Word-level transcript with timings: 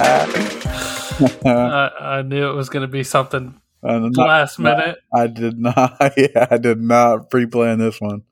I, 0.00 1.90
I 2.00 2.22
knew 2.22 2.48
it 2.50 2.54
was 2.54 2.68
going 2.68 2.82
to 2.82 2.88
be 2.88 3.04
something 3.04 3.60
not- 3.82 4.16
last 4.16 4.58
minute. 4.58 4.98
I 5.14 5.26
did 5.26 5.58
not. 5.58 5.96
Yeah, 6.16 6.46
I 6.50 6.58
did 6.58 6.80
not 6.80 7.30
pre-plan 7.30 7.78
this 7.78 8.00
one. 8.00 8.22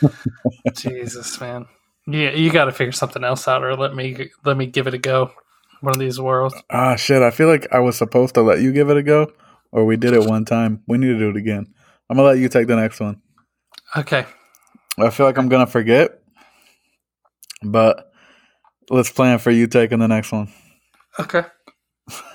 Jesus, 0.76 1.40
man. 1.40 1.66
Yeah, 2.06 2.30
you 2.30 2.50
got 2.50 2.64
to 2.66 2.72
figure 2.72 2.92
something 2.92 3.22
else 3.22 3.46
out, 3.46 3.62
or 3.62 3.76
let 3.76 3.94
me 3.94 4.30
let 4.44 4.56
me 4.56 4.66
give 4.66 4.86
it 4.86 4.94
a 4.94 4.98
go. 4.98 5.30
One 5.80 5.94
of 5.94 5.98
these 6.00 6.20
worlds. 6.20 6.54
Ah, 6.70 6.96
shit. 6.96 7.22
I 7.22 7.30
feel 7.30 7.48
like 7.48 7.66
I 7.72 7.80
was 7.80 7.96
supposed 7.96 8.34
to 8.34 8.42
let 8.42 8.60
you 8.60 8.72
give 8.72 8.90
it 8.90 8.96
a 8.96 9.02
go, 9.02 9.32
or 9.70 9.84
we 9.84 9.96
did 9.96 10.12
it 10.12 10.24
one 10.28 10.44
time. 10.44 10.82
We 10.86 10.98
need 10.98 11.08
to 11.08 11.18
do 11.18 11.30
it 11.30 11.36
again. 11.36 11.72
I'm 12.10 12.16
gonna 12.16 12.28
let 12.28 12.38
you 12.38 12.48
take 12.48 12.66
the 12.66 12.76
next 12.76 13.00
one. 13.00 13.20
Okay. 13.96 14.26
I 14.98 15.10
feel 15.10 15.26
like 15.26 15.38
I'm 15.38 15.48
gonna 15.48 15.66
forget, 15.66 16.20
but 17.62 18.12
let's 18.90 19.10
plan 19.10 19.38
for 19.38 19.50
you 19.50 19.66
taking 19.66 19.98
the 20.00 20.08
next 20.08 20.32
one. 20.32 20.52
Okay. 21.20 21.42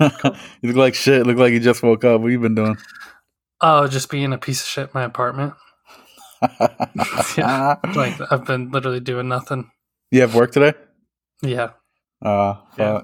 you 0.00 0.08
look 0.62 0.76
like 0.76 0.94
shit. 0.94 1.26
Look 1.26 1.36
like 1.36 1.52
you 1.52 1.60
just 1.60 1.82
woke 1.82 2.04
up. 2.04 2.20
What 2.20 2.28
you 2.28 2.40
been 2.40 2.54
doing? 2.54 2.76
Oh, 3.60 3.86
just 3.88 4.10
being 4.10 4.32
a 4.32 4.38
piece 4.38 4.60
of 4.60 4.66
shit 4.66 4.84
in 4.84 4.90
my 4.94 5.02
apartment. 5.04 5.54
Yeah. 7.36 7.76
Like 7.94 8.14
I've 8.30 8.44
been 8.44 8.70
literally 8.70 9.00
doing 9.00 9.28
nothing. 9.28 9.70
You 10.10 10.20
have 10.22 10.34
work 10.34 10.52
today? 10.52 10.74
Yeah. 11.42 11.70
Uh, 12.22 12.54
Yeah. 12.78 13.02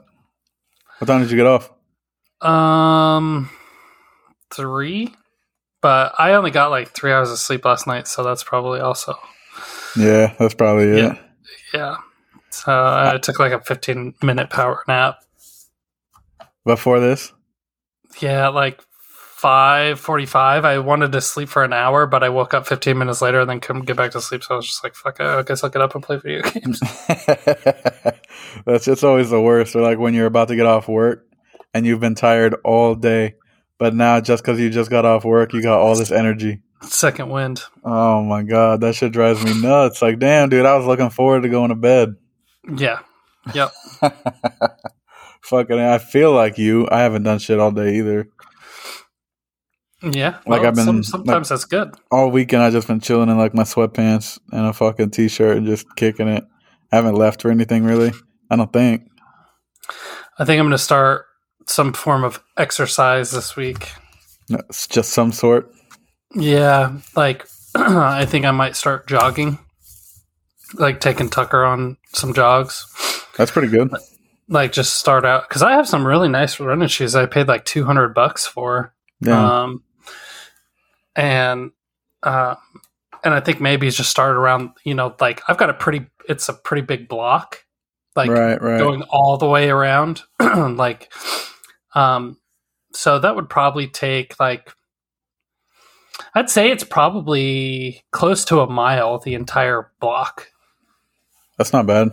What 0.98 1.06
time 1.08 1.20
did 1.22 1.30
you 1.30 1.36
get 1.36 1.46
off? 1.46 1.70
Um, 2.40 3.50
three. 4.52 5.14
But 5.82 6.14
I 6.18 6.32
only 6.34 6.50
got 6.50 6.70
like 6.70 6.90
three 6.94 7.12
hours 7.12 7.30
of 7.30 7.38
sleep 7.38 7.64
last 7.64 7.86
night, 7.86 8.06
so 8.08 8.22
that's 8.22 8.42
probably 8.44 8.80
also 8.80 9.16
Yeah, 9.96 10.32
that's 10.38 10.54
probably 10.54 10.84
it. 10.84 10.98
Yeah. 10.98 11.18
yeah. 11.74 11.96
So 12.50 12.72
I 12.72 13.18
took 13.18 13.38
like 13.38 13.52
a 13.52 13.60
fifteen 13.60 14.14
minute 14.22 14.48
power 14.50 14.82
nap. 14.88 15.18
Before 16.64 17.00
this? 17.00 17.32
Yeah, 18.20 18.48
like 18.48 18.80
five 19.44 20.00
forty 20.00 20.24
five. 20.24 20.64
I 20.64 20.78
wanted 20.78 21.12
to 21.12 21.20
sleep 21.20 21.50
for 21.50 21.64
an 21.64 21.74
hour, 21.74 22.06
but 22.06 22.22
I 22.22 22.30
woke 22.30 22.54
up 22.54 22.66
fifteen 22.66 22.96
minutes 22.96 23.20
later 23.20 23.40
and 23.40 23.50
then 23.50 23.60
couldn't 23.60 23.84
get 23.84 23.96
back 23.96 24.12
to 24.12 24.20
sleep. 24.20 24.42
So 24.42 24.54
I 24.54 24.56
was 24.56 24.66
just 24.66 24.82
like, 24.82 24.94
"Fuck, 24.94 25.20
it, 25.20 25.26
I 25.26 25.42
guess 25.42 25.62
I'll 25.62 25.70
get 25.70 25.82
up 25.82 25.94
and 25.94 26.02
play 26.02 26.16
video 26.16 26.42
games." 26.50 26.80
That's 28.66 28.86
just 28.86 29.04
always 29.04 29.30
the 29.30 29.40
worst. 29.40 29.76
Or 29.76 29.82
like 29.82 29.98
when 29.98 30.14
you're 30.14 30.26
about 30.26 30.48
to 30.48 30.56
get 30.56 30.64
off 30.64 30.88
work 30.88 31.26
and 31.74 31.84
you've 31.84 32.00
been 32.00 32.14
tired 32.14 32.54
all 32.64 32.94
day, 32.94 33.34
but 33.78 33.94
now 33.94 34.20
just 34.20 34.42
because 34.42 34.58
you 34.58 34.70
just 34.70 34.88
got 34.88 35.04
off 35.04 35.24
work, 35.24 35.52
you 35.52 35.62
got 35.62 35.78
all 35.78 35.94
this 35.94 36.10
energy. 36.12 36.62
Second 36.80 37.28
wind. 37.30 37.62
Oh 37.84 38.22
my 38.22 38.42
god, 38.42 38.80
that 38.80 38.94
shit 38.94 39.12
drives 39.12 39.44
me 39.44 39.60
nuts. 39.60 40.00
Like, 40.00 40.18
damn, 40.18 40.48
dude, 40.48 40.64
I 40.64 40.76
was 40.76 40.86
looking 40.86 41.10
forward 41.10 41.42
to 41.42 41.48
going 41.48 41.70
to 41.70 41.74
bed. 41.74 42.14
Yeah. 42.74 43.00
Yep. 43.52 43.72
Fucking, 45.44 45.78
I 45.78 45.98
feel 45.98 46.32
like 46.32 46.58
you. 46.58 46.88
I 46.90 47.00
haven't 47.00 47.22
done 47.24 47.38
shit 47.38 47.58
all 47.60 47.70
day 47.70 47.96
either. 47.98 48.28
Yeah. 50.02 50.38
Like 50.46 50.60
well, 50.60 50.66
I've 50.66 50.74
been- 50.74 50.84
some- 50.84 51.02
sometimes 51.02 51.48
that's 51.48 51.64
good. 51.64 51.94
All 52.10 52.30
weekend, 52.30 52.62
I 52.62 52.70
just 52.70 52.88
been 52.88 53.00
chilling 53.00 53.28
in 53.30 53.38
like 53.38 53.54
my 53.54 53.62
sweatpants 53.62 54.38
and 54.52 54.66
a 54.66 54.72
fucking 54.72 55.10
t-shirt 55.10 55.56
and 55.56 55.66
just 55.66 55.86
kicking 55.96 56.28
it. 56.28 56.44
I 56.92 56.96
haven't 56.96 57.14
left 57.14 57.44
or 57.44 57.50
anything 57.50 57.84
really. 57.84 58.12
I 58.50 58.56
don't 58.56 58.72
think. 58.72 59.02
I 60.38 60.44
think 60.44 60.58
I'm 60.58 60.66
going 60.66 60.70
to 60.72 60.78
start 60.78 61.26
some 61.66 61.92
form 61.92 62.24
of 62.24 62.42
exercise 62.56 63.30
this 63.30 63.56
week. 63.56 63.90
It's 64.50 64.86
just 64.86 65.12
some 65.12 65.32
sort. 65.32 65.70
Yeah, 66.34 66.98
like 67.16 67.46
I 67.74 68.26
think 68.26 68.44
I 68.44 68.50
might 68.50 68.76
start 68.76 69.06
jogging, 69.06 69.58
like 70.74 71.00
taking 71.00 71.30
Tucker 71.30 71.64
on 71.64 71.96
some 72.12 72.34
jogs. 72.34 72.86
That's 73.38 73.50
pretty 73.50 73.68
good. 73.68 73.90
Like 74.48 74.72
just 74.72 74.94
start 74.94 75.24
out 75.24 75.48
because 75.48 75.62
I 75.62 75.72
have 75.72 75.88
some 75.88 76.06
really 76.06 76.28
nice 76.28 76.60
running 76.60 76.88
shoes. 76.88 77.14
I 77.14 77.26
paid 77.26 77.48
like 77.48 77.64
two 77.64 77.84
hundred 77.84 78.14
bucks 78.14 78.46
for, 78.46 78.94
Yeah. 79.20 79.62
um, 79.62 79.82
and 81.16 81.70
uh, 82.22 82.56
and 83.22 83.32
I 83.34 83.40
think 83.40 83.60
maybe 83.60 83.88
just 83.90 84.10
start 84.10 84.36
around. 84.36 84.70
You 84.84 84.94
know, 84.94 85.14
like 85.20 85.42
I've 85.48 85.56
got 85.56 85.70
a 85.70 85.74
pretty. 85.74 86.06
It's 86.28 86.48
a 86.48 86.54
pretty 86.54 86.82
big 86.82 87.08
block, 87.08 87.64
like 88.16 88.30
right, 88.30 88.60
right. 88.60 88.78
going 88.78 89.02
all 89.10 89.36
the 89.36 89.48
way 89.48 89.68
around 89.70 90.22
like 90.40 91.12
um 91.94 92.38
so 92.92 93.18
that 93.18 93.36
would 93.36 93.48
probably 93.48 93.86
take 93.86 94.38
like 94.40 94.72
i'd 96.34 96.48
say 96.50 96.70
it's 96.70 96.82
probably 96.84 98.02
close 98.10 98.44
to 98.44 98.60
a 98.60 98.66
mile 98.70 99.18
the 99.18 99.34
entire 99.34 99.92
block 100.00 100.48
That's 101.58 101.72
not 101.72 101.86
bad. 101.86 102.10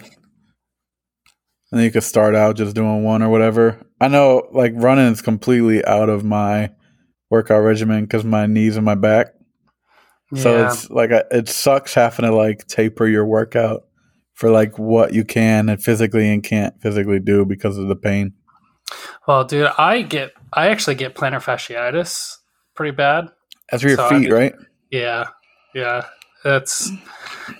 And 1.71 1.79
then 1.79 1.85
you 1.85 1.91
could 1.91 2.03
start 2.03 2.35
out 2.35 2.57
just 2.57 2.75
doing 2.75 3.03
one 3.03 3.23
or 3.23 3.29
whatever. 3.29 3.79
I 4.01 4.07
know, 4.09 4.47
like 4.51 4.73
running 4.75 5.11
is 5.11 5.21
completely 5.21 5.83
out 5.85 6.09
of 6.09 6.23
my 6.23 6.71
workout 7.29 7.63
regimen 7.63 8.03
because 8.03 8.25
my 8.25 8.45
knees 8.45 8.75
and 8.75 8.85
my 8.85 8.95
back. 8.95 9.27
So 10.35 10.65
it's 10.65 10.89
like 10.89 11.11
I, 11.11 11.23
it 11.31 11.49
sucks 11.49 11.93
having 11.93 12.25
to 12.25 12.33
like 12.33 12.65
taper 12.67 13.05
your 13.05 13.25
workout 13.25 13.83
for 14.33 14.49
like 14.49 14.79
what 14.79 15.13
you 15.13 15.25
can 15.25 15.67
and 15.67 15.81
physically 15.83 16.29
and 16.31 16.41
can't 16.41 16.73
physically 16.81 17.19
do 17.19 17.43
because 17.45 17.77
of 17.77 17.87
the 17.89 17.97
pain. 17.97 18.33
well 19.27 19.43
dude 19.43 19.69
i 19.77 20.01
get 20.01 20.31
i 20.53 20.69
actually 20.69 20.95
get 20.95 21.15
plantar 21.15 21.41
fasciitis 21.43 22.37
pretty 22.75 22.95
bad 22.95 23.27
That's 23.69 23.83
for 23.83 23.89
your 23.89 23.97
So 23.97 24.09
feet, 24.09 24.31
right? 24.31 24.53
yeah 24.89 25.25
yeah 25.75 26.05
that's 26.45 26.89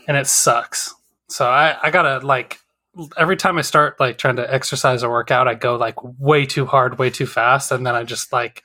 and 0.08 0.16
it 0.18 0.26
sucks 0.28 0.96
so 1.30 1.46
i 1.48 1.76
i 1.84 1.92
gotta 1.92 2.26
like 2.26 2.58
every 3.18 3.38
time 3.38 3.58
i 3.58 3.62
start 3.62 4.00
like 4.00 4.18
trying 4.18 4.36
to 4.36 4.54
exercise 4.54 5.04
or 5.04 5.10
work 5.12 5.32
out 5.32 5.48
i 5.48 5.54
go 5.54 5.76
like 5.76 5.96
way 6.20 6.46
too 6.46 6.66
hard 6.66 6.98
way 7.00 7.10
too 7.10 7.26
fast 7.26 7.72
and 7.72 7.86
then 7.86 7.96
i 7.96 8.04
just 8.04 8.32
like 8.34 8.64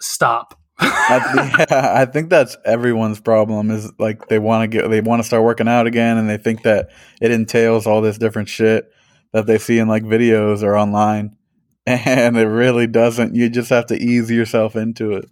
stop. 0.00 0.58
I, 0.78 1.66
yeah, 1.70 1.92
I 1.96 2.04
think 2.04 2.30
that's 2.30 2.56
everyone's 2.64 3.20
problem 3.20 3.70
is 3.70 3.92
like 3.98 4.26
they 4.28 4.38
want 4.40 4.70
to 4.70 4.76
get 4.78 4.90
they 4.90 5.00
want 5.00 5.20
to 5.22 5.26
start 5.26 5.44
working 5.44 5.68
out 5.68 5.86
again 5.86 6.18
and 6.18 6.28
they 6.28 6.36
think 6.36 6.62
that 6.62 6.90
it 7.20 7.30
entails 7.30 7.86
all 7.86 8.00
this 8.00 8.18
different 8.18 8.48
shit 8.48 8.90
that 9.32 9.46
they 9.46 9.58
see 9.58 9.78
in 9.78 9.86
like 9.86 10.02
videos 10.02 10.62
or 10.64 10.76
online 10.76 11.36
and 11.86 12.36
it 12.36 12.46
really 12.48 12.88
doesn't 12.88 13.36
you 13.36 13.48
just 13.48 13.70
have 13.70 13.86
to 13.86 13.96
ease 13.96 14.30
yourself 14.30 14.74
into 14.74 15.12
it. 15.12 15.26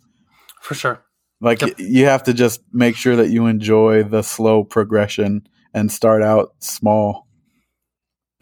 For 0.61 0.75
sure. 0.75 1.05
Like 1.41 1.61
Yep. 1.61 1.71
y- 1.77 1.85
you 1.89 2.05
have 2.07 2.23
to 2.25 2.33
just 2.35 2.61
make 2.73 2.95
sure 2.95 3.17
that 3.17 3.31
you 3.31 3.47
enjoy 3.47 4.05
the 4.05 4.23
slow 4.23 4.63
progression 4.63 5.47
and 5.75 5.91
start 5.91 6.23
out 6.23 6.55
small 6.61 7.27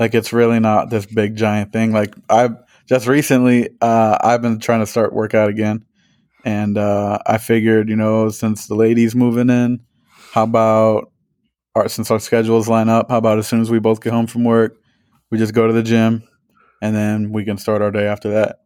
like 0.00 0.14
it's 0.14 0.32
really 0.32 0.58
not 0.58 0.90
this 0.90 1.06
big 1.06 1.36
giant 1.36 1.72
thing 1.72 1.92
like 1.92 2.14
i've 2.28 2.56
just 2.88 3.06
recently 3.06 3.68
uh 3.80 4.18
i've 4.22 4.42
been 4.42 4.58
trying 4.58 4.80
to 4.80 4.86
start 4.86 5.12
workout 5.12 5.48
again 5.48 5.84
and 6.44 6.76
uh 6.78 7.18
i 7.26 7.38
figured 7.38 7.88
you 7.88 7.96
know 7.96 8.28
since 8.28 8.66
the 8.66 8.74
ladies 8.74 9.14
moving 9.14 9.50
in 9.50 9.78
how 10.32 10.44
about 10.44 11.12
our 11.74 11.88
since 11.88 12.10
our 12.10 12.18
schedules 12.18 12.68
line 12.68 12.88
up 12.88 13.10
how 13.10 13.18
about 13.18 13.38
as 13.38 13.46
soon 13.46 13.60
as 13.60 13.70
we 13.70 13.78
both 13.78 14.02
get 14.02 14.12
home 14.12 14.26
from 14.26 14.42
work 14.42 14.76
we 15.30 15.38
just 15.38 15.54
go 15.54 15.66
to 15.66 15.72
the 15.72 15.82
gym 15.82 16.22
and 16.82 16.96
then 16.96 17.30
we 17.30 17.44
can 17.44 17.58
start 17.58 17.82
our 17.82 17.90
day 17.90 18.06
after 18.06 18.30
that 18.30 18.60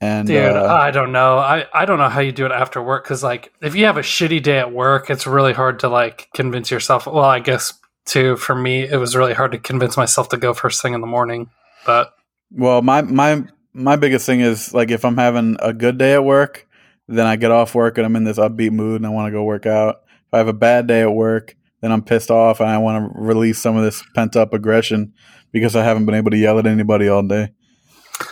and 0.00 0.28
Dude, 0.28 0.38
uh, 0.38 0.66
I 0.66 0.90
don't 0.90 1.12
know. 1.12 1.38
I, 1.38 1.66
I 1.72 1.86
don't 1.86 1.96
know 1.96 2.10
how 2.10 2.20
you 2.20 2.30
do 2.30 2.44
it 2.44 2.52
after 2.52 2.82
work 2.82 3.04
because, 3.04 3.22
like, 3.22 3.54
if 3.62 3.74
you 3.74 3.86
have 3.86 3.96
a 3.96 4.02
shitty 4.02 4.42
day 4.42 4.58
at 4.58 4.70
work, 4.70 5.08
it's 5.08 5.26
really 5.26 5.54
hard 5.54 5.78
to, 5.78 5.88
like, 5.88 6.28
convince 6.34 6.70
yourself. 6.70 7.06
Well, 7.06 7.20
I 7.20 7.40
guess, 7.40 7.72
too, 8.06 8.36
for 8.36 8.54
me, 8.54 8.82
it 8.88 8.96
was 8.96 9.16
really 9.16 9.34
hard 9.34 9.52
to 9.52 9.58
convince 9.58 9.96
myself 9.96 10.28
to 10.30 10.36
go 10.36 10.54
first 10.54 10.82
thing 10.82 10.94
in 10.94 11.00
the 11.00 11.06
morning. 11.06 11.50
But 11.86 12.14
Well, 12.50 12.82
my 12.82 13.02
my 13.02 13.44
my 13.72 13.96
biggest 13.96 14.26
thing 14.26 14.40
is 14.40 14.72
like 14.74 14.90
if 14.90 15.04
I'm 15.04 15.16
having 15.16 15.56
a 15.60 15.72
good 15.72 15.98
day 15.98 16.14
at 16.14 16.24
work, 16.24 16.66
then 17.08 17.26
I 17.26 17.36
get 17.36 17.50
off 17.50 17.74
work 17.74 17.98
and 17.98 18.06
I'm 18.06 18.16
in 18.16 18.24
this 18.24 18.38
upbeat 18.38 18.70
mood 18.72 18.96
and 18.96 19.06
I 19.06 19.10
want 19.10 19.26
to 19.28 19.32
go 19.32 19.42
work 19.44 19.66
out. 19.66 20.02
If 20.06 20.34
I 20.34 20.38
have 20.38 20.48
a 20.48 20.52
bad 20.52 20.86
day 20.86 21.02
at 21.02 21.12
work, 21.12 21.56
then 21.80 21.92
I'm 21.92 22.02
pissed 22.02 22.30
off 22.30 22.60
and 22.60 22.68
I 22.68 22.78
want 22.78 23.12
to 23.12 23.18
release 23.20 23.58
some 23.58 23.76
of 23.76 23.84
this 23.84 24.02
pent 24.14 24.36
up 24.36 24.52
aggression 24.54 25.12
because 25.52 25.76
I 25.76 25.84
haven't 25.84 26.06
been 26.06 26.14
able 26.14 26.30
to 26.30 26.36
yell 26.38 26.58
at 26.58 26.66
anybody 26.66 27.08
all 27.08 27.22
day. 27.22 27.52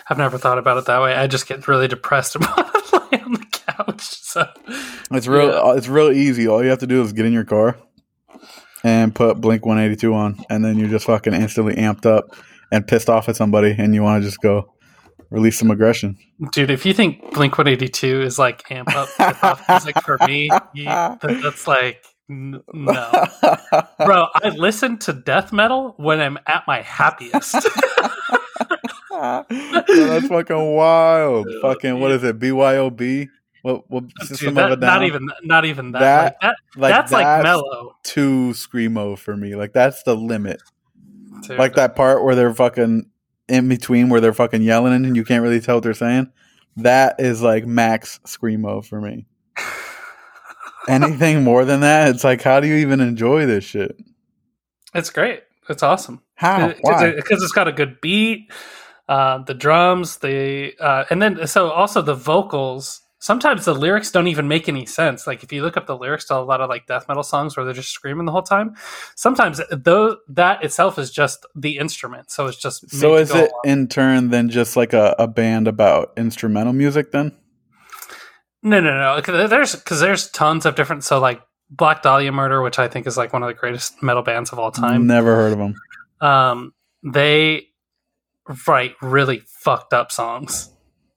I've 0.09 0.19
never 0.19 0.39
thought 0.39 0.59
about 0.59 0.79
it 0.79 0.87
that 0.87 1.03
way. 1.03 1.15
I 1.15 1.27
just 1.27 1.47
get 1.49 1.67
really 1.67 1.89
depressed 1.89 2.37
and 2.37 2.45
want 2.47 2.73
to 2.87 3.09
lay 3.13 3.21
on 3.21 3.33
the 3.33 3.47
couch. 3.51 4.01
So, 4.23 4.47
It's 5.11 5.27
real 5.27 5.49
Yeah. 5.49 5.75
it's 5.77 5.89
real 5.89 6.11
easy. 6.11 6.47
All 6.49 6.63
you 6.63 6.71
have 6.71 6.79
to 6.79 6.87
do 6.87 7.03
is 7.03 7.13
get 7.13 7.27
in 7.27 7.33
your 7.33 7.45
car 7.45 7.77
and 8.85 9.15
put 9.15 9.41
Blink 9.41 9.65
182 9.65 10.13
on 10.15 10.39
and 10.51 10.65
then 10.65 10.79
you're 10.79 10.89
just 10.89 11.07
fucking 11.07 11.35
instantly 11.35 11.75
amped 11.77 12.07
up 12.07 12.25
and 12.71 12.87
pissed 12.87 13.09
off 13.09 13.29
at 13.29 13.37
somebody 13.37 13.75
and 13.79 13.95
you 13.95 14.03
want 14.03 14.23
to 14.23 14.29
just 14.29 14.41
go 14.41 14.73
release 15.31 15.59
some 15.59 15.71
aggression. 15.71 16.17
dude, 16.53 16.71
if 16.71 16.85
you 16.85 16.93
think 16.93 17.21
Blink 17.33 17.57
182 17.57 18.23
is 18.23 18.39
like 18.39 18.63
amp 18.71 18.89
up 18.95 19.61
music 19.69 19.99
for 20.03 20.19
me, 20.27 20.51
you, 20.75 20.85
that's 20.85 21.67
like, 21.67 22.05
n- 22.31 22.61
no. 22.75 23.27
Bro, 24.05 24.27
I 24.35 24.49
listen 24.51 24.99
to 24.99 25.13
death 25.13 25.53
metal 25.53 25.95
when 25.97 26.21
I'm 26.21 26.39
at 26.47 26.65
my 26.67 26.83
happiest. 26.83 27.55
That's 29.13 30.29
fucking 30.29 30.75
wild. 30.75 31.47
fucking 31.61 32.01
what 32.01 32.11
is 32.13 32.25
it? 32.25 32.39
BYOB? 32.39 33.29
What 33.63 33.89
what 33.91 34.05
system 34.21 34.49
Dude, 34.49 34.57
that- 34.57 34.73
of 34.73 34.79
a 34.79 34.81
down? 34.81 35.01
not 35.01 35.05
even 35.05 35.29
not 35.45 35.65
even 35.65 35.93
that. 35.93 36.01
That- 36.01 36.25
like, 36.25 36.41
that 36.41 36.81
like 36.81 36.93
that's 36.93 37.13
like 37.13 37.43
mellow. 37.43 37.97
Too 38.03 38.51
screamo 38.51 39.19
for 39.19 39.37
me. 39.37 39.55
Like 39.55 39.73
that's 39.73 40.03
the 40.03 40.15
limit. 40.15 40.61
dude. 41.43 41.59
Like 41.59 41.75
that 41.75 41.97
part 41.97 42.25
where 42.25 42.35
they're 42.35 42.55
fucking 42.55 43.09
in 43.49 43.69
between 43.69 44.09
where 44.09 44.21
they're 44.21 44.33
fucking 44.33 44.63
yelling 44.63 45.05
and 45.05 45.17
you 45.17 45.25
can't 45.25 45.43
really 45.43 45.61
tell 45.61 45.77
what 45.77 45.85
they're 45.85 45.95
saying. 45.95 46.31
That 46.77 47.17
is 47.19 47.43
like 47.43 47.67
max 47.67 48.19
screamo 48.25 48.85
for 48.85 49.01
me. 49.01 49.27
Anything 50.89 51.45
more 51.45 51.65
than 51.65 51.81
that, 51.81 52.09
it's 52.09 52.25
like, 52.25 52.43
how 52.43 52.61
do 52.61 52.67
you 52.67 52.77
even 52.77 53.01
enjoy 53.01 53.47
this 53.47 53.63
shit? 53.63 53.97
It's 54.95 55.11
great. 55.11 55.43
It's 55.69 55.83
awesome. 55.83 56.23
How? 56.35 56.69
Because 56.69 57.03
it, 57.03 57.25
has 57.29 57.53
got 57.53 57.69
a 57.69 57.73
good 57.73 58.01
beat, 58.01 58.51
uh, 59.09 59.39
the 59.45 59.55
drums, 59.55 60.19
the 60.19 60.75
uh, 60.81 61.05
and 61.11 61.23
then 61.23 61.47
so 61.47 61.71
also 61.71 62.03
the 62.03 62.15
vocals. 62.15 63.01
Sometimes 63.23 63.65
the 63.65 63.73
lyrics 63.73 64.11
don't 64.11 64.27
even 64.27 64.49
make 64.49 64.69
any 64.69 64.85
sense. 64.85 65.29
Like 65.29 65.45
if 65.45 65.53
you 65.53 65.63
look 65.63 65.77
up 65.77 65.87
the 65.87 65.97
lyrics 65.97 66.25
to 66.25 66.35
a 66.37 66.43
lot 66.43 66.61
of 66.61 66.69
like 66.69 66.89
death 66.89 67.07
metal 67.07 67.23
songs 67.23 67.57
where 67.57 67.65
they're 67.65 67.73
just 67.73 67.91
screaming 67.93 68.27
the 68.27 68.33
whole 68.33 68.43
time, 68.43 68.75
sometimes 69.15 69.61
though 69.71 70.17
that 70.29 70.65
itself 70.65 70.99
is 70.99 71.09
just 71.13 71.47
the 71.55 71.79
instrument. 71.79 72.33
So 72.33 72.49
it's 72.49 72.57
just 72.59 72.91
so 72.91 73.15
is 73.15 73.31
it 73.31 73.37
along. 73.37 73.51
in 73.65 73.87
turn 73.87 74.31
then 74.31 74.49
just 74.49 74.77
like 74.77 74.93
a, 74.93 75.15
a 75.21 75.29
band 75.29 75.69
about 75.69 76.13
instrumental 76.17 76.73
music 76.73 77.13
then? 77.13 77.31
No, 78.61 78.81
no, 78.81 78.91
no. 78.93 79.23
'cause 79.23 79.49
There's 79.49 79.77
because 79.77 80.01
there's 80.01 80.29
tons 80.33 80.67
of 80.67 80.75
different. 80.75 81.05
So 81.05 81.21
like 81.21 81.41
Black 81.71 82.03
Dahlia 82.03 82.33
Murder, 82.33 82.61
which 82.61 82.81
I 82.81 82.89
think 82.89 83.07
is 83.07 83.17
like 83.17 83.33
one 83.33 83.45
of 83.45 83.47
the 83.47 83.55
greatest 83.55 84.03
metal 84.03 84.25
bands 84.25 84.51
of 84.51 84.59
all 84.59 84.73
time. 84.73 85.07
Never 85.07 85.37
heard 85.37 85.53
of 85.53 85.59
them. 85.59 85.75
Um, 86.21 86.75
they 87.05 87.69
write 88.67 88.97
really 89.01 89.45
fucked 89.47 89.93
up 89.93 90.11
songs. 90.11 90.71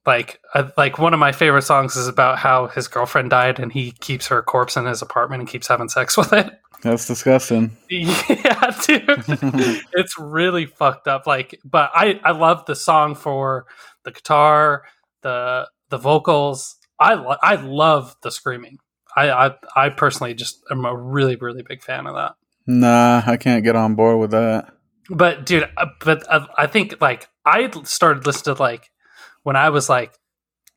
Like, 0.06 0.40
uh, 0.54 0.69
like 0.78 1.00
one 1.00 1.13
of 1.13 1.19
my 1.19 1.31
favorite 1.31 1.63
songs 1.63 1.96
is 1.96 2.07
about 2.07 2.38
how 2.38 2.68
his 2.68 2.88
girlfriend 2.88 3.31
died 3.31 3.60
and 3.60 3.72
he 3.72 3.92
keeps 3.92 4.28
her 4.28 4.44
corpse 4.44 4.78
in 4.78 4.86
his 4.86 5.02
apartment 5.02 5.42
and 5.42 5.50
keeps 5.50 5.68
having 5.68 5.90
sex 5.90 6.16
with 6.18 6.34
it. 6.34 6.52
That's 6.81 7.07
disgusting. 7.07 7.75
yeah, 7.90 8.72
dude, 8.86 9.06
it's 9.94 10.19
really 10.19 10.68
fucked 10.68 11.07
up. 11.07 11.25
Like, 11.25 11.60
but 11.66 11.90
I 11.96 12.19
I 12.24 12.31
love 12.31 12.66
the 12.66 12.75
song 12.75 13.16
for 13.16 13.66
the 14.04 14.12
guitar, 14.12 14.84
the 15.24 15.68
the 15.90 15.98
vocals. 15.98 16.75
I 17.00 17.16
lo- 17.16 17.38
I 17.42 17.56
love 17.56 18.16
the 18.22 18.30
screaming. 18.30 18.78
I, 19.16 19.31
I 19.31 19.52
I 19.75 19.90
personally 19.90 20.36
just 20.36 20.63
am 20.69 20.86
a 20.86 20.96
really 20.96 21.38
really 21.38 21.63
big 21.63 21.81
fan 21.81 22.06
of 22.06 22.13
that. 22.13 22.34
Nah, 22.68 23.24
I 23.25 23.38
can't 23.38 23.63
get 23.63 23.75
on 23.75 23.96
board 23.96 24.19
with 24.19 24.31
that. 24.31 24.72
But 25.10 25.46
dude, 25.46 25.68
uh, 25.78 25.88
but 26.02 26.24
uh, 26.31 26.48
I 26.56 26.68
think 26.68 27.02
like 27.02 27.30
I 27.46 27.72
started 27.84 28.28
listening 28.28 28.57
to 28.57 28.62
like 28.62 28.92
when 29.45 29.56
I 29.56 29.69
was 29.69 29.89
like 29.89 30.12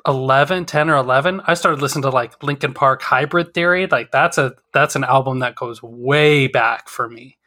11, 0.07 0.67
10 0.67 0.91
or 0.91 0.97
11, 0.97 1.41
I 1.47 1.55
started 1.55 1.81
listening 1.81 2.03
to 2.03 2.11
like 2.11 2.41
Linkin 2.43 2.75
Park 2.75 3.01
Hybrid 3.01 3.55
Theory. 3.55 3.87
Like 3.87 4.13
that's 4.13 4.37
a 4.37 4.53
that's 4.75 4.95
an 4.95 5.05
album 5.05 5.39
that 5.39 5.57
goes 5.57 5.83
way 5.83 6.49
back 6.49 6.89
for 6.91 7.09
me. 7.09 7.39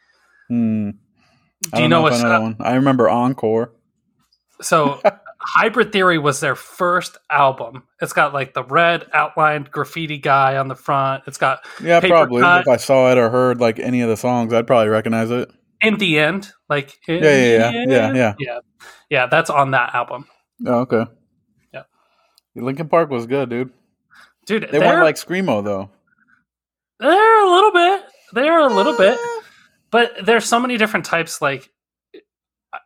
Hmm. 0.48 0.90
Do 1.74 1.80
you 1.80 1.88
know 1.88 2.04
if 2.06 2.12
what's 2.12 2.24
I 2.24 2.28
know 2.28 2.42
one. 2.42 2.56
I 2.58 2.74
remember 2.74 3.08
Encore. 3.08 3.72
so 4.60 5.00
Hybrid 5.40 5.92
Theory 5.92 6.18
was 6.18 6.40
their 6.40 6.56
first 6.56 7.18
album. 7.30 7.84
It's 8.00 8.12
got 8.12 8.34
like 8.34 8.52
the 8.52 8.64
red 8.64 9.06
outlined 9.12 9.70
graffiti 9.70 10.18
guy 10.18 10.56
on 10.56 10.66
the 10.66 10.74
front. 10.74 11.22
It's 11.28 11.38
got 11.38 11.64
Yeah, 11.80 12.00
probably. 12.00 12.42
Cut. 12.42 12.62
If 12.62 12.68
I 12.68 12.76
saw 12.78 13.12
it 13.12 13.18
or 13.18 13.30
heard 13.30 13.60
like 13.60 13.78
any 13.78 14.00
of 14.00 14.08
the 14.08 14.16
songs, 14.16 14.52
I'd 14.52 14.66
probably 14.66 14.88
recognize 14.88 15.30
it. 15.30 15.50
in 15.80 15.98
the 15.98 16.18
end, 16.18 16.50
like 16.68 16.98
in 17.06 17.22
Yeah, 17.22 17.30
yeah, 17.30 17.70
yeah, 17.70 17.84
yeah, 17.86 18.12
yeah. 18.12 18.34
yeah, 18.40 18.58
yeah. 19.08 19.26
That's 19.26 19.50
on 19.50 19.70
that 19.70 19.94
album, 19.94 20.26
Oh, 20.66 20.80
okay. 20.80 21.06
Yeah. 21.72 21.82
Linkin 22.54 22.88
Park 22.88 23.10
was 23.10 23.26
good, 23.26 23.50
dude. 23.50 23.70
dude. 24.46 24.68
They 24.70 24.78
weren't 24.78 25.02
like 25.02 25.16
screamo 25.16 25.64
though. 25.64 25.90
they're 27.00 27.44
a 27.44 27.50
little 27.50 27.72
bit. 27.72 28.02
They're 28.32 28.60
a 28.60 28.72
little 28.72 28.96
bit. 28.96 29.18
Eh. 29.18 29.40
but 29.90 30.12
there's 30.24 30.44
so 30.46 30.58
many 30.60 30.76
different 30.78 31.04
types 31.04 31.42
like 31.42 31.68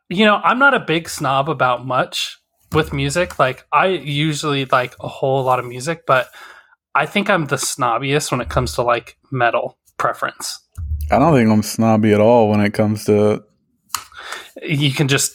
you 0.09 0.25
know 0.25 0.37
i'm 0.43 0.59
not 0.59 0.75
a 0.75 0.81
big 0.81 1.09
snob 1.09 1.49
about 1.49 1.87
much 1.87 2.39
with 2.73 2.93
music 2.93 3.39
like 3.39 3.65
i 3.73 3.87
usually 3.87 4.65
like 4.67 4.95
a 5.01 5.07
whole 5.09 5.45
lot 5.45 5.59
of 5.61 5.65
music 5.65 6.03
but 6.07 6.29
i 6.97 7.07
think 7.07 7.31
i'm 7.31 7.47
the 7.47 7.57
snobbiest 7.57 8.33
when 8.33 8.41
it 8.41 8.49
comes 8.49 8.73
to 8.75 8.83
like 8.83 9.17
metal 9.31 9.79
preference 9.99 10.61
I 11.09 11.21
don't 11.21 11.33
think 11.35 11.49
I'm 11.49 11.63
snobby 11.63 12.13
at 12.13 12.21
all 12.21 12.49
when 12.51 12.61
it 12.61 12.75
comes 12.75 13.05
to. 13.05 13.45
you 14.63 14.93
can 14.93 15.07
just 15.07 15.35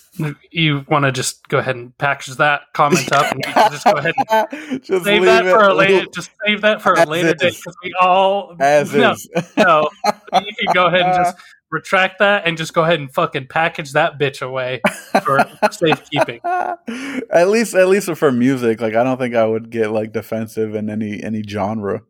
you 0.52 0.86
want 0.88 1.06
to 1.06 1.12
just 1.12 1.48
go 1.48 1.60
ahead 1.60 1.76
and 1.76 1.98
package 1.98 2.36
that 2.36 2.62
comment 2.74 3.12
up 3.12 3.32
and 3.32 3.42
you 3.46 3.54
can 3.54 3.72
just 3.72 3.86
go 3.86 3.92
ahead 3.92 4.14
and 4.18 4.84
Just 4.84 5.06
save 5.06 5.24
that 5.26 5.44
for 5.44 5.70
a 5.70 5.74
later 5.74 6.06
just 6.14 6.32
save 6.46 6.62
that 6.62 6.82
for 6.82 6.94
a 6.94 7.06
later 7.06 7.34
date 7.34 7.56
because 7.56 7.76
we 7.84 7.94
all 8.00 8.56
as 8.60 8.94
no, 8.94 9.12
is. 9.12 9.30
no 9.58 9.90
you 10.34 10.54
can 10.60 10.74
go 10.74 10.88
ahead 10.88 11.02
and 11.02 11.16
just 11.16 11.38
retract 11.72 12.20
that 12.20 12.46
and 12.46 12.58
just 12.58 12.74
go 12.74 12.84
ahead 12.84 13.00
and 13.00 13.12
fucking 13.14 13.48
package 13.48 13.94
that 13.94 14.20
bitch 14.20 14.42
away 14.42 14.82
for 15.24 15.40
safekeeping. 15.72 16.42
at 16.44 17.48
least, 17.48 17.74
at 17.74 17.88
least 17.88 18.14
for 18.16 18.32
music, 18.32 18.82
like 18.82 18.94
I 18.94 19.04
don't 19.04 19.18
think 19.18 19.36
I 19.36 19.46
would 19.46 19.70
get 19.70 19.92
like 19.92 20.12
defensive 20.12 20.76
in 20.76 20.90
any 20.90 21.24
any 21.24 21.44
genre. 21.44 22.02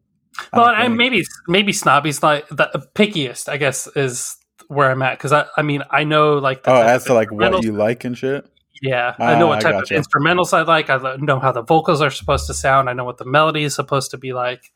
I 0.52 0.58
Well, 0.58 0.70
and 0.70 0.98
maybe 0.98 1.24
maybe 1.48 1.72
snobby's 1.72 2.24
like 2.24 2.48
the 2.50 2.88
pickiest, 2.96 3.48
I 3.48 3.58
guess, 3.58 3.88
is 3.96 4.38
where 4.72 4.90
I'm 4.90 5.02
at 5.02 5.18
because 5.18 5.32
I, 5.34 5.46
I 5.58 5.62
mean, 5.62 5.84
I 5.92 6.04
know 6.04 6.38
like 6.38 6.64
the 6.64 6.72
oh, 6.72 6.82
as 6.82 7.04
to 7.06 7.14
like 7.14 7.32
what 7.32 7.64
you 7.64 7.74
like 7.74 8.04
and 8.06 8.18
shit. 8.18 8.46
Yeah, 8.82 9.14
I 9.20 9.38
know 9.38 9.46
Ah, 9.46 9.50
what 9.50 9.62
type 9.62 9.74
gotcha. 9.74 9.96
of 9.96 10.04
instrumentals 10.04 10.54
I 10.54 10.64
like. 10.64 10.90
I 10.90 11.16
know 11.18 11.40
how 11.40 11.52
the 11.52 11.62
vocals 11.62 12.02
are 12.02 12.10
supposed 12.10 12.48
to 12.48 12.54
sound. 12.56 12.90
I 12.90 12.94
know 12.94 13.04
what 13.06 13.18
the 13.20 13.26
melody 13.26 13.64
is 13.64 13.76
supposed 13.76 14.10
to 14.12 14.18
be 14.18 14.34
like. 14.34 14.72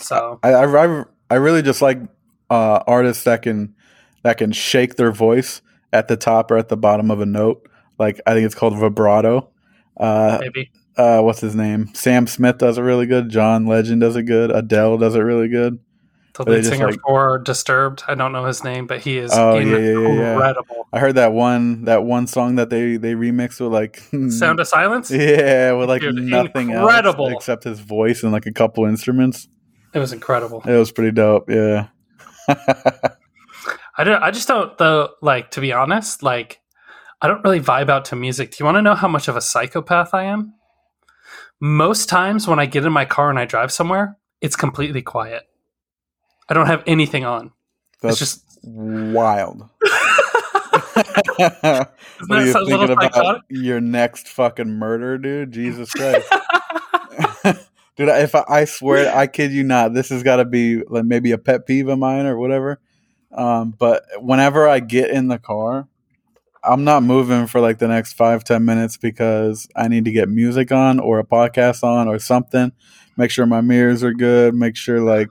So 0.00 0.38
I, 0.42 0.52
I, 0.52 0.86
I- 1.00 1.04
I 1.32 1.34
really 1.36 1.62
just 1.62 1.80
like 1.82 1.98
uh, 2.48 2.82
artists 2.86 3.24
that 3.24 3.42
can 3.42 3.74
that 4.22 4.38
can 4.38 4.50
shake 4.52 4.96
their 4.96 5.12
voice 5.12 5.62
at 5.92 6.08
the 6.08 6.16
top 6.16 6.50
or 6.50 6.56
at 6.56 6.68
the 6.68 6.76
bottom 6.76 7.10
of 7.10 7.20
a 7.20 7.26
note. 7.26 7.68
Like 7.98 8.20
I 8.26 8.32
think 8.34 8.46
it's 8.46 8.54
called 8.54 8.76
vibrato. 8.78 9.48
Uh, 9.96 10.38
maybe 10.40 10.70
uh, 10.96 11.20
what's 11.20 11.40
his 11.40 11.54
name? 11.54 11.88
Sam 11.94 12.26
Smith 12.26 12.58
does 12.58 12.78
it 12.78 12.82
really 12.82 13.06
good. 13.06 13.28
John 13.28 13.66
Legend 13.66 14.00
does 14.00 14.16
it 14.16 14.24
good. 14.24 14.50
Adele 14.50 14.98
does 14.98 15.14
it 15.14 15.20
really 15.20 15.48
good. 15.48 15.78
The 16.44 16.52
lead 16.52 16.64
singer 16.64 16.90
like- 16.90 17.00
for 17.00 17.38
Disturbed. 17.38 18.02
I 18.08 18.14
don't 18.14 18.32
know 18.32 18.44
his 18.44 18.62
name, 18.64 18.86
but 18.86 19.00
he 19.00 19.18
is 19.18 19.30
Oh, 19.34 19.58
yeah, 19.58 19.76
yeah, 19.76 19.78
yeah, 19.78 20.08
yeah. 20.08 20.32
incredible. 20.32 20.88
I 20.92 20.98
heard 20.98 21.14
that 21.16 21.32
one 21.32 21.84
that 21.84 22.04
one 22.04 22.26
song 22.26 22.56
that 22.56 22.70
they 22.70 22.96
they 22.96 23.14
remixed 23.14 23.60
with 23.60 23.72
like 23.72 23.96
Sound 24.30 24.60
of 24.60 24.66
Silence. 24.68 25.10
yeah 25.10 25.72
with 25.72 25.88
like 25.88 26.02
Dude, 26.02 26.16
nothing 26.16 26.70
incredible. 26.70 27.26
else 27.28 27.34
except 27.36 27.64
his 27.64 27.80
voice 27.80 28.22
and 28.22 28.32
like 28.32 28.46
a 28.46 28.52
couple 28.52 28.84
instruments. 28.86 29.48
It 29.94 29.98
was 29.98 30.12
incredible. 30.12 30.62
It 30.66 30.76
was 30.76 30.92
pretty 30.92 31.10
dope. 31.12 31.50
Yeah. 31.50 31.88
I 32.48 34.04
don't. 34.04 34.22
I 34.22 34.30
just 34.30 34.48
don't 34.48 34.76
though. 34.78 35.10
Like 35.20 35.50
to 35.52 35.60
be 35.60 35.72
honest, 35.72 36.22
like 36.22 36.60
I 37.20 37.28
don't 37.28 37.42
really 37.44 37.60
vibe 37.60 37.90
out 37.90 38.06
to 38.06 38.16
music. 38.16 38.50
Do 38.52 38.56
you 38.60 38.64
want 38.64 38.76
to 38.76 38.82
know 38.82 38.94
how 38.94 39.08
much 39.08 39.28
of 39.28 39.36
a 39.36 39.40
psychopath 39.40 40.14
I 40.14 40.24
am? 40.24 40.54
Most 41.60 42.08
times 42.08 42.48
when 42.48 42.58
I 42.58 42.66
get 42.66 42.84
in 42.86 42.92
my 42.92 43.04
car 43.04 43.28
and 43.30 43.38
I 43.38 43.44
drive 43.44 43.70
somewhere, 43.70 44.16
it's 44.40 44.56
completely 44.56 45.02
quiet. 45.02 45.42
I 46.50 46.54
don't 46.54 46.66
have 46.66 46.82
anything 46.86 47.24
on. 47.24 47.52
That's 48.02 48.20
it's 48.20 48.34
just 48.34 48.44
wild. 48.64 49.68
isn't 51.38 51.88
what 52.26 52.38
are 52.38 52.44
you 52.44 52.52
so- 52.52 52.60
a 52.60 52.64
little 52.64 52.86
thinking 52.86 52.90
about 52.90 53.14
psychotic? 53.14 53.42
your 53.48 53.80
next 53.80 54.28
fucking 54.28 54.68
murder, 54.68 55.16
dude? 55.16 55.52
Jesus 55.52 55.90
Christ. 55.94 56.28
dude, 57.96 58.08
if 58.08 58.34
I, 58.34 58.44
I 58.48 58.64
swear, 58.64 59.14
I 59.14 59.26
kid 59.26 59.52
you 59.52 59.62
not, 59.62 59.94
this 59.94 60.08
has 60.10 60.22
got 60.22 60.36
to 60.36 60.44
be 60.44 60.82
like 60.84 61.04
maybe 61.04 61.32
a 61.32 61.38
pet 61.38 61.66
peeve 61.66 61.88
of 61.88 61.98
mine 61.98 62.26
or 62.26 62.36
whatever. 62.36 62.80
Um, 63.32 63.74
but 63.78 64.04
whenever 64.18 64.68
I 64.68 64.80
get 64.80 65.10
in 65.10 65.28
the 65.28 65.38
car, 65.38 65.86
I'm 66.64 66.84
not 66.84 67.02
moving 67.02 67.46
for 67.46 67.60
like 67.60 67.78
the 67.78 67.88
next 67.88 68.14
five, 68.14 68.44
ten 68.44 68.64
minutes 68.64 68.96
because 68.96 69.68
I 69.76 69.88
need 69.88 70.04
to 70.06 70.12
get 70.12 70.28
music 70.28 70.72
on 70.72 70.98
or 70.98 71.18
a 71.18 71.24
podcast 71.24 71.84
on 71.84 72.08
or 72.08 72.18
something. 72.18 72.72
Make 73.16 73.30
sure 73.30 73.46
my 73.46 73.60
mirrors 73.60 74.02
are 74.02 74.12
good. 74.12 74.54
Make 74.54 74.76
sure 74.76 75.00
like 75.00 75.28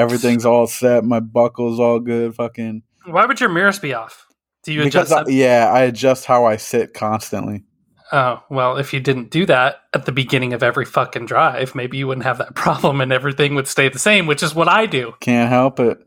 everything's 0.00 0.46
all 0.46 0.66
set. 0.66 1.04
My 1.04 1.20
buckle's 1.20 1.78
all 1.78 2.00
good. 2.00 2.34
Fucking 2.34 2.82
Why 3.06 3.26
would 3.26 3.40
your 3.40 3.50
mirrors 3.50 3.78
be 3.78 3.94
off? 3.94 4.26
Do 4.64 4.72
you 4.72 4.82
adjust? 4.82 5.12
I, 5.12 5.24
yeah, 5.28 5.70
I 5.72 5.82
adjust 5.82 6.26
how 6.26 6.44
I 6.44 6.56
sit 6.56 6.94
constantly. 6.94 7.64
Oh 8.12 8.42
well, 8.50 8.76
if 8.76 8.92
you 8.92 9.00
didn't 9.00 9.30
do 9.30 9.46
that 9.46 9.76
at 9.94 10.04
the 10.04 10.12
beginning 10.12 10.52
of 10.52 10.62
every 10.62 10.84
fucking 10.84 11.26
drive, 11.26 11.74
maybe 11.74 11.98
you 11.98 12.06
wouldn't 12.06 12.26
have 12.26 12.38
that 12.38 12.54
problem 12.56 13.00
and 13.00 13.12
everything 13.12 13.54
would 13.54 13.68
stay 13.68 13.88
the 13.88 13.98
same, 13.98 14.26
which 14.26 14.42
is 14.42 14.54
what 14.54 14.68
I 14.68 14.86
do. 14.86 15.14
Can't 15.20 15.50
help 15.50 15.78
it. 15.80 15.98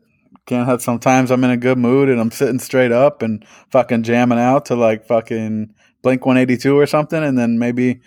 Can't 0.46 0.66
help. 0.66 0.82
Sometimes 0.82 1.30
I'm 1.30 1.42
in 1.44 1.50
a 1.50 1.56
good 1.56 1.78
mood 1.78 2.08
and 2.08 2.20
I'm 2.20 2.30
sitting 2.30 2.58
straight 2.58 2.92
up 2.92 3.22
and 3.22 3.44
fucking 3.70 4.02
jamming 4.02 4.38
out 4.38 4.66
to 4.66 4.74
like 4.74 5.06
fucking 5.06 5.74
Blink 6.02 6.26
182 6.26 6.78
or 6.78 6.86
something, 6.86 7.22
and 7.22 7.38
then 7.38 7.58
maybe 7.58 8.02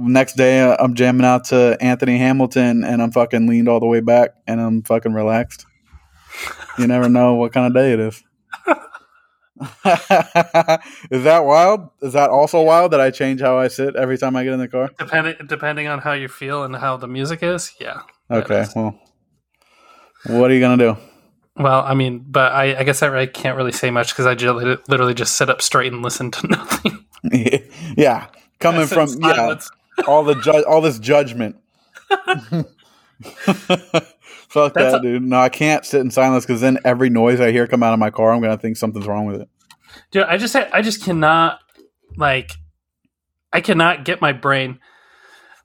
next 0.00 0.34
day 0.36 0.60
uh, 0.60 0.76
I'm 0.78 0.94
jamming 0.94 1.24
out 1.26 1.44
to 1.44 1.76
Anthony 1.80 2.18
Hamilton 2.18 2.84
and 2.84 3.02
I'm 3.02 3.12
fucking 3.12 3.46
leaned 3.46 3.68
all 3.68 3.80
the 3.80 3.86
way 3.86 4.00
back 4.00 4.30
and 4.46 4.60
I'm 4.60 4.82
fucking 4.82 5.12
relaxed. 5.12 5.66
You 6.78 6.86
never 6.86 7.08
know 7.08 7.34
what 7.34 7.52
kind 7.52 7.66
of 7.66 7.74
day 7.74 7.92
it 7.92 8.00
is. 8.00 8.22
is 11.10 11.24
that 11.24 11.42
wild? 11.44 11.90
Is 12.00 12.14
that 12.14 12.30
also 12.30 12.62
wild 12.62 12.92
that 12.92 13.00
I 13.00 13.10
change 13.10 13.40
how 13.40 13.58
I 13.58 13.68
sit 13.68 13.94
every 13.96 14.16
time 14.16 14.36
I 14.36 14.44
get 14.44 14.52
in 14.54 14.58
the 14.60 14.68
car? 14.68 14.90
Depending 14.98 15.34
depending 15.46 15.86
on 15.86 15.98
how 15.98 16.12
you 16.12 16.28
feel 16.28 16.62
and 16.64 16.74
how 16.76 16.96
the 16.96 17.06
music 17.08 17.42
is, 17.42 17.72
yeah. 17.80 18.00
Okay, 18.30 18.54
Yes. 18.54 18.74
well, 18.74 18.98
what 20.26 20.50
are 20.50 20.54
you 20.54 20.60
gonna 20.60 20.76
do? 20.76 20.96
Well, 21.56 21.82
I 21.82 21.94
mean, 21.94 22.24
but 22.26 22.52
I, 22.52 22.78
I 22.78 22.84
guess 22.84 23.02
I 23.02 23.06
really 23.08 23.26
can't 23.26 23.56
really 23.56 23.72
say 23.72 23.90
much 23.90 24.12
because 24.12 24.24
I 24.24 24.34
ju- 24.34 24.52
literally 24.88 25.14
just 25.14 25.36
sit 25.36 25.50
up 25.50 25.60
straight 25.60 25.92
and 25.92 26.00
listen 26.02 26.30
to 26.30 26.46
nothing. 26.48 27.04
yeah, 27.96 28.28
coming 28.60 28.86
from 28.86 29.08
yeah, 29.20 29.34
silence. 29.34 29.70
All 30.06 30.24
the 30.24 30.34
ju- 30.34 30.64
all 30.68 30.80
this 30.80 30.98
judgment. 30.98 31.56
Fuck 34.48 34.74
That's 34.74 34.92
that, 34.92 34.94
a- 34.96 35.02
dude. 35.02 35.22
No, 35.22 35.38
I 35.40 35.48
can't 35.48 35.84
sit 35.84 36.00
in 36.00 36.10
silence 36.10 36.44
because 36.44 36.60
then 36.60 36.78
every 36.84 37.10
noise 37.10 37.40
I 37.40 37.52
hear 37.52 37.66
come 37.66 37.82
out 37.82 37.92
of 37.92 37.98
my 37.98 38.10
car, 38.10 38.32
I'm 38.32 38.40
gonna 38.40 38.56
think 38.58 38.76
something's 38.76 39.06
wrong 39.06 39.26
with 39.26 39.40
it. 39.42 39.48
Dude, 40.10 40.24
I 40.24 40.36
just 40.38 40.56
I 40.56 40.82
just 40.82 41.04
cannot 41.04 41.58
like 42.16 42.52
I 43.52 43.60
cannot 43.60 44.04
get 44.04 44.20
my 44.20 44.32
brain 44.32 44.78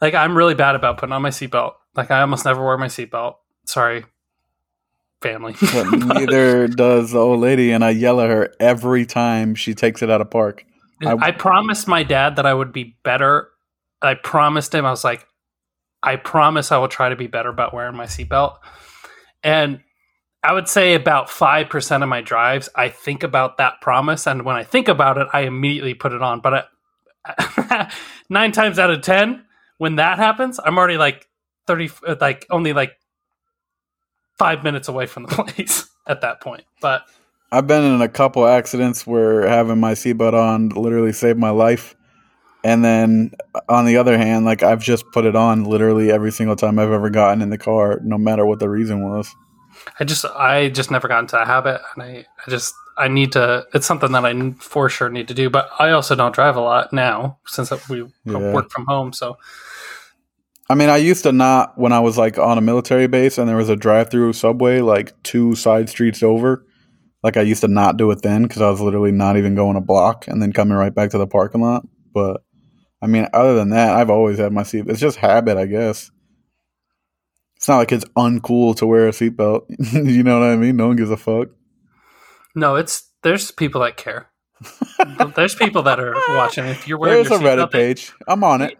like 0.01 0.13
I'm 0.13 0.37
really 0.37 0.53
bad 0.55 0.75
about 0.75 0.97
putting 0.97 1.13
on 1.13 1.21
my 1.21 1.29
seatbelt. 1.29 1.73
Like 1.95 2.11
I 2.11 2.21
almost 2.21 2.45
never 2.45 2.63
wear 2.63 2.77
my 2.77 2.87
seatbelt. 2.87 3.35
Sorry, 3.65 4.05
family. 5.21 5.55
Neither 5.91 6.67
does 6.67 7.11
the 7.11 7.19
old 7.19 7.39
lady, 7.39 7.71
and 7.71 7.83
I 7.83 7.91
yell 7.91 8.19
at 8.21 8.29
her 8.29 8.53
every 8.59 9.05
time 9.05 9.55
she 9.55 9.73
takes 9.73 10.01
it 10.03 10.09
out 10.11 10.21
of 10.21 10.29
park. 10.29 10.65
I- 11.03 11.15
I 11.19 11.31
promised 11.31 11.87
my 11.87 12.03
dad 12.03 12.35
that 12.35 12.45
I 12.45 12.53
would 12.53 12.71
be 12.71 12.97
better. 13.03 13.49
I 14.07 14.15
promised 14.15 14.73
him 14.73 14.85
I 14.85 14.91
was 14.91 15.03
like, 15.03 15.25
I 16.03 16.17
promise 16.17 16.71
I 16.71 16.77
will 16.77 16.87
try 16.87 17.09
to 17.09 17.15
be 17.15 17.27
better 17.27 17.49
about 17.49 17.73
wearing 17.73 17.95
my 17.95 18.05
seatbelt. 18.05 18.57
And 19.43 19.81
I 20.43 20.53
would 20.53 20.67
say 20.67 20.93
about 20.93 21.29
five 21.29 21.69
percent 21.69 22.03
of 22.03 22.09
my 22.09 22.21
drives, 22.21 22.69
I 22.75 22.89
think 22.89 23.23
about 23.23 23.57
that 23.57 23.81
promise, 23.81 24.27
and 24.27 24.43
when 24.43 24.55
I 24.55 24.63
think 24.63 24.87
about 24.87 25.17
it, 25.17 25.27
I 25.33 25.41
immediately 25.41 25.95
put 25.95 26.13
it 26.13 26.21
on. 26.21 26.39
But 26.39 26.69
I, 27.25 27.91
nine 28.29 28.51
times 28.51 28.77
out 28.77 28.91
of 28.91 29.01
ten, 29.01 29.43
when 29.79 29.95
that 29.95 30.19
happens, 30.19 30.59
I'm 30.63 30.77
already 30.77 30.97
like 30.97 31.27
thirty, 31.65 31.89
like 32.21 32.45
only 32.51 32.73
like 32.73 32.93
five 34.37 34.63
minutes 34.63 34.87
away 34.87 35.07
from 35.07 35.23
the 35.23 35.29
place 35.43 35.89
at 36.05 36.21
that 36.21 36.41
point. 36.41 36.65
But 36.79 37.03
I've 37.51 37.65
been 37.65 37.83
in 37.83 38.01
a 38.01 38.09
couple 38.09 38.45
accidents 38.45 39.07
where 39.07 39.47
having 39.47 39.79
my 39.79 39.93
seatbelt 39.93 40.33
on 40.33 40.69
literally 40.69 41.13
saved 41.13 41.39
my 41.39 41.49
life. 41.49 41.95
And 42.65 42.83
then 42.83 43.29
on 43.69 43.85
the 43.85 43.97
other 43.97 44.17
hand, 44.17 44.43
like 44.43 44.63
I've 44.63 44.81
just 44.81 45.05
put 45.11 45.23
it 45.23 45.35
on 45.35 45.65
literally 45.65 46.11
every 46.11 46.31
single 46.31 46.55
time 46.55 46.79
I've 46.79 46.91
ever 46.91 47.11
gotten 47.11 47.43
in 47.43 47.51
the 47.51 47.59
car, 47.59 47.99
no 48.03 48.17
matter 48.17 48.43
what 48.43 48.57
the 48.57 48.67
reason 48.67 49.07
was. 49.07 49.31
I 49.99 50.03
just 50.03 50.25
I 50.25 50.69
just 50.69 50.89
never 50.89 51.07
got 51.07 51.19
into 51.19 51.35
that 51.35 51.45
habit, 51.45 51.79
and 51.93 52.01
I 52.03 52.25
I 52.45 52.49
just 52.49 52.73
I 52.97 53.07
need 53.07 53.33
to. 53.33 53.67
It's 53.75 53.85
something 53.85 54.11
that 54.13 54.25
I 54.25 54.51
for 54.59 54.89
sure 54.89 55.09
need 55.09 55.27
to 55.27 55.35
do. 55.35 55.47
But 55.51 55.69
I 55.77 55.91
also 55.91 56.15
don't 56.15 56.33
drive 56.33 56.55
a 56.55 56.61
lot 56.61 56.91
now 56.91 57.37
since 57.45 57.71
we 57.87 57.99
Yeah. 58.25 58.51
work 58.51 58.71
from 58.71 58.87
home. 58.87 59.13
So 59.13 59.37
I 60.67 60.73
mean, 60.73 60.89
I 60.89 60.97
used 60.97 61.21
to 61.23 61.31
not 61.31 61.77
when 61.77 61.93
I 61.93 61.99
was 61.99 62.17
like 62.17 62.39
on 62.39 62.57
a 62.57 62.61
military 62.61 63.05
base 63.05 63.37
and 63.37 63.47
there 63.47 63.57
was 63.57 63.69
a 63.69 63.75
drive-through 63.75 64.33
subway 64.33 64.81
like 64.81 65.13
two 65.21 65.53
side 65.53 65.87
streets 65.87 66.23
over. 66.23 66.65
Like 67.21 67.37
I 67.37 67.41
used 67.41 67.61
to 67.61 67.67
not 67.67 67.97
do 67.97 68.09
it 68.09 68.23
then 68.23 68.41
because 68.43 68.63
I 68.63 68.71
was 68.71 68.81
literally 68.81 69.11
not 69.11 69.37
even 69.37 69.53
going 69.53 69.77
a 69.77 69.81
block 69.81 70.27
and 70.27 70.41
then 70.41 70.51
coming 70.51 70.75
right 70.75 70.95
back 70.95 71.11
to 71.11 71.19
the 71.19 71.27
parking 71.27 71.61
lot. 71.61 71.85
But 72.11 72.41
I 73.01 73.07
mean, 73.07 73.27
other 73.33 73.55
than 73.55 73.69
that, 73.69 73.95
I've 73.95 74.09
always 74.09 74.37
had 74.39 74.51
my 74.53 74.63
seat. 74.63 74.85
It's 74.87 74.99
just 74.99 75.17
habit, 75.17 75.57
I 75.57 75.65
guess. 75.65 76.09
It's 77.57 77.67
not 77.67 77.77
like 77.77 77.91
it's 77.91 78.05
uncool 78.17 78.75
to 78.77 78.85
wear 78.85 79.07
a 79.07 79.11
seatbelt. 79.11 79.65
you 79.93 80.23
know 80.23 80.39
what 80.39 80.49
I 80.49 80.55
mean? 80.55 80.75
No 80.77 80.87
one 80.87 80.95
gives 80.97 81.11
a 81.11 81.17
fuck. 81.17 81.49
no, 82.55 82.75
it's 82.75 83.09
there's 83.23 83.51
people 83.51 83.81
that 83.81 83.97
care. 83.97 84.29
there's 85.35 85.55
people 85.55 85.83
that 85.83 85.99
are 85.99 86.15
watching. 86.29 86.65
If 86.65 86.87
you're 86.87 86.97
wearing 86.97 87.23
There's 87.23 87.39
a 87.41 87.43
Reddit 87.43 87.71
they- 87.71 87.79
page. 87.93 88.13
I'm 88.27 88.43
on 88.43 88.61
it. 88.61 88.77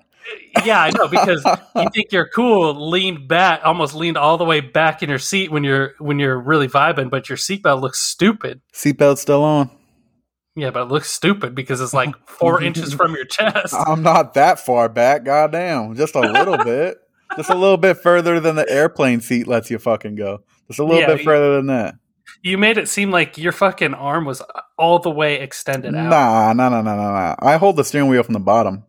yeah, 0.66 0.82
I 0.82 0.90
know 0.90 1.08
because 1.08 1.46
you 1.76 1.90
think 1.94 2.12
you're 2.12 2.28
cool, 2.28 2.90
leaned 2.90 3.28
back, 3.28 3.62
almost 3.64 3.94
leaned 3.94 4.18
all 4.18 4.38
the 4.40 4.44
way 4.46 4.60
back 4.60 5.04
in 5.04 5.10
your 5.10 5.20
seat 5.20 5.52
when 5.52 5.64
you're 5.64 5.94
when 6.00 6.18
you're 6.18 6.40
really 6.40 6.68
vibing, 6.68 7.12
but 7.12 7.30
your 7.30 7.38
seatbelt 7.38 7.82
looks 7.82 8.00
stupid. 8.00 8.62
Seatbelt 8.74 9.18
still 9.20 9.44
on. 9.44 9.70
Yeah, 10.56 10.72
but 10.72 10.84
it 10.84 10.86
looks 10.92 11.12
stupid 11.12 11.54
because 11.54 11.82
it's 11.82 11.94
like 11.94 12.16
four 12.28 12.62
inches 12.64 12.94
from 12.94 13.14
your 13.14 13.26
chest. 13.26 13.74
I'm 13.76 14.02
not 14.04 14.36
that 14.36 14.60
far 14.60 14.88
back. 14.88 15.26
Goddamn. 15.26 15.96
Just 15.96 16.16
a 16.16 16.22
little 16.22 16.58
bit. 16.64 16.98
Just 17.36 17.50
a 17.50 17.56
little 17.56 17.78
bit 17.78 17.98
further 17.98 18.40
than 18.40 18.56
the 18.56 18.70
airplane 18.70 19.20
seat 19.20 19.48
lets 19.48 19.70
you 19.70 19.78
fucking 19.80 20.16
go. 20.16 20.40
Just 20.68 20.80
a 20.80 20.84
little 20.86 21.02
Yeah, 21.02 21.08
bit 21.08 21.20
you- 21.20 21.26
further 21.26 21.56
than 21.58 21.68
that. 21.68 21.96
You 22.42 22.58
made 22.58 22.78
it 22.78 22.88
seem 22.90 23.12
like 23.12 23.38
your 23.38 23.52
fucking 23.52 23.94
arm 23.94 24.26
was 24.26 24.42
all 24.78 25.00
the 25.00 25.10
way 25.12 25.40
extended 25.40 25.94
out. 25.96 26.10
Nah, 26.10 26.54
nah, 26.54 26.70
nah, 26.70 26.82
nah, 26.82 26.96
nah, 26.96 27.12
nah. 27.12 27.36
I 27.40 27.58
hold 27.58 27.76
the 27.76 27.84
steering 27.84 28.08
wheel 28.10 28.24
from 28.24 28.34
the 28.34 28.40
bottom. 28.40 28.84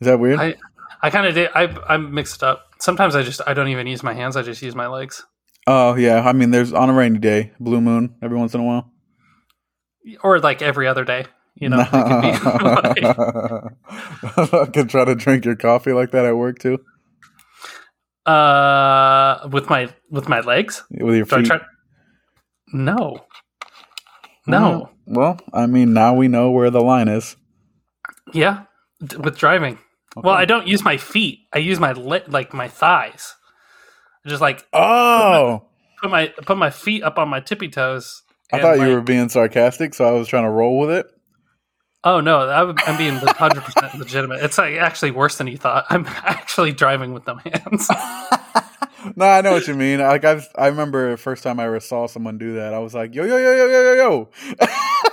Is 0.00 0.06
that 0.06 0.18
weird? 0.18 0.38
I- 0.38 0.54
I 1.02 1.10
kind 1.10 1.26
of 1.26 1.34
did. 1.34 1.50
I 1.54 1.64
I'm 1.86 2.14
mixed 2.14 2.42
up. 2.42 2.64
Sometimes 2.80 3.14
I 3.14 3.22
just 3.22 3.42
I 3.46 3.52
don't 3.52 3.68
even 3.68 3.86
use 3.86 4.02
my 4.02 4.14
hands. 4.14 4.36
I 4.36 4.42
just 4.42 4.62
use 4.62 4.74
my 4.74 4.86
legs, 4.86 5.22
oh 5.66 5.94
yeah. 5.96 6.22
I 6.26 6.32
mean, 6.32 6.50
there's 6.50 6.72
on 6.72 6.88
a 6.88 6.94
rainy 6.94 7.18
day, 7.18 7.52
blue 7.60 7.82
moon 7.82 8.14
every 8.22 8.38
once 8.38 8.54
in 8.54 8.60
a 8.60 8.64
while. 8.64 8.90
Or 10.22 10.38
like 10.40 10.62
every 10.62 10.86
other 10.88 11.04
day. 11.04 11.26
You 11.56 11.68
know, 11.68 11.80
it 11.92 12.40
could 12.40 12.62
like- 14.42 14.52
I 14.52 14.66
could 14.72 14.88
try 14.90 15.04
to 15.04 15.14
drink 15.14 15.44
your 15.44 15.54
coffee 15.56 15.92
like 15.92 16.10
that 16.10 16.24
at 16.24 16.36
work 16.36 16.58
too, 16.58 16.78
uh, 18.26 19.48
with 19.52 19.68
my 19.70 19.88
with 20.10 20.28
my 20.28 20.40
legs. 20.40 20.82
with 20.90 21.14
your 21.16 21.26
I 21.30 21.36
feet. 21.36 21.46
try? 21.46 21.60
No, 22.72 23.18
no. 24.46 24.90
Well, 25.06 25.38
I 25.52 25.66
mean, 25.66 25.92
now 25.92 26.14
we 26.14 26.26
know 26.28 26.50
where 26.50 26.70
the 26.70 26.80
line 26.80 27.08
is. 27.08 27.36
Yeah, 28.32 28.64
d- 29.04 29.16
with 29.18 29.38
driving. 29.38 29.78
Well, 30.16 30.34
I 30.34 30.44
don't 30.44 30.66
use 30.66 30.82
my 30.84 30.96
feet. 30.96 31.40
I 31.52 31.58
use 31.58 31.78
my 31.78 31.92
li- 31.92 32.22
like 32.26 32.52
my 32.54 32.66
thighs. 32.68 33.34
I 34.24 34.28
just 34.28 34.40
like 34.40 34.66
Oh, 34.72 35.68
put 36.02 36.10
my 36.10 36.28
put 36.46 36.56
my 36.56 36.70
feet 36.70 37.02
up 37.04 37.18
on 37.18 37.28
my 37.28 37.38
tippy 37.40 37.68
toes. 37.68 38.22
I 38.52 38.60
thought 38.60 38.78
you 38.78 38.94
were 38.94 39.00
being 39.00 39.28
sarcastic, 39.28 39.94
so 39.94 40.04
I 40.04 40.12
was 40.12 40.28
trying 40.28 40.44
to 40.44 40.50
roll 40.50 40.78
with 40.78 40.90
it. 40.90 41.06
Oh 42.06 42.20
no, 42.20 42.40
I'm, 42.48 42.74
I'm 42.86 42.98
being 42.98 43.14
100 43.14 43.62
percent 43.62 43.94
legitimate. 43.98 44.42
It's 44.44 44.58
like 44.58 44.74
actually 44.76 45.10
worse 45.12 45.38
than 45.38 45.46
you 45.46 45.56
thought. 45.56 45.86
I'm 45.88 46.04
actually 46.06 46.72
driving 46.72 47.14
with 47.14 47.24
them 47.24 47.38
hands. 47.38 47.88
no, 49.16 49.26
I 49.26 49.40
know 49.40 49.52
what 49.52 49.66
you 49.66 49.74
mean. 49.74 50.00
Like 50.00 50.24
I, 50.24 50.42
I 50.56 50.66
remember 50.68 51.10
the 51.12 51.16
first 51.16 51.42
time 51.42 51.58
I 51.58 51.64
ever 51.64 51.80
saw 51.80 52.06
someone 52.06 52.36
do 52.38 52.54
that. 52.56 52.74
I 52.74 52.78
was 52.78 52.94
like, 52.94 53.14
yo, 53.14 53.24
yo, 53.24 53.36
yo, 53.38 53.52
yo, 53.54 53.66
yo, 53.66 53.82
yo, 53.82 53.94
yo. 53.94 54.30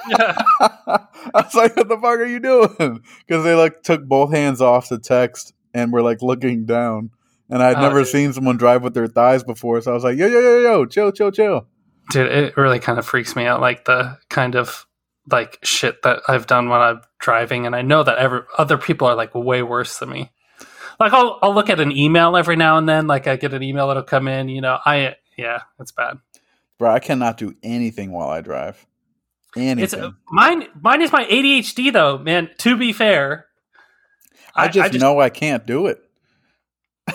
yeah. 0.09 0.35
I 0.59 1.07
was 1.33 1.55
like, 1.55 1.75
what 1.77 1.87
the 1.87 1.95
fuck 1.95 2.19
are 2.19 2.25
you 2.25 2.39
doing? 2.39 3.01
Because 3.25 3.43
they 3.43 3.55
like 3.55 3.83
took 3.83 4.05
both 4.05 4.33
hands 4.33 4.61
off 4.61 4.89
the 4.89 4.99
text 4.99 5.53
and 5.73 5.93
were 5.93 6.01
like 6.01 6.21
looking 6.21 6.65
down. 6.65 7.11
And 7.49 7.61
I'd 7.61 7.77
Oh, 7.77 7.81
never 7.81 7.99
dude. 7.99 8.07
seen 8.07 8.33
someone 8.33 8.57
drive 8.57 8.81
with 8.83 8.93
their 8.93 9.07
thighs 9.07 9.43
before, 9.43 9.81
so 9.81 9.91
I 9.91 9.93
was 9.93 10.03
like, 10.05 10.17
yo, 10.17 10.27
yo, 10.27 10.39
yo, 10.39 10.59
yo, 10.59 10.85
chill, 10.85 11.11
chill, 11.11 11.31
chill. 11.31 11.67
Dude, 12.11 12.31
it 12.31 12.57
really 12.57 12.79
kind 12.79 12.99
of 12.99 13.05
freaks 13.05 13.35
me 13.35 13.45
out, 13.45 13.61
like 13.61 13.85
the 13.85 14.17
kind 14.29 14.55
of 14.55 14.85
like 15.29 15.59
shit 15.63 16.01
that 16.03 16.21
I've 16.27 16.47
done 16.47 16.69
when 16.69 16.81
I'm 16.81 17.01
driving, 17.19 17.65
and 17.65 17.75
I 17.75 17.81
know 17.81 18.03
that 18.03 18.17
every 18.17 18.41
other 18.57 18.77
people 18.77 19.07
are 19.07 19.15
like 19.15 19.33
way 19.33 19.63
worse 19.63 19.97
than 19.99 20.09
me. 20.09 20.31
Like 20.99 21.13
I'll 21.13 21.39
I'll 21.41 21.55
look 21.55 21.69
at 21.69 21.79
an 21.79 21.91
email 21.91 22.35
every 22.35 22.55
now 22.55 22.77
and 22.77 22.87
then, 22.87 23.07
like 23.07 23.27
I 23.27 23.35
get 23.37 23.53
an 23.53 23.63
email 23.63 23.87
that'll 23.87 24.03
come 24.03 24.27
in, 24.27 24.49
you 24.49 24.61
know. 24.61 24.77
I 24.85 25.15
yeah, 25.37 25.61
it's 25.79 25.91
bad. 25.91 26.17
Bro, 26.77 26.91
I 26.91 26.99
cannot 26.99 27.37
do 27.37 27.55
anything 27.63 28.11
while 28.11 28.29
I 28.29 28.41
drive. 28.41 28.85
Anything. 29.55 29.83
It's 29.83 29.93
uh, 29.93 30.11
mine. 30.29 30.67
Mine 30.81 31.01
is 31.01 31.11
my 31.11 31.25
ADHD 31.25 31.93
though, 31.93 32.17
man. 32.17 32.49
To 32.59 32.77
be 32.77 32.93
fair, 32.93 33.47
I 34.55 34.67
just, 34.67 34.93
know 34.95 35.19
I 35.19 35.29
can't 35.29 35.65
do 35.65 35.87
it. 35.87 36.03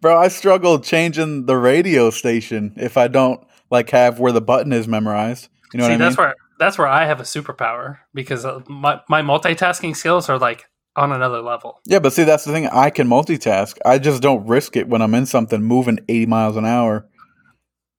Bro, 0.00 0.18
I 0.18 0.28
struggle 0.28 0.78
changing 0.80 1.46
the 1.46 1.56
radio 1.56 2.10
station 2.10 2.74
if 2.76 2.96
I 2.96 3.08
don't 3.08 3.46
like 3.74 3.90
have 3.90 4.18
where 4.18 4.32
the 4.32 4.40
button 4.40 4.72
is 4.72 4.88
memorized. 4.88 5.48
You 5.72 5.78
know 5.78 5.84
See, 5.84 5.90
what 5.90 5.94
I 5.94 5.98
mean? 5.98 5.98
that's 6.00 6.16
where 6.18 6.34
that's 6.58 6.78
where 6.78 6.86
I 6.88 7.04
have 7.04 7.20
a 7.20 7.24
superpower 7.24 7.98
because 8.14 8.44
uh, 8.46 8.60
my 8.68 9.00
my 9.10 9.20
multitasking 9.22 9.94
skills 9.96 10.28
are 10.30 10.38
like 10.38 10.64
on 10.96 11.10
another 11.12 11.42
level. 11.42 11.80
yeah, 11.86 11.98
but 11.98 12.12
see, 12.12 12.22
that's 12.24 12.44
the 12.44 12.52
thing. 12.52 12.68
I 12.68 12.88
can 12.90 13.08
multitask. 13.08 13.76
I 13.84 13.98
just 13.98 14.22
don't 14.22 14.46
risk 14.46 14.76
it 14.76 14.88
when 14.88 15.02
I'm 15.02 15.12
in 15.14 15.26
something 15.26 15.60
moving 15.62 15.98
80 16.08 16.26
miles 16.26 16.56
an 16.56 16.64
hour 16.64 17.08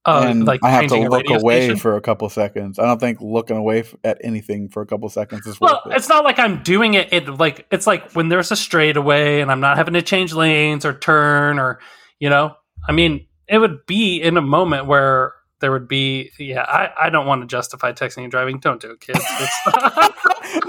Uh, 0.05 0.27
and 0.29 0.45
like 0.45 0.61
I 0.63 0.69
have 0.69 0.87
to 0.87 0.99
look 1.09 1.29
away 1.29 1.61
station. 1.65 1.77
for 1.77 1.97
a 1.97 2.01
couple 2.01 2.29
seconds. 2.29 2.79
I 2.79 2.85
don't 2.85 2.99
think 2.99 3.19
looking 3.19 3.57
away 3.57 3.79
f- 3.79 3.95
at 4.05 4.19
anything 4.23 4.69
for 4.69 4.81
a 4.81 4.85
couple 4.85 5.09
seconds 5.09 5.45
is 5.45 5.59
Well, 5.59 5.81
it. 5.87 5.93
it's 5.97 6.07
not 6.07 6.23
like 6.23 6.39
I'm 6.39 6.63
doing 6.63 6.93
it. 6.93 7.11
It 7.11 7.27
like 7.27 7.65
it's 7.71 7.85
like 7.85 8.13
when 8.13 8.29
there's 8.29 8.51
a 8.51 8.55
straightaway 8.55 9.41
and 9.41 9.51
I'm 9.51 9.59
not 9.59 9.75
having 9.77 9.95
to 9.95 10.01
change 10.01 10.31
lanes 10.33 10.85
or 10.85 10.93
turn 10.93 11.59
or 11.59 11.79
you 12.19 12.29
know. 12.29 12.55
I 12.87 12.91
mean, 12.93 13.27
it 13.49 13.57
would 13.57 13.85
be 13.87 14.21
in 14.21 14.37
a 14.37 14.41
moment 14.41 14.85
where 14.85 15.33
there 15.65 15.71
would 15.71 15.87
be. 15.87 16.29
Yeah, 16.37 16.61
I, 16.61 17.07
I 17.07 17.09
don't 17.09 17.25
want 17.25 17.41
to 17.41 17.47
justify 17.47 17.91
texting 17.91 18.21
and 18.21 18.29
driving. 18.29 18.59
Don't 18.59 18.79
do 18.79 18.91
it, 18.91 18.99
kids. 18.99 19.19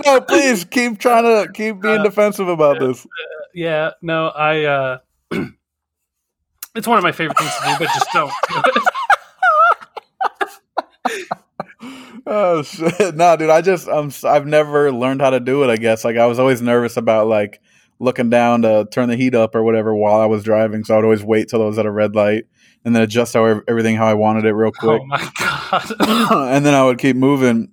No, 0.07 0.23
please 0.23 0.65
keep 0.65 0.99
trying 0.99 1.25
to 1.25 1.53
keep 1.53 1.83
being 1.83 1.99
Uh, 2.01 2.03
defensive 2.03 2.49
about 2.49 2.79
this. 2.81 3.07
yeah, 3.55 3.91
no, 4.01 4.29
I. 4.29 4.65
uh 4.65 4.99
It's 6.75 6.87
one 6.89 6.97
of 6.97 7.05
my 7.05 7.13
favorite 7.13 7.39
things 7.39 7.53
to 7.57 7.65
do, 7.67 7.75
but 7.79 7.89
just 7.95 8.07
don't. 8.15 8.33
Oh 12.29 12.63
shit! 12.63 13.15
No, 13.15 13.37
dude, 13.37 13.51
I 13.51 13.61
just 13.61 13.87
um, 13.87 14.11
I've 14.25 14.47
never 14.47 14.91
learned 14.91 15.21
how 15.21 15.31
to 15.31 15.39
do 15.39 15.63
it. 15.63 15.71
I 15.71 15.77
guess 15.77 16.05
like 16.05 16.17
I 16.17 16.27
was 16.27 16.39
always 16.41 16.61
nervous 16.61 16.97
about 16.97 17.29
like 17.29 17.61
looking 17.99 18.31
down 18.31 18.63
to 18.63 18.87
turn 18.91 19.09
the 19.09 19.17
heat 19.17 19.35
up 19.35 19.55
or 19.55 19.63
whatever 19.63 19.95
while 19.95 20.21
I 20.21 20.27
was 20.27 20.43
driving, 20.43 20.85
so 20.85 20.95
I 20.95 20.97
would 20.99 21.05
always 21.05 21.25
wait 21.25 21.49
till 21.49 21.63
I 21.63 21.67
was 21.67 21.79
at 21.79 21.87
a 21.87 21.91
red 21.91 22.15
light 22.15 22.45
and 22.85 22.95
then 22.95 23.03
adjust 23.03 23.35
how 23.35 23.45
everything 23.67 23.97
how 23.97 24.07
I 24.07 24.15
wanted 24.15 24.45
it 24.45 24.53
real 24.53 24.73
quick, 24.73 25.01
oh 25.03 25.07
my 25.07 25.31
god. 25.39 25.93
and 26.55 26.65
then 26.65 26.75
I 26.75 26.85
would 26.85 26.99
keep 26.99 27.17
moving, 27.17 27.73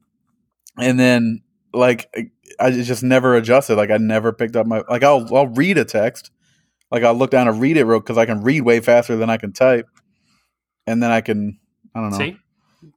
and 0.77 0.99
then 0.99 1.41
like 1.73 2.13
I 2.59 2.71
just 2.71 3.03
never 3.03 3.35
adjusted. 3.35 3.75
Like 3.75 3.91
I 3.91 3.97
never 3.97 4.33
picked 4.33 4.55
up 4.55 4.65
my 4.65 4.83
like 4.89 5.03
I'll 5.03 5.27
I'll 5.35 5.47
read 5.47 5.77
a 5.77 5.85
text, 5.85 6.31
like 6.91 7.03
I'll 7.03 7.15
look 7.15 7.31
down 7.31 7.47
and 7.47 7.61
read 7.61 7.77
it 7.77 7.83
real 7.83 7.99
because 7.99 8.17
I 8.17 8.25
can 8.25 8.41
read 8.41 8.61
way 8.61 8.79
faster 8.79 9.15
than 9.15 9.29
I 9.29 9.37
can 9.37 9.53
type, 9.53 9.87
and 10.87 11.01
then 11.01 11.11
I 11.11 11.21
can 11.21 11.59
I 11.93 12.01
don't 12.01 12.11
know. 12.11 12.17
See? 12.17 12.37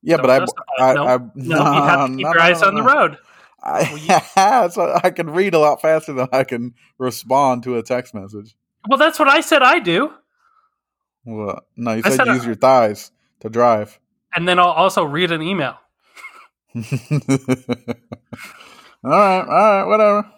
yeah, 0.03 0.17
Don't 0.17 0.27
but 0.27 0.31
I, 0.79 0.91
I, 0.91 0.95
no, 0.95 1.05
I, 1.05 1.19
no, 1.35 1.57
you 1.59 1.85
have 1.85 2.09
to 2.09 2.17
keep 2.17 2.21
your 2.21 2.41
eyes 2.41 2.63
on 2.63 2.75
the 2.75 2.83
road. 2.83 3.19
I, 3.67 4.69
so 4.69 4.99
I 5.05 5.11
can 5.11 5.31
read 5.31 5.55
a 5.55 5.59
lot 5.59 5.83
faster 5.83 6.13
than 6.13 6.29
I 6.33 6.45
can 6.45 6.75
respond 6.99 7.65
to 7.65 7.77
a 7.77 7.83
text 7.83 8.15
message. 8.15 8.55
Well, 8.89 8.99
that's 8.99 9.19
what 9.19 9.29
I 9.29 9.41
said 9.41 9.63
I 9.63 9.79
do. 9.81 10.13
Well, 11.25 11.61
no, 11.77 11.93
you 11.95 12.03
I 12.05 12.11
said, 12.11 12.17
said 12.19 12.27
use 12.29 12.43
I- 12.43 12.47
your 12.47 12.55
thighs 12.55 13.11
to 13.41 13.49
drive. 13.49 13.99
And 14.35 14.47
then 14.47 14.59
I'll 14.59 14.67
also 14.67 15.03
read 15.05 15.33
an 15.33 15.41
email. 15.43 15.77
all 16.77 16.83
right, 19.05 19.41
all 19.41 19.47
right, 19.49 19.85
whatever. 19.85 20.31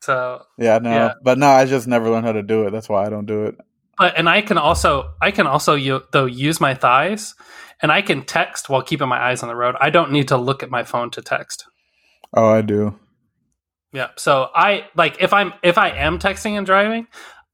So, 0.00 0.42
Yeah, 0.56 0.78
no, 0.78 0.90
Yeah. 0.90 1.12
but 1.22 1.38
no, 1.38 1.48
I 1.48 1.64
just 1.66 1.86
never 1.88 2.08
learned 2.10 2.26
how 2.26 2.32
to 2.32 2.42
do 2.42 2.66
it. 2.66 2.70
That's 2.70 2.88
why 2.88 3.04
I 3.04 3.08
don't 3.10 3.26
do 3.26 3.44
it. 3.46 3.56
but 3.98 4.16
and 4.16 4.28
I 4.28 4.42
can 4.42 4.56
also 4.58 5.10
I 5.20 5.32
can 5.32 5.46
also 5.48 5.76
though 6.12 6.26
use 6.26 6.60
my 6.60 6.74
thighs, 6.74 7.34
and 7.82 7.90
I 7.90 8.00
can 8.02 8.24
text 8.24 8.68
while 8.68 8.82
keeping 8.82 9.08
my 9.08 9.18
eyes 9.20 9.42
on 9.42 9.48
the 9.48 9.56
road. 9.56 9.74
I 9.80 9.90
don't 9.90 10.12
need 10.12 10.28
to 10.28 10.36
look 10.36 10.62
at 10.62 10.70
my 10.70 10.84
phone 10.84 11.10
to 11.10 11.22
text. 11.22 11.64
Oh, 12.34 12.48
I 12.48 12.62
do. 12.62 12.98
Yeah. 13.92 14.08
So 14.16 14.48
I 14.54 14.86
like 14.94 15.16
if 15.20 15.32
I'm 15.32 15.54
if 15.62 15.78
I 15.78 15.90
am 15.90 16.18
texting 16.18 16.52
and 16.52 16.66
driving, 16.66 17.06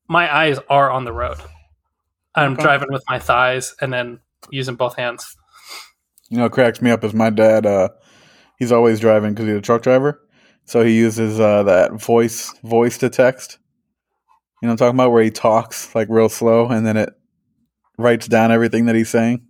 my 0.08 0.34
eyes 0.34 0.58
are 0.68 0.90
on 0.90 1.04
the 1.04 1.12
road. 1.12 1.38
I'm 2.34 2.54
Okay. 2.54 2.62
driving 2.62 2.88
with 2.90 3.04
my 3.08 3.18
thighs 3.20 3.74
and 3.80 3.92
then 3.92 4.20
using 4.50 4.74
both 4.74 4.96
hands. 4.96 5.36
You 6.28 6.38
know, 6.38 6.44
what 6.44 6.52
cracks 6.52 6.82
me 6.82 6.90
up 6.90 7.04
is 7.04 7.14
my 7.14 7.30
dad. 7.30 7.66
Uh, 7.66 7.90
he's 8.58 8.72
always 8.72 8.98
driving 8.98 9.32
because 9.32 9.46
he's 9.46 9.56
a 9.58 9.60
truck 9.60 9.82
driver, 9.82 10.20
so 10.64 10.82
he 10.82 10.96
uses 10.96 11.38
uh, 11.38 11.62
that 11.64 11.92
voice 11.92 12.52
voice 12.64 12.98
to 12.98 13.08
text. 13.10 13.58
You 14.60 14.66
know, 14.66 14.72
what 14.72 14.72
I'm 14.72 14.76
talking 14.78 14.96
about 14.96 15.12
where 15.12 15.22
he 15.22 15.30
talks 15.30 15.94
like 15.94 16.08
real 16.10 16.28
slow, 16.28 16.66
and 16.68 16.84
then 16.84 16.96
it 16.96 17.10
writes 17.98 18.26
down 18.26 18.50
everything 18.50 18.86
that 18.86 18.96
he's 18.96 19.10
saying. 19.10 19.46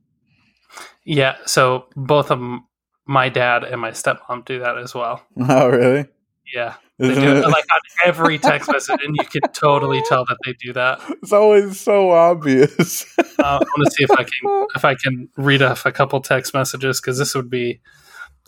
Yeah. 1.06 1.36
So 1.46 1.86
both 1.96 2.30
of 2.30 2.38
m- 2.38 2.66
my 3.06 3.28
dad 3.28 3.64
and 3.64 3.80
my 3.80 3.90
stepmom 3.90 4.44
do 4.44 4.60
that 4.60 4.78
as 4.78 4.94
well. 4.94 5.22
Oh, 5.48 5.68
really? 5.68 6.06
Yeah. 6.52 6.74
Isn't 6.98 7.22
do 7.22 7.36
it? 7.36 7.38
it 7.38 7.48
like 7.48 7.64
on 7.72 7.80
every 8.06 8.38
text 8.38 8.70
message, 8.70 9.00
and 9.02 9.16
you 9.16 9.24
can 9.24 9.50
totally 9.52 10.00
tell 10.08 10.24
that 10.26 10.36
they 10.44 10.52
do 10.52 10.72
that. 10.74 11.00
it's 11.22 11.32
always 11.32 11.80
so 11.80 12.10
obvious. 12.10 13.04
Uh, 13.18 13.24
I 13.38 13.58
want 13.58 13.84
to 13.84 13.90
see 13.90 14.04
if 14.04 14.10
I 14.12 14.22
can 14.22 14.66
if 14.76 14.84
I 14.84 14.94
can 14.94 15.28
read 15.36 15.60
off 15.60 15.86
a 15.86 15.92
couple 15.92 16.20
text 16.20 16.54
messages 16.54 17.00
because 17.00 17.18
this 17.18 17.34
would 17.34 17.50
be 17.50 17.80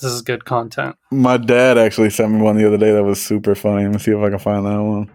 this 0.01 0.13
is 0.13 0.23
good 0.23 0.45
content. 0.45 0.95
My 1.11 1.39
dad 1.39 1.77
actually 1.77 2.11
sent 2.11 2.31
me 2.33 2.41
one 2.41 2.57
the 2.57 2.67
other 2.67 2.79
day 2.79 2.93
that 2.93 3.03
was 3.03 3.21
super 3.21 3.57
funny. 3.57 3.83
Let 3.83 3.93
me 3.93 3.99
see 3.99 4.13
if 4.13 4.19
I 4.19 4.31
can 4.31 4.39
find 4.39 4.65
that 4.65 4.83
one. 4.83 5.11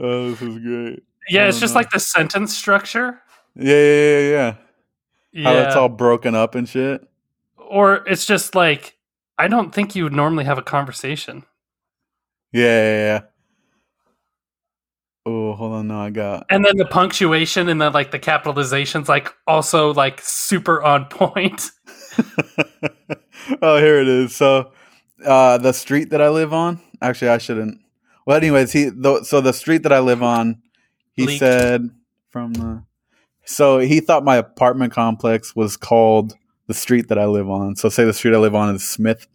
oh, 0.00 0.30
this 0.30 0.42
is 0.42 0.58
great. 0.58 1.02
Yeah, 1.30 1.48
it's 1.48 1.58
just 1.58 1.74
know. 1.74 1.80
like 1.80 1.90
the 1.90 1.98
sentence 2.00 2.56
structure. 2.56 3.20
Yeah, 3.56 3.74
yeah, 3.74 4.18
yeah, 4.18 4.28
yeah. 4.30 4.54
How 5.44 5.52
it's 5.54 5.76
all 5.76 5.88
broken 5.88 6.34
up 6.34 6.54
and 6.54 6.68
shit. 6.68 7.02
or 7.56 7.96
it's 8.06 8.24
just 8.24 8.54
like 8.54 8.96
I 9.38 9.48
don't 9.48 9.74
think 9.74 9.94
you 9.94 10.04
would 10.04 10.12
normally 10.12 10.44
have 10.44 10.58
a 10.58 10.62
conversation. 10.62 11.44
Yeah, 12.52 12.62
yeah, 12.62 12.98
yeah. 13.06 13.20
Oh, 15.26 15.52
hold 15.54 15.72
on. 15.74 15.88
No, 15.88 16.00
I 16.00 16.10
got. 16.10 16.46
And 16.48 16.64
then 16.64 16.76
the 16.78 16.86
punctuation 16.86 17.68
and 17.68 17.80
then 17.80 17.92
like 17.92 18.10
the 18.10 18.18
capitalization's 18.18 19.08
like 19.08 19.34
also 19.46 19.92
like 19.92 20.20
super 20.22 20.82
on 20.82 21.04
point. 21.06 21.70
oh, 23.62 23.78
here 23.78 24.00
it 24.00 24.08
is. 24.08 24.34
So, 24.34 24.72
uh, 25.24 25.58
the 25.58 25.72
street 25.72 26.10
that 26.10 26.22
I 26.22 26.30
live 26.30 26.52
on. 26.52 26.80
Actually, 27.00 27.28
I 27.28 27.38
shouldn't. 27.38 27.78
Well, 28.26 28.36
anyways, 28.36 28.72
he. 28.72 28.90
Th- 28.90 29.24
so 29.24 29.40
the 29.40 29.52
street 29.52 29.82
that 29.84 29.92
I 29.92 30.00
live 30.00 30.22
on, 30.22 30.62
he 31.12 31.26
Leaked. 31.26 31.38
said 31.38 31.90
from 32.30 32.54
the. 32.54 32.82
So 33.48 33.78
he 33.78 34.00
thought 34.00 34.24
my 34.24 34.36
apartment 34.36 34.92
complex 34.92 35.56
was 35.56 35.78
called 35.78 36.34
the 36.66 36.74
street 36.74 37.08
that 37.08 37.18
I 37.18 37.24
live 37.24 37.48
on. 37.48 37.76
So 37.76 37.88
say 37.88 38.04
the 38.04 38.12
street 38.12 38.34
I 38.34 38.36
live 38.36 38.54
on 38.54 38.74
is 38.74 38.86
Smith. 38.86 39.26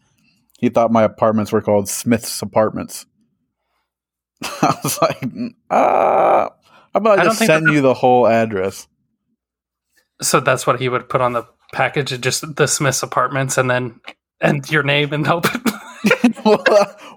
He 0.60 0.70
thought 0.70 0.92
my 0.92 1.02
apartments 1.02 1.52
were 1.52 1.64
called 1.64 1.90
Smith's 1.90 2.44
Apartments. 2.44 3.08
I 4.44 4.78
was 4.84 5.02
like, 5.02 5.20
ah. 5.72 6.52
How 6.94 6.98
about 7.00 7.18
I 7.18 7.22
I 7.22 7.26
don't 7.26 7.34
just 7.34 7.46
send 7.48 7.68
you 7.70 7.82
the 7.82 7.96
whole 7.96 8.28
address? 8.28 8.88
So 10.22 10.40
that's 10.40 10.68
what 10.68 10.80
he 10.80 10.90
would 10.90 11.10
put 11.10 11.22
on 11.22 11.34
the 11.34 11.48
package, 11.74 12.22
just 12.22 12.56
the 12.56 12.68
Smith's 12.68 13.02
apartments, 13.02 13.58
and 13.58 13.68
then 13.68 14.00
and 14.40 14.70
your 14.70 14.84
name 14.84 15.12
and 15.12 15.26
hope. 15.26 15.48
well, 16.46 16.64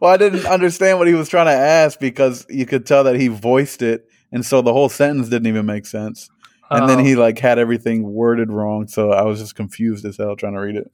well, 0.00 0.10
I 0.12 0.16
didn't 0.16 0.46
understand 0.46 0.98
what 0.98 1.08
he 1.08 1.14
was 1.14 1.28
trying 1.28 1.46
to 1.46 1.52
ask 1.52 2.00
because 2.00 2.46
you 2.48 2.64
could 2.64 2.86
tell 2.86 3.04
that 3.04 3.16
he 3.16 3.28
voiced 3.28 3.82
it, 3.82 4.08
and 4.32 4.46
so 4.46 4.62
the 4.62 4.72
whole 4.72 4.88
sentence 4.88 5.28
didn't 5.28 5.48
even 5.48 5.66
make 5.66 5.84
sense. 5.84 6.30
And 6.70 6.88
then 6.88 7.04
he 7.04 7.14
um, 7.14 7.20
like 7.20 7.38
had 7.38 7.58
everything 7.58 8.02
worded 8.02 8.50
wrong, 8.50 8.88
so 8.88 9.12
I 9.12 9.22
was 9.22 9.38
just 9.38 9.54
confused 9.54 10.04
as 10.04 10.16
hell 10.16 10.36
trying 10.36 10.54
to 10.54 10.60
read 10.60 10.76
it. 10.76 10.90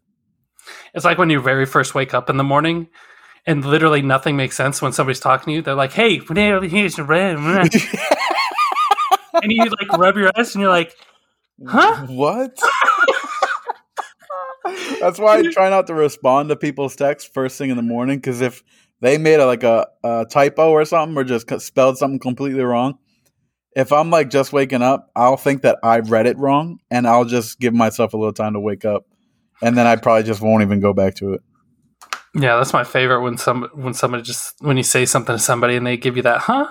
It's 0.95 1.05
like 1.05 1.19
when 1.19 1.31
you 1.31 1.41
very 1.41 1.67
first 1.67 1.95
wake 1.95 2.15
up 2.15 2.31
in 2.31 2.37
the 2.37 2.45
morning 2.45 2.89
and 3.47 3.65
literally 3.65 4.03
nothing 4.03 4.37
makes 4.37 4.57
sense 4.57 4.81
when 4.81 4.93
somebody's 4.93 5.19
talking 5.21 5.47
to 5.47 5.53
you. 5.57 5.63
They're 5.63 5.75
like, 5.75 5.93
hey, 5.93 6.19
here's 6.19 6.99
red. 6.99 7.37
and 9.43 9.51
you 9.51 9.65
like 9.65 9.93
rub 9.99 10.17
your 10.17 10.31
eyes 10.37 10.55
and 10.55 10.63
you're 10.63 10.71
like, 10.71 10.95
Huh? 11.67 12.07
What? 12.07 12.59
That's 15.01 15.19
why 15.19 15.39
I 15.39 15.43
try 15.51 15.71
not 15.71 15.89
to 15.89 15.95
respond 15.95 16.49
to 16.49 16.57
people's 16.57 16.95
texts 16.97 17.31
first 17.33 17.59
thing 17.59 17.71
in 17.71 17.77
the 17.77 17.83
morning 17.83 18.19
because 18.19 18.41
if 18.41 18.63
they 19.01 19.19
made 19.19 19.41
a, 19.41 19.47
like 19.47 19.65
a, 19.65 19.89
a 20.05 20.27
typo 20.31 20.71
or 20.71 20.85
something 20.85 21.17
or 21.17 21.25
just 21.25 21.51
spelled 21.61 21.99
something 21.99 22.21
completely 22.21 22.63
wrong, 22.63 22.99
if 23.75 23.93
I'm 23.93 24.11
like 24.11 24.31
just 24.31 24.53
waking 24.53 24.83
up, 24.83 25.11
I'll 25.17 25.37
think 25.37 25.63
that 25.63 25.79
I 25.83 25.99
read 26.01 26.27
it 26.27 26.39
wrong 26.39 26.79
and 26.91 27.07
I'll 27.07 27.25
just 27.25 27.59
give 27.61 27.75
myself 27.75 28.15
a 28.15 28.17
little 28.17 28.33
time 28.33 28.53
to 28.55 28.61
wake 28.61 28.85
up, 28.85 29.07
and 29.63 29.77
then 29.77 29.87
I 29.87 29.97
probably 29.97 30.25
just 30.25 30.41
won't 30.41 30.63
even 30.63 30.81
go 30.81 30.93
back 30.93 31.15
to 31.17 31.35
it. 31.35 31.43
yeah, 32.35 32.57
that's 32.57 32.73
my 32.73 32.85
favorite 32.85 33.23
when 33.23 33.37
some 33.39 33.69
when 33.75 33.95
somebody 33.95 34.23
just 34.23 34.55
when 34.61 34.77
you 34.77 34.83
say 34.83 35.05
something 35.07 35.35
to 35.35 35.43
somebody 35.43 35.77
and 35.77 35.87
they 35.87 35.97
give 35.97 36.17
you 36.17 36.23
that, 36.23 36.41
huh? 36.43 36.69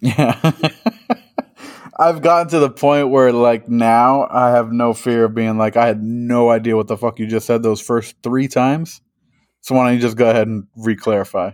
Yeah. 0.00 0.38
I've 2.00 2.22
gotten 2.22 2.48
to 2.50 2.60
the 2.60 2.70
point 2.70 3.08
where 3.08 3.32
like 3.32 3.68
now 3.68 4.28
I 4.30 4.50
have 4.50 4.70
no 4.70 4.94
fear 4.94 5.24
of 5.24 5.34
being 5.34 5.58
like 5.58 5.76
I 5.76 5.86
had 5.86 6.00
no 6.02 6.48
idea 6.50 6.76
what 6.76 6.86
the 6.86 6.96
fuck 6.96 7.18
you 7.18 7.26
just 7.26 7.46
said 7.46 7.62
those 7.62 7.80
first 7.80 8.14
three 8.22 8.46
times. 8.46 9.00
So 9.62 9.74
why 9.74 9.86
don't 9.86 9.94
you 9.96 10.00
just 10.00 10.16
go 10.16 10.30
ahead 10.30 10.46
and 10.46 10.68
re-clarify? 10.76 11.50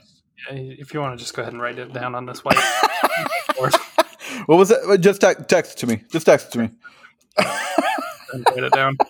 Yeah, 0.50 0.56
If 0.56 0.92
you 0.92 1.00
want 1.00 1.16
to 1.18 1.22
just 1.22 1.34
go 1.34 1.40
ahead 1.40 1.54
and 1.54 1.62
write 1.62 1.78
it 1.78 1.94
down 1.94 2.14
on 2.14 2.26
this 2.26 2.44
white 2.44 2.58
What 4.46 4.56
was 4.56 4.70
it? 4.70 5.00
Just 5.00 5.20
te- 5.20 5.34
text 5.48 5.72
it 5.72 5.78
to 5.80 5.86
me. 5.86 6.02
Just 6.10 6.26
text 6.26 6.48
it 6.48 6.52
to 6.52 6.58
me. 6.58 6.70
write 7.38 8.64
it 8.64 8.72
down. 8.72 8.96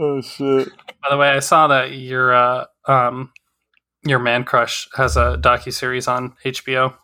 Oh 0.00 0.20
shit! 0.20 0.68
By 1.02 1.10
the 1.10 1.16
way, 1.16 1.28
I 1.30 1.40
saw 1.40 1.66
that 1.68 1.90
your 1.92 2.32
uh, 2.32 2.64
um 2.86 3.32
your 4.04 4.20
man 4.20 4.44
crush 4.44 4.88
has 4.94 5.16
a 5.16 5.36
docu 5.40 5.72
series 5.72 6.06
on 6.06 6.34
HBO. 6.44 6.94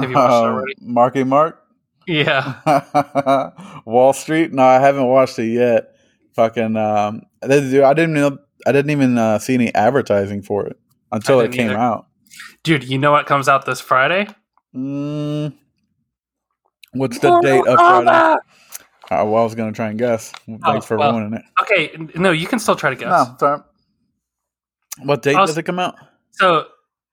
Have 0.00 0.10
you 0.10 0.16
watched 0.16 0.32
it 0.32 0.36
Um, 0.48 0.54
already? 0.54 0.74
Marky 0.80 1.22
Mark, 1.22 1.62
Yeah. 2.08 3.50
Wall 3.84 4.12
Street. 4.12 4.52
No, 4.52 4.64
I 4.64 4.80
haven't 4.80 5.06
watched 5.06 5.38
it 5.38 5.46
yet. 5.52 5.94
Fucking, 6.34 6.76
um, 6.76 7.22
I 7.40 7.46
didn't 7.46 7.84
I 7.84 7.94
didn't 7.94 8.14
know. 8.14 8.38
I 8.66 8.72
didn't 8.72 8.90
even 8.90 9.16
uh, 9.16 9.38
see 9.38 9.54
any 9.54 9.72
advertising 9.72 10.42
for 10.42 10.66
it 10.66 10.76
until 11.12 11.38
it 11.40 11.52
came 11.52 11.70
either. 11.70 11.78
out. 11.78 12.08
Dude, 12.64 12.82
you 12.82 12.98
know 12.98 13.12
what 13.12 13.26
comes 13.26 13.48
out 13.48 13.64
this 13.64 13.80
Friday? 13.80 14.26
Mm, 14.74 15.54
what's 16.92 17.18
the 17.18 17.40
date 17.40 17.66
of 17.66 17.76
Friday? 17.78 18.10
Uh, 18.10 18.36
well, 19.26 19.36
I 19.36 19.44
was 19.44 19.54
gonna 19.54 19.72
try 19.72 19.88
and 19.88 19.98
guess. 19.98 20.32
Thanks 20.64 20.86
for 20.86 20.96
well, 20.96 21.12
ruining 21.12 21.34
it. 21.34 21.44
Okay, 21.62 21.96
no, 22.16 22.32
you 22.32 22.46
can 22.46 22.58
still 22.58 22.74
try 22.74 22.90
to 22.90 22.96
guess. 22.96 23.08
No, 23.08 23.36
sorry. 23.38 23.60
What 25.02 25.22
date 25.22 25.36
I'll 25.36 25.46
does 25.46 25.58
it 25.58 25.64
come 25.64 25.78
out? 25.78 25.96
So, 26.32 26.66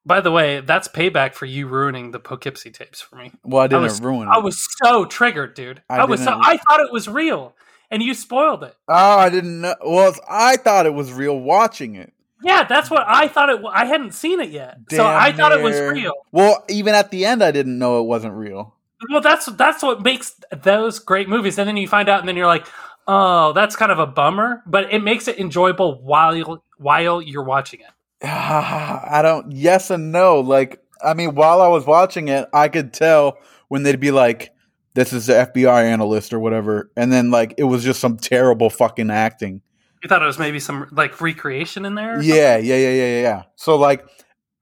by 0.06 0.21
the 0.21 0.32
way, 0.32 0.62
that's 0.62 0.88
payback 0.88 1.34
for 1.36 1.45
you 1.45 1.67
ruining 1.67 2.12
the 2.12 2.19
Poughkeepsie 2.19 2.71
tapes 2.71 3.02
for 3.02 3.17
me. 3.17 3.32
Well, 3.43 3.62
I 3.62 3.67
didn't 3.67 3.84
was- 3.84 4.02
ruin 4.02 4.28
it. 4.28 4.32
I 4.32 4.39
was 4.39 4.65
so 4.84 5.06
triggered, 5.06 5.54
dude. 5.54 5.84
I 5.89 6.00
I, 6.00 6.06
was 6.06 6.24
so 6.24 6.39
I 6.41 6.58
thought 6.58 6.80
it 6.80 6.91
was 6.91 7.08
real, 7.08 7.56
and 7.91 8.02
you 8.02 8.13
spoiled 8.13 8.63
it. 8.63 8.76
oh, 8.88 9.17
I 9.17 9.30
didn't 9.30 9.62
know. 9.62 9.76
Well, 9.86 10.15
I 10.30 10.58
thought 10.58 10.86
it 10.86 10.93
was 10.93 11.12
real 11.12 11.39
watching 11.39 11.95
it. 11.95 12.13
Yeah, 12.43 12.63
that's 12.63 12.89
what 12.89 13.04
I 13.08 13.27
thought 13.27 13.49
it. 13.49 13.62
wa- 13.62 13.71
I 13.73 13.86
hadn't 13.86 14.13
seen 14.13 14.39
it 14.39 14.49
yet, 14.49 14.77
so 14.89 14.97
Damn 14.97 15.21
I 15.21 15.32
thought 15.32 15.51
it 15.51 15.62
was 15.62 15.80
real. 15.80 16.13
Well, 16.32 16.63
even 16.69 16.95
at 16.95 17.12
the 17.12 17.25
end, 17.25 17.43
I 17.43 17.51
didn't 17.51 17.77
know 17.77 17.99
it 18.01 18.06
wasn't 18.06 18.34
real. 18.34 18.75
Well, 19.10 19.21
that's 19.21 19.45
that's 19.47 19.84
what 19.84 20.01
makes 20.01 20.36
those 20.63 20.99
great 20.99 21.27
movies, 21.30 21.58
and 21.58 21.67
then 21.67 21.77
you 21.77 21.88
find 21.88 22.10
out, 22.10 22.19
and 22.19 22.27
then 22.27 22.36
you're 22.36 22.47
like, 22.47 22.67
oh, 23.08 23.54
that's 23.54 23.75
kind 23.75 23.91
of 23.91 23.99
a 23.99 24.08
bummer, 24.08 24.63
but 24.65 24.93
it 24.93 25.04
makes 25.04 25.27
it 25.27 25.39
enjoyable 25.39 26.01
while 26.01 26.36
you, 26.36 26.62
while 26.77 27.21
you're 27.21 27.43
watching 27.43 27.82
it. 27.82 28.25
I 28.27 29.21
don't. 29.23 29.51
Yes 29.51 29.89
and 29.89 30.12
no. 30.12 30.39
Like, 30.39 30.80
I 31.04 31.13
mean, 31.13 31.36
while 31.36 31.62
I 31.62 31.67
was 31.67 31.86
watching 31.86 32.27
it, 32.27 32.47
I 32.54 32.67
could 32.67 32.93
tell 32.93 33.38
when 33.67 33.84
they'd 33.84 33.99
be 33.99 34.12
like, 34.12 34.51
"This 34.93 35.13
is 35.13 35.25
the 35.27 35.34
FBI 35.34 35.84
analyst" 35.84 36.32
or 36.34 36.39
whatever, 36.39 36.91
and 36.95 37.12
then 37.12 37.32
like 37.32 37.56
it 37.58 37.63
was 37.63 37.84
just 37.84 37.99
some 37.99 38.17
terrible 38.17 38.69
fucking 38.69 39.10
acting. 39.10 39.62
You 40.03 40.07
thought 40.09 40.23
it 40.23 40.25
was 40.25 40.39
maybe 40.39 40.59
some 40.59 40.87
like 40.91 41.21
recreation 41.21 41.85
in 41.85 41.95
there? 41.95 42.21
Yeah, 42.21 42.57
yeah, 42.57 42.75
yeah, 42.75 42.89
yeah, 42.89 42.93
yeah, 42.93 43.21
yeah. 43.21 43.43
So 43.55 43.75
like 43.77 44.05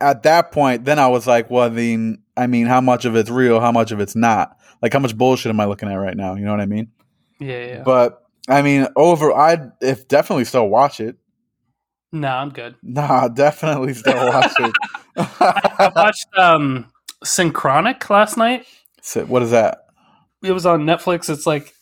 at 0.01 0.23
that 0.23 0.51
point, 0.51 0.85
then 0.85 0.99
I 0.99 1.07
was 1.07 1.27
like, 1.27 1.49
well, 1.49 1.69
then 1.69 2.23
I 2.35 2.47
mean, 2.47 2.67
how 2.67 2.81
much 2.81 3.05
of 3.05 3.15
it's 3.15 3.29
real? 3.29 3.59
How 3.59 3.71
much 3.71 3.91
of 3.91 3.99
it's 3.99 4.15
not? 4.15 4.57
Like, 4.81 4.93
how 4.93 4.99
much 4.99 5.17
bullshit 5.17 5.49
am 5.49 5.59
I 5.59 5.65
looking 5.65 5.89
at 5.89 5.95
right 5.95 6.15
now? 6.15 6.35
You 6.35 6.45
know 6.45 6.51
what 6.51 6.61
I 6.61 6.65
mean? 6.65 6.89
Yeah, 7.39 7.65
yeah. 7.65 7.83
But 7.83 8.21
I 8.47 8.61
mean, 8.61 8.87
over, 8.95 9.33
I'd 9.33 9.71
if 9.81 10.07
definitely 10.07 10.45
still 10.45 10.67
watch 10.67 10.99
it. 10.99 11.15
no, 12.11 12.27
I'm 12.29 12.49
good. 12.49 12.75
Nah, 12.83 13.27
definitely 13.29 13.93
still 13.93 14.15
watch 14.15 14.51
it. 14.59 14.73
I 15.17 15.85
it. 15.87 15.95
watched 15.95 16.27
um 16.37 16.91
Synchronic 17.23 18.09
last 18.09 18.37
night. 18.37 18.65
So, 19.01 19.25
what 19.25 19.41
is 19.41 19.51
that? 19.51 19.85
It 20.43 20.51
was 20.51 20.65
on 20.65 20.81
Netflix. 20.81 21.29
It's 21.29 21.45
like 21.45 21.73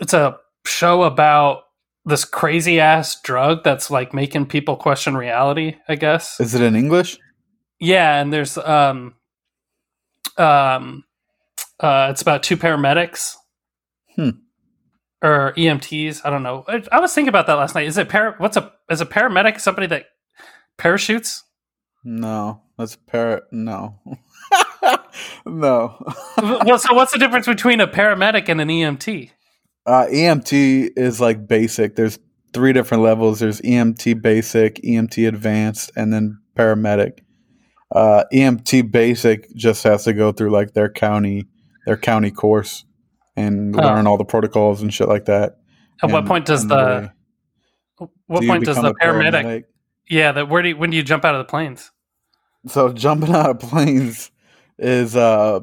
it's 0.00 0.14
a 0.14 0.38
show 0.66 1.02
about 1.02 1.64
this 2.08 2.24
crazy 2.24 2.80
ass 2.80 3.20
drug 3.20 3.62
that's 3.62 3.90
like 3.90 4.14
making 4.14 4.46
people 4.46 4.76
question 4.76 5.16
reality, 5.16 5.76
I 5.88 5.94
guess. 5.94 6.40
Is 6.40 6.54
it 6.54 6.62
in 6.62 6.74
English? 6.74 7.18
Yeah, 7.78 8.20
and 8.20 8.32
there's 8.32 8.56
um 8.58 9.14
um 10.36 11.04
uh 11.78 12.08
it's 12.10 12.22
about 12.22 12.42
two 12.42 12.56
paramedics. 12.56 13.34
Hmm. 14.16 14.30
Or 15.20 15.52
EMTs, 15.56 16.22
I 16.24 16.30
don't 16.30 16.44
know. 16.44 16.64
I, 16.68 16.82
I 16.92 17.00
was 17.00 17.12
thinking 17.12 17.28
about 17.28 17.46
that 17.48 17.54
last 17.54 17.74
night. 17.74 17.86
Is 17.86 17.98
it 17.98 18.08
para 18.08 18.34
what's 18.38 18.56
a 18.56 18.72
is 18.90 19.00
a 19.00 19.06
paramedic 19.06 19.60
somebody 19.60 19.86
that 19.88 20.06
parachutes? 20.78 21.44
No, 22.04 22.62
that's 22.78 22.96
par. 22.96 23.42
No, 23.50 23.98
no. 25.46 25.98
well, 26.38 26.78
so 26.78 26.94
what's 26.94 27.12
the 27.12 27.18
difference 27.18 27.46
between 27.46 27.80
a 27.80 27.88
paramedic 27.88 28.48
and 28.48 28.60
an 28.60 28.68
EMT? 28.68 29.30
Uh, 29.88 30.06
EMT 30.08 30.90
is 30.96 31.18
like 31.18 31.48
basic. 31.48 31.96
There's 31.96 32.18
three 32.52 32.74
different 32.74 33.02
levels. 33.02 33.40
There's 33.40 33.60
EMT 33.62 34.20
basic, 34.20 34.76
EMT 34.82 35.26
advanced, 35.26 35.90
and 35.96 36.12
then 36.12 36.38
paramedic. 36.54 37.20
Uh, 37.90 38.24
EMT 38.30 38.90
basic 38.92 39.50
just 39.54 39.82
has 39.84 40.04
to 40.04 40.12
go 40.12 40.30
through 40.30 40.50
like 40.50 40.74
their 40.74 40.90
county, 40.90 41.46
their 41.86 41.96
county 41.96 42.30
course, 42.30 42.84
and 43.34 43.74
Oh. 43.74 43.82
learn 43.82 44.06
all 44.06 44.18
the 44.18 44.26
protocols 44.26 44.82
and 44.82 44.92
shit 44.92 45.08
like 45.08 45.24
that. 45.24 45.56
At 46.02 46.10
what 46.10 46.26
point 46.26 46.44
does 46.44 46.66
the 46.66 47.10
what 48.26 48.42
do 48.42 48.46
point 48.46 48.64
does 48.66 48.76
the 48.76 48.88
a 48.90 48.94
paramedic, 48.94 49.64
Yeah, 50.10 50.32
that 50.32 50.50
where 50.50 50.60
do 50.62 50.68
you, 50.68 50.76
when 50.76 50.90
do 50.90 50.98
you 50.98 51.02
jump 51.02 51.24
out 51.24 51.34
of 51.34 51.38
the 51.46 51.50
planes? 51.50 51.90
So 52.66 52.92
jumping 52.92 53.34
out 53.34 53.48
of 53.50 53.58
planes 53.70 54.30
is 54.78 55.16
uh, 55.16 55.60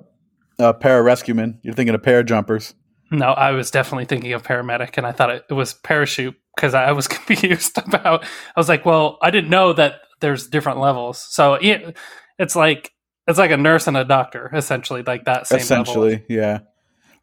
a 0.58 0.74
pararescueman. 0.74 1.60
You're 1.62 1.76
thinking 1.76 1.94
of 1.94 2.02
parajumpers. 2.02 2.74
No, 3.12 3.28
I 3.28 3.52
was 3.52 3.72
definitely 3.72 4.06
thinking 4.06 4.34
of 4.34 4.44
paramedic, 4.44 4.98
and 4.98 5.06
I 5.06 5.12
thought 5.12 5.30
it, 5.30 5.46
it 5.50 5.54
was 5.54 5.74
parachute 5.74 6.36
because 6.56 6.74
I 6.74 6.91
was 6.91 7.08
confused 7.10 7.78
about. 7.78 8.24
I 8.24 8.60
was 8.60 8.70
like, 8.70 8.86
well, 8.86 9.18
I 9.22 9.32
didn't 9.32 9.50
know 9.50 9.74
that 9.74 10.02
there's 10.22 10.48
different 10.48 10.80
levels. 10.80 11.18
So 11.20 11.60
yeah, 11.62 11.91
it's 12.39 12.56
like 12.56 12.94
it's 13.28 13.39
like 13.39 13.52
a 13.52 13.58
nurse 13.58 13.88
and 13.88 13.98
a 13.98 14.04
doctor, 14.06 14.50
essentially, 14.54 15.04
like 15.04 15.26
that 15.26 15.48
same 15.48 15.60
essentially 15.60 16.12
level. 16.12 16.26
yeah 16.30 16.60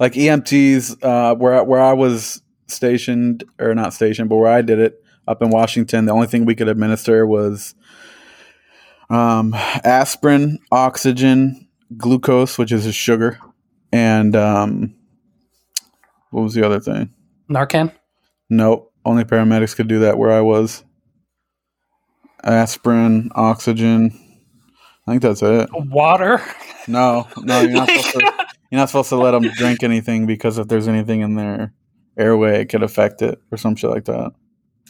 like 0.02 0.14
emts 0.14 0.96
uh 1.02 1.34
where 1.36 1.62
where 1.62 1.80
i 1.80 1.92
was 1.92 2.42
stationed 2.66 3.44
or 3.58 3.74
not 3.74 3.94
stationed 3.94 4.28
but 4.28 4.36
where 4.36 4.50
i 4.50 4.60
did 4.60 4.78
it 4.78 5.02
up 5.28 5.40
in 5.40 5.48
washington 5.50 6.04
the 6.06 6.12
only 6.12 6.26
thing 6.26 6.44
we 6.44 6.54
could 6.56 6.68
administer 6.68 7.26
was 7.26 7.74
um 9.10 9.54
aspirin 9.84 10.58
oxygen 10.72 11.68
glucose 11.96 12.58
which 12.58 12.72
is 12.72 12.84
a 12.84 12.92
sugar 12.92 13.38
and 13.92 14.34
um 14.34 14.94
what 16.32 16.42
was 16.42 16.54
the 16.54 16.64
other 16.64 16.80
thing 16.80 17.12
Narcan. 17.48 17.92
nope 18.50 18.92
only 19.04 19.24
paramedics 19.24 19.76
could 19.76 19.88
do 19.88 20.00
that 20.00 20.18
where 20.18 20.32
i 20.32 20.40
was 20.40 20.84
aspirin 22.44 23.30
oxygen 23.34 24.10
i 25.06 25.12
think 25.12 25.22
that's 25.22 25.42
it 25.42 25.68
Water. 25.72 26.40
no 26.88 27.28
no 27.38 27.60
you're 27.60 27.70
not 27.70 27.88
supposed 28.02 28.14
to 28.14 28.46
you're 28.72 28.80
not 28.80 28.88
supposed 28.88 29.10
to 29.10 29.16
let 29.16 29.32
them 29.32 29.42
drink 29.54 29.82
anything 29.82 30.26
because 30.26 30.56
if 30.56 30.66
there's 30.66 30.88
anything 30.88 31.20
in 31.20 31.34
their 31.34 31.74
airway, 32.16 32.62
it 32.62 32.70
could 32.70 32.82
affect 32.82 33.20
it 33.20 33.38
or 33.50 33.58
some 33.58 33.76
shit 33.76 33.90
like 33.90 34.06
that. 34.06 34.32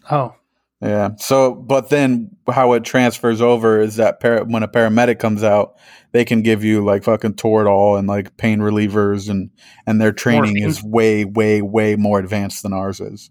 oh, 0.08 0.36
Yeah. 0.82 1.10
So, 1.18 1.54
but 1.54 1.90
then 1.90 2.36
how 2.50 2.72
it 2.72 2.82
transfers 2.84 3.40
over 3.40 3.80
is 3.80 3.96
that 3.96 4.18
para- 4.18 4.44
when 4.44 4.64
a 4.64 4.68
paramedic 4.68 5.20
comes 5.20 5.44
out, 5.44 5.76
they 6.10 6.24
can 6.24 6.42
give 6.42 6.64
you 6.64 6.84
like 6.84 7.04
fucking 7.04 7.34
Toradol 7.34 7.98
and 7.98 8.08
like 8.08 8.36
pain 8.36 8.58
relievers, 8.58 9.30
and 9.30 9.50
and 9.86 10.00
their 10.00 10.12
training 10.12 10.54
Morphine. 10.54 10.68
is 10.68 10.82
way, 10.82 11.24
way, 11.24 11.62
way 11.62 11.94
more 11.96 12.18
advanced 12.18 12.64
than 12.64 12.72
ours 12.72 13.00
is. 13.00 13.30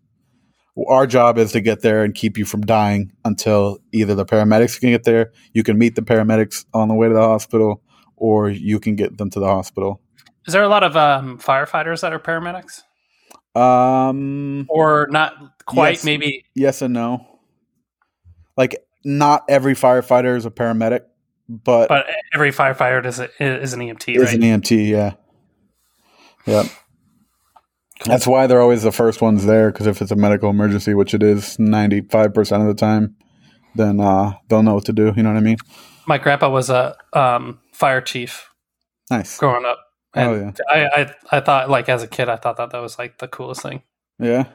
Our 0.88 1.06
job 1.06 1.38
is 1.38 1.52
to 1.52 1.60
get 1.60 1.82
there 1.82 2.06
and 2.06 2.16
keep 2.16 2.38
you 2.38 2.46
from 2.46 2.62
dying 2.62 3.12
until 3.26 3.80
either 3.92 4.16
the 4.16 4.26
paramedics 4.26 4.80
can 4.80 4.90
get 4.92 5.04
there, 5.04 5.34
you 5.54 5.64
can 5.64 5.78
meet 5.78 5.96
the 5.96 6.02
paramedics 6.02 6.64
on 6.74 6.88
the 6.88 6.94
way 6.96 7.10
to 7.10 7.14
the 7.14 7.20
hospital, 7.22 7.84
or 8.16 8.50
you 8.50 8.80
can 8.80 8.96
get 8.96 9.18
them 9.18 9.30
to 9.32 9.40
the 9.42 9.48
hospital. 9.48 10.00
is 10.48 10.54
there 10.54 10.64
a 10.64 10.70
lot 10.70 10.84
of 10.84 10.96
um, 10.96 11.38
firefighters 11.38 12.00
that 12.02 12.14
are 12.14 12.20
paramedics, 12.20 12.84
Um, 13.60 14.66
or 14.70 15.08
not 15.12 15.36
quite? 15.66 15.96
Yes. 15.96 16.06
Maybe. 16.06 16.46
yes 16.56 16.82
and 16.82 16.94
no. 16.94 17.28
Like, 18.58 18.78
not 19.04 19.44
every 19.50 19.74
firefighter 19.76 20.36
is 20.38 20.46
a 20.46 20.52
paramedic, 20.52 21.02
but, 21.50 21.90
But 21.90 22.06
every 22.34 22.52
firefighter 22.52 23.06
is, 23.06 23.20
a, 23.20 23.30
is 23.44 23.74
an 23.74 23.80
EMT, 23.82 24.16
is 24.16 24.24
right? 24.26 24.36
an 24.36 24.42
EMT. 24.42 24.88
Yeah, 24.90 25.14
yep. 26.46 26.66
That's 28.06 28.26
why 28.26 28.48
they're 28.48 28.62
always 28.62 28.82
the 28.84 28.92
first 28.92 29.22
ones 29.22 29.46
there 29.46 29.72
because 29.72 29.86
if 29.86 30.02
it's 30.02 30.12
a 30.12 30.16
medical 30.16 30.50
emergency, 30.50 30.94
which 30.96 31.14
it 31.14 31.22
is 31.22 31.60
ninety 31.60 32.02
five 32.02 32.34
percent 32.34 32.62
of 32.64 32.68
the 32.68 32.74
time, 32.74 33.16
then 33.76 34.00
uh, 34.00 34.34
they'll 34.48 34.64
know 34.64 34.74
what 34.76 34.86
to 34.86 34.94
do. 34.94 35.14
You 35.16 35.22
know 35.24 35.30
what 35.32 35.38
I 35.38 35.42
mean? 35.42 35.58
My 36.08 36.18
grandpa 36.18 36.50
was 36.50 36.70
a 36.72 36.96
um, 37.14 37.60
fire 37.74 38.02
chief 38.02 38.50
Nice. 39.12 39.38
growing 39.38 39.66
up. 39.66 39.80
And 40.16 40.30
Oh, 40.30 40.36
yeah. 40.36 40.52
I, 40.68 41.02
I 41.02 41.38
I 41.38 41.40
thought 41.42 41.70
like 41.70 41.90
as 41.90 42.02
a 42.02 42.08
kid 42.08 42.28
I 42.28 42.38
thought 42.38 42.58
that 42.58 42.72
that 42.72 42.82
was 42.82 42.98
like 42.98 43.20
the 43.20 43.28
coolest 43.28 43.62
thing. 43.62 43.84
Yeah. 44.20 44.46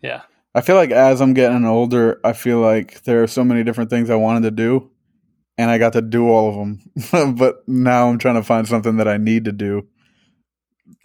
Yeah. 0.00 0.22
I 0.54 0.60
feel 0.60 0.76
like 0.76 0.90
as 0.90 1.20
I'm 1.20 1.34
getting 1.34 1.64
older, 1.64 2.20
I 2.22 2.32
feel 2.32 2.60
like 2.60 3.02
there 3.02 3.22
are 3.22 3.26
so 3.26 3.42
many 3.42 3.64
different 3.64 3.90
things 3.90 4.08
I 4.08 4.14
wanted 4.14 4.42
to 4.42 4.50
do, 4.52 4.90
and 5.58 5.70
I 5.70 5.78
got 5.78 5.94
to 5.94 6.02
do 6.02 6.28
all 6.28 6.48
of 6.48 6.54
them. 6.54 7.34
but 7.36 7.68
now 7.68 8.08
I'm 8.08 8.18
trying 8.18 8.36
to 8.36 8.42
find 8.42 8.66
something 8.68 8.98
that 8.98 9.08
I 9.08 9.16
need 9.16 9.46
to 9.46 9.52
do. 9.52 9.86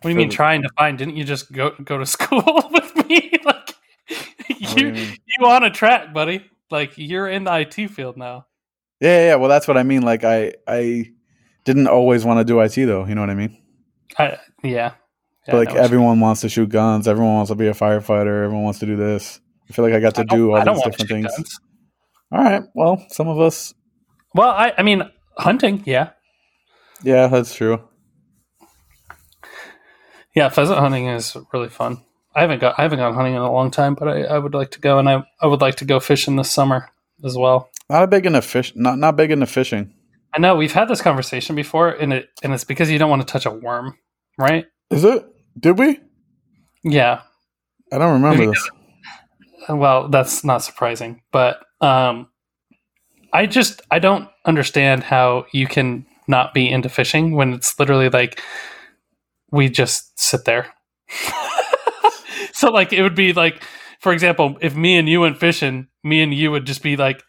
What 0.01 0.03
do 0.03 0.09
you 0.09 0.15
mean 0.15 0.29
trying 0.29 0.61
to 0.61 0.69
find? 0.77 0.97
Didn't 0.97 1.17
you 1.17 1.23
just 1.23 1.51
go 1.51 1.71
go 1.83 1.97
to 1.97 2.05
school 2.17 2.69
with 2.71 3.07
me? 3.07 3.31
like 3.43 3.75
you 4.59 4.87
you 4.87 5.13
you 5.25 5.45
on 5.45 5.63
a 5.63 5.71
track, 5.71 6.13
buddy. 6.13 6.45
Like 6.69 6.97
you're 6.97 7.27
in 7.27 7.45
the 7.45 7.59
IT 7.59 7.89
field 7.89 8.17
now. 8.17 8.45
Yeah, 8.99 9.09
yeah, 9.09 9.25
yeah. 9.27 9.35
Well, 9.35 9.49
that's 9.49 9.67
what 9.67 9.77
I 9.77 9.83
mean. 9.83 10.03
Like 10.03 10.23
I, 10.23 10.53
I 10.67 11.11
didn't 11.63 11.87
always 11.87 12.25
want 12.25 12.39
to 12.39 12.43
do 12.43 12.59
IT 12.59 12.75
though. 12.75 13.05
You 13.05 13.15
know 13.15 13.21
what 13.21 13.29
I 13.29 13.35
mean? 13.35 13.57
I, 14.17 14.37
yeah. 14.63 14.93
Yeah, 15.49 15.55
like 15.55 15.69
know 15.69 15.75
what 15.75 15.79
you 15.79 15.85
everyone 15.85 16.19
wants 16.19 16.41
to 16.41 16.49
shoot 16.49 16.69
guns. 16.69 17.07
Everyone 17.07 17.35
wants 17.35 17.49
to 17.49 17.55
be 17.55 17.67
a 17.67 17.73
firefighter. 17.73 18.43
Everyone 18.45 18.63
wants 18.63 18.79
to 18.79 18.85
do 18.85 18.95
this. 18.95 19.39
I 19.69 19.73
feel 19.73 19.85
like 19.85 19.93
I 19.93 19.99
got 19.99 20.15
to. 20.15 20.21
I 20.21 20.23
do 20.23 20.53
all 20.53 20.65
these 20.65 20.83
different 20.83 21.09
things. 21.09 21.27
guns. 21.35 21.59
All 22.31 22.43
right. 22.43 22.63
Well, 22.73 23.05
some 23.09 23.27
of 23.27 23.39
us. 23.39 23.73
Well, 24.33 24.49
I 24.49 24.73
I 24.77 24.83
mean 24.83 25.03
hunting, 25.37 25.83
yeah. 25.85 26.11
Yeah, 27.03 27.27
that's 27.27 27.53
true. 27.53 27.81
Yeah, 30.35 30.49
pheasant 30.49 30.79
hunting 30.79 31.07
is 31.07 31.35
really 31.53 31.69
fun. 31.69 32.03
I 32.35 32.41
haven't 32.41 32.59
got 32.59 32.77
I 32.77 32.83
haven't 32.83 32.99
gone 32.99 33.15
hunting 33.15 33.33
in 33.33 33.41
a 33.41 33.51
long 33.51 33.71
time, 33.71 33.95
but 33.95 34.07
I, 34.07 34.23
I 34.23 34.37
would 34.37 34.53
like 34.53 34.71
to 34.71 34.79
go 34.79 34.99
and 34.99 35.09
I, 35.09 35.23
I 35.41 35.47
would 35.47 35.61
like 35.61 35.75
to 35.75 35.85
go 35.85 35.99
fishing 35.99 36.35
this 36.35 36.51
summer 36.51 36.89
as 37.23 37.35
well. 37.35 37.69
Not 37.89 38.03
a 38.03 38.07
big 38.07 38.25
into 38.25 38.41
fish. 38.41 38.73
Not 38.75 38.99
not 38.99 39.15
big 39.15 39.31
into 39.31 39.47
fishing. 39.47 39.93
I 40.33 40.39
know 40.39 40.55
we've 40.55 40.71
had 40.71 40.87
this 40.87 41.01
conversation 41.01 41.55
before 41.55 41.89
and 41.89 42.13
it 42.13 42.29
and 42.43 42.53
it's 42.53 42.63
because 42.63 42.91
you 42.91 42.99
don't 42.99 43.09
want 43.09 43.21
to 43.27 43.31
touch 43.31 43.45
a 43.45 43.51
worm, 43.51 43.97
right? 44.37 44.65
Is 44.91 45.03
it? 45.03 45.25
Did 45.59 45.77
we? 45.77 45.99
Yeah. 46.83 47.21
I 47.91 47.97
don't 47.97 48.21
remember 48.21 48.47
this. 48.47 48.69
Well, 49.67 50.07
that's 50.09 50.43
not 50.43 50.63
surprising, 50.63 51.21
but 51.31 51.63
um 51.81 52.27
I 53.33 53.45
just 53.45 53.81
I 53.91 53.99
don't 53.99 54.29
understand 54.45 55.03
how 55.03 55.45
you 55.53 55.67
can 55.67 56.05
not 56.27 56.53
be 56.53 56.69
into 56.69 56.89
fishing 56.89 57.35
when 57.35 57.53
it's 57.53 57.79
literally 57.79 58.09
like 58.09 58.41
we 59.51 59.69
just 59.69 60.19
sit 60.19 60.45
there. 60.45 60.67
so 62.53 62.71
like 62.71 62.93
it 62.93 63.01
would 63.01 63.15
be 63.15 63.33
like 63.33 63.63
for 63.99 64.13
example, 64.13 64.57
if 64.61 64.75
me 64.75 64.97
and 64.97 65.09
you 65.09 65.19
went 65.19 65.39
fishing, 65.39 65.87
me 66.03 66.21
and 66.21 66.33
you 66.33 66.51
would 66.51 66.65
just 66.65 66.81
be 66.81 66.95
like 66.95 67.21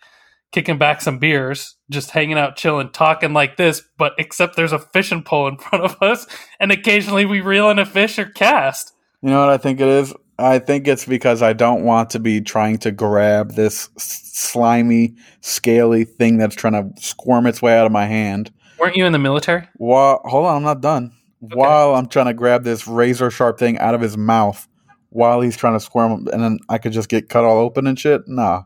kicking 0.53 0.79
back 0.79 1.01
some 1.01 1.19
beers, 1.19 1.77
just 1.91 2.11
hanging 2.11 2.39
out, 2.39 2.57
chilling, 2.57 2.91
talking 2.91 3.33
like 3.33 3.57
this, 3.57 3.83
but 3.99 4.13
except 4.19 4.57
there's 4.57 4.73
a 4.73 4.79
fishing 4.79 5.23
pole 5.23 5.49
in 5.49 5.57
front 5.59 5.85
of 5.85 6.01
us, 6.03 6.27
and 6.59 6.73
occasionally 6.73 7.25
we 7.25 7.41
reel 7.41 7.71
in 7.71 7.79
a 7.79 7.87
fish 7.87 8.19
or 8.19 8.27
cast. 8.27 8.93
You 9.23 9.31
know 9.31 9.41
what 9.41 9.51
I 9.51 9.59
think 9.59 9.81
it 9.81 9.89
is? 9.89 10.15
I 10.39 10.59
think 10.59 10.89
it's 10.89 11.05
because 11.05 11.43
I 11.43 11.53
don't 11.53 11.85
want 11.85 12.11
to 12.11 12.19
be 12.19 12.41
trying 12.41 12.79
to 12.79 12.91
grab 12.91 13.53
this 13.53 13.91
slimy, 13.99 15.15
scaly 15.43 16.05
thing 16.05 16.39
that's 16.39 16.57
trying 16.57 16.73
to 16.73 17.03
squirm 17.03 17.47
its 17.47 17.61
way 17.61 17.77
out 17.77 17.85
of 17.85 17.93
my 17.93 18.07
hand. 18.07 18.51
Weren't 18.79 18.97
you 18.97 19.05
in 19.05 19.13
the 19.13 19.19
military? 19.19 19.69
While 19.77 20.23
hold 20.25 20.47
on, 20.47 20.57
I'm 20.57 20.63
not 20.63 20.81
done. 20.81 21.13
While 21.41 21.95
I'm 21.95 22.07
trying 22.07 22.27
to 22.27 22.35
grab 22.35 22.65
this 22.65 22.87
razor 22.87 23.31
sharp 23.31 23.59
thing 23.59 23.79
out 23.79 23.95
of 23.95 24.01
his 24.01 24.17
mouth 24.17 24.67
while 25.11 25.41
he's 25.41 25.57
trying 25.57 25.75
to 25.75 25.81
squirm, 25.81 26.27
and 26.33 26.43
then 26.43 26.59
I 26.69 26.79
could 26.79 26.93
just 26.93 27.09
get 27.11 27.29
cut 27.29 27.45
all 27.45 27.59
open 27.59 27.87
and 27.87 27.99
shit. 27.99 28.23
Nah, 28.27 28.63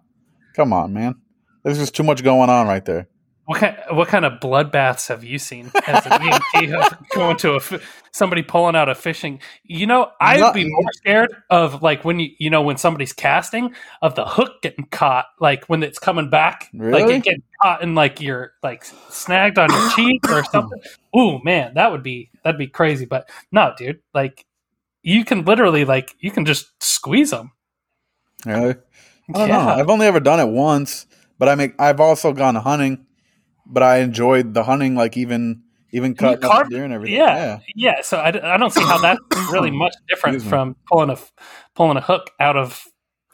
come 0.54 0.72
on, 0.72 0.92
man. 0.92 1.16
There's 1.64 1.78
just 1.78 1.94
too 1.94 2.02
much 2.02 2.22
going 2.22 2.50
on 2.50 2.66
right 2.66 2.84
there. 2.84 3.08
What 3.46 3.60
kind, 3.60 3.76
what 3.90 4.08
kind 4.08 4.24
of 4.24 4.40
bloodbaths 4.40 5.08
have 5.08 5.22
you 5.22 5.38
seen 5.38 5.70
as 5.86 6.06
an 6.06 6.12
EMT 6.12 6.72
of 6.92 7.08
going 7.14 7.36
to 7.38 7.56
a 7.56 7.80
somebody 8.10 8.42
pulling 8.42 8.74
out 8.74 8.88
a 8.88 8.94
fishing? 8.94 9.38
You 9.64 9.86
know, 9.86 10.10
I'd 10.18 10.40
Not- 10.40 10.54
be 10.54 10.66
more 10.66 10.90
scared 10.94 11.34
of 11.50 11.82
like 11.82 12.06
when 12.06 12.20
you 12.20 12.30
you 12.38 12.48
know 12.48 12.62
when 12.62 12.78
somebody's 12.78 13.12
casting 13.12 13.74
of 14.00 14.14
the 14.14 14.24
hook 14.24 14.62
getting 14.62 14.86
caught, 14.86 15.26
like 15.40 15.66
when 15.66 15.82
it's 15.82 15.98
coming 15.98 16.30
back, 16.30 16.70
like 16.72 17.06
it 17.10 17.22
getting 17.22 17.42
caught 17.62 17.82
and 17.82 17.94
like 17.94 18.18
you're 18.18 18.52
like 18.62 18.82
snagged 19.10 19.58
on 19.58 19.70
your 19.70 19.90
cheek 19.90 20.26
or 20.30 20.42
something. 20.50 20.80
Ooh, 21.14 21.38
man, 21.44 21.74
that 21.74 21.92
would 21.92 22.02
be 22.02 22.30
that'd 22.44 22.58
be 22.58 22.66
crazy. 22.66 23.04
But 23.04 23.28
no, 23.52 23.74
dude, 23.76 24.00
like 24.14 24.46
you 25.02 25.22
can 25.22 25.44
literally 25.44 25.84
like 25.84 26.14
you 26.18 26.30
can 26.30 26.46
just 26.46 26.70
squeeze 26.82 27.30
them. 27.30 27.52
Really? 28.46 28.76
I 29.34 29.38
don't 29.38 29.48
know. 29.48 29.58
I've 29.58 29.90
only 29.90 30.06
ever 30.06 30.20
done 30.20 30.40
it 30.40 30.48
once, 30.48 31.06
but 31.38 31.48
I 31.48 31.54
make. 31.54 31.74
I've 31.78 32.00
also 32.00 32.32
gone 32.32 32.54
hunting, 32.54 33.06
but 33.66 33.82
I 33.82 33.98
enjoyed 33.98 34.54
the 34.54 34.64
hunting, 34.64 34.94
like 34.94 35.16
even 35.16 35.62
even 35.94 36.14
cutting 36.14 36.44
up 36.44 36.68
deer 36.68 36.84
and 36.84 36.92
everything. 36.92 37.16
Yeah. 37.16 37.60
Yeah, 37.76 38.02
so 38.02 38.18
I 38.18 38.32
don't 38.32 38.72
see 38.72 38.82
how 38.82 38.98
that's 38.98 39.20
really 39.52 39.70
much 39.72 39.94
different 40.08 40.42
from 40.42 40.76
pulling 40.90 41.10
a 41.10 41.16
pulling 41.74 41.96
a 41.96 42.00
hook 42.00 42.30
out 42.40 42.56
of 42.56 42.84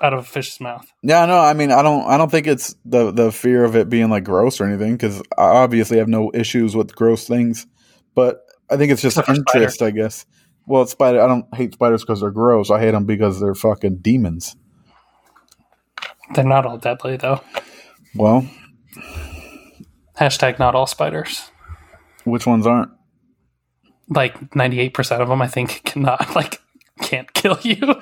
out 0.03 0.13
of 0.13 0.21
a 0.21 0.23
fish's 0.25 0.61
mouth. 0.61 0.87
Yeah, 1.03 1.27
no, 1.27 1.39
I 1.39 1.55
mean, 1.55 1.71
I 1.71 1.83
don't, 1.83 2.07
I 2.07 2.17
don't 2.17 2.31
think 2.31 2.47
it's 2.47 2.75
the 2.85 3.11
the 3.11 3.33
fear 3.33 3.65
of 3.65 3.77
it 3.77 3.89
being 3.89 4.11
like 4.11 4.25
gross 4.25 4.61
or 4.61 4.65
anything 4.65 4.93
because 4.93 5.23
I 5.39 5.45
obviously 5.45 5.99
have 5.99 6.09
no 6.09 6.31
issues 6.35 6.77
with 6.77 6.95
gross 6.95 7.27
things, 7.27 7.67
but 8.15 8.43
I 8.71 8.77
think 8.77 8.93
it's 8.93 9.03
just 9.03 9.19
Except 9.19 9.39
interest, 9.39 9.83
I 9.83 9.91
guess. 9.91 10.27
Well, 10.67 10.87
spider. 10.87 11.23
I 11.23 11.27
don't 11.27 11.47
hate 11.55 11.75
spiders 11.75 12.03
because 12.03 12.21
they're 12.21 12.31
gross. 12.31 12.71
I 12.71 12.79
hate 12.79 12.93
them 12.93 13.05
because 13.05 13.41
they're 13.41 13.55
fucking 13.55 13.97
demons. 13.97 14.55
They're 16.35 16.45
not 16.45 16.67
all 16.67 16.79
deadly 16.79 17.17
though. 17.17 17.41
Well, 18.15 18.47
Hashtag 20.19 20.59
not 20.59 20.75
all 20.75 20.87
spiders. 20.87 21.51
which 22.25 22.47
ones 22.47 22.67
aren't? 22.67 22.91
Like 24.09 24.55
ninety 24.55 24.81
eight 24.81 24.93
percent 24.95 25.23
of 25.23 25.29
them, 25.29 25.41
I 25.41 25.47
think, 25.47 25.83
cannot 25.85 26.35
like 26.37 26.61
can't 27.01 27.33
kill 27.33 27.59
you. 27.63 28.01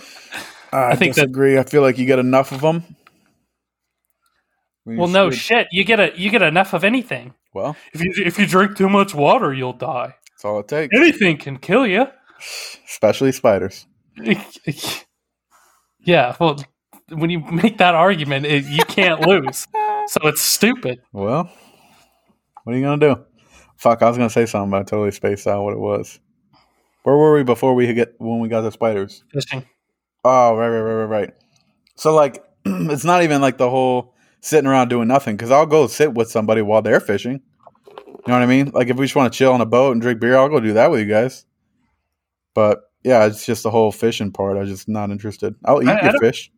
I, 0.73 0.97
think 0.97 1.15
that- 1.17 1.31
I 1.59 1.63
feel 1.71 1.83
like 1.83 1.99
you 1.99 2.07
get 2.07 2.19
enough 2.19 2.51
of 2.53 2.61
them. 2.61 2.85
well, 4.87 5.07
no 5.09 5.31
shit. 5.31 5.69
You 5.71 5.85
get 5.85 6.01
a 6.01 6.13
you 6.19 6.31
get 6.31 6.43
enough 6.43 6.73
of 6.73 6.83
anything. 6.85 7.35
well, 7.55 7.77
If 7.93 8.03
you 8.03 8.13
if 8.25 8.39
you 8.39 8.47
drink 8.47 8.77
too 8.77 8.89
much 8.89 9.15
water, 9.15 9.53
you'll 9.53 9.73
die. 9.75 10.15
that's 10.33 10.45
all 10.45 10.61
it 10.61 10.69
takes. 10.69 10.97
Anything 10.97 11.37
can 11.37 11.59
kill 11.59 11.87
you. 11.87 12.07
Especially 12.89 13.33
spiders. 13.33 13.87
yeah. 16.01 16.37
Well, 16.41 16.59
when 17.11 17.31
you 17.31 17.41
make 17.41 17.79
that 17.79 17.95
argument, 17.95 18.47
it, 18.47 18.65
you 18.65 18.85
can't 18.85 19.21
lose. 19.27 19.67
So 20.09 20.27
it's 20.27 20.41
stupid. 20.41 21.01
Well, 21.13 21.51
what 22.65 22.75
are 22.75 22.79
you 22.79 22.85
gonna 22.85 23.15
do? 23.15 23.25
Fuck, 23.77 24.03
I 24.03 24.09
was 24.09 24.17
gonna 24.17 24.31
say 24.31 24.47
something, 24.47 24.71
but 24.71 24.81
I 24.81 24.83
totally 24.85 25.11
spaced 25.11 25.47
out 25.47 25.63
what 25.63 25.75
it 25.75 25.79
was. 25.79 26.19
Where 27.03 27.17
were 27.17 27.35
we 27.35 27.43
before 27.45 27.75
we 27.75 27.93
get 27.95 28.15
when 28.19 28.41
we 28.41 28.49
got 28.49 28.63
the 28.63 28.73
spiders? 28.73 29.23
Fishing. 29.33 29.65
Oh, 30.25 30.57
right, 30.57 30.69
right, 30.69 30.81
right, 30.81 30.95
right, 30.95 31.05
right. 31.21 31.31
So 31.97 32.15
like, 32.15 32.43
it's 32.65 33.05
not 33.05 33.23
even 33.23 33.41
like 33.41 33.59
the 33.59 33.71
whole 33.71 34.15
sitting 34.41 34.67
around 34.69 34.89
doing 34.89 35.09
nothing 35.09 35.37
because 35.37 35.51
I'll 35.51 35.67
go 35.67 35.87
sit 35.87 36.15
with 36.15 36.31
somebody 36.31 36.63
while 36.63 36.83
they're 36.83 37.01
fishing. 37.01 37.41
You 37.87 38.33
know 38.33 38.35
what 38.35 38.43
I 38.43 38.47
mean? 38.47 38.71
Like 38.75 38.89
if 38.89 38.97
we 38.97 39.05
just 39.07 39.17
want 39.17 39.33
to 39.33 39.37
chill 39.37 39.53
on 39.53 39.61
a 39.61 39.67
boat 39.67 39.93
and 39.93 40.01
drink 40.03 40.21
beer, 40.21 40.37
I'll 40.37 40.49
go 40.49 40.61
do 40.61 40.73
that 40.75 40.91
with 40.91 41.01
you 41.01 41.07
guys. 41.07 41.45
But 42.55 42.81
yeah, 43.05 43.27
it's 43.27 43.47
just 43.47 43.63
the 43.63 43.71
whole 43.71 43.93
fishing 43.93 44.33
part. 44.33 44.57
I'm 44.57 44.67
just 44.67 44.89
not 44.89 45.11
interested. 45.11 45.55
I'll 45.65 45.83
eat 45.83 45.89
I- 45.89 45.99
I 45.99 46.03
your 46.03 46.13
don't- 46.13 46.21
fish. 46.21 46.51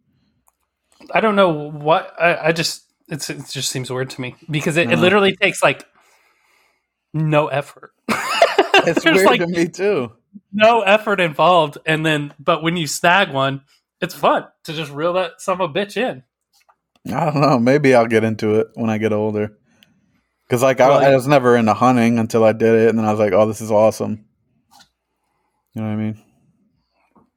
I 1.13 1.21
don't 1.21 1.35
know 1.37 1.71
what 1.71 2.15
I, 2.21 2.49
I 2.49 2.53
just 2.53 2.90
it's 3.11 3.29
it 3.31 3.47
just 3.49 3.71
seems 3.71 3.91
weird 3.91 4.11
to 4.11 4.21
me 4.21 4.37
because 4.51 4.77
it, 4.77 4.91
it 4.91 4.99
literally 4.99 5.37
takes 5.37 5.63
like 5.63 5.85
no 7.13 7.49
effort. 7.49 7.93
It's 8.83 9.05
weird 9.05 9.27
like 9.27 9.41
to 9.41 9.47
me 9.47 9.69
too. 9.69 10.13
no 10.53 10.81
effort 10.81 11.21
involved, 11.21 11.77
and 11.85 12.07
then 12.07 12.33
but 12.39 12.63
when 12.63 12.79
you 12.79 12.87
snag 12.87 13.31
one, 13.31 13.61
it's 14.01 14.15
fun 14.15 14.47
to 14.65 14.73
just 14.73 14.91
reel 14.91 15.13
that 15.15 15.33
some 15.39 15.61
of 15.61 15.71
a 15.71 15.73
bitch 15.73 15.99
in. 15.99 16.23
I 17.15 17.27
don't 17.27 17.41
know. 17.43 17.59
Maybe 17.59 17.95
I'll 17.95 18.07
get 18.07 18.25
into 18.25 18.55
it 18.55 18.69
when 18.75 18.89
I 18.89 18.97
get 18.97 19.13
older. 19.13 19.59
Because 20.47 20.63
like 20.63 20.79
Well, 20.79 20.93
I, 20.99 21.07
I 21.11 21.15
was 21.15 21.27
never 21.27 21.57
into 21.57 21.75
hunting 21.75 22.19
until 22.19 22.43
I 22.43 22.53
did 22.53 22.75
it, 22.75 22.89
and 22.89 22.99
then 22.99 23.05
I 23.05 23.11
was 23.11 23.21
like, 23.21 23.35
"Oh, 23.35 23.47
this 23.47 23.61
is 23.61 23.71
awesome." 23.71 24.25
You 25.75 25.83
know 25.83 25.89
what 25.89 25.95
I 25.95 25.97
mean? 25.97 26.23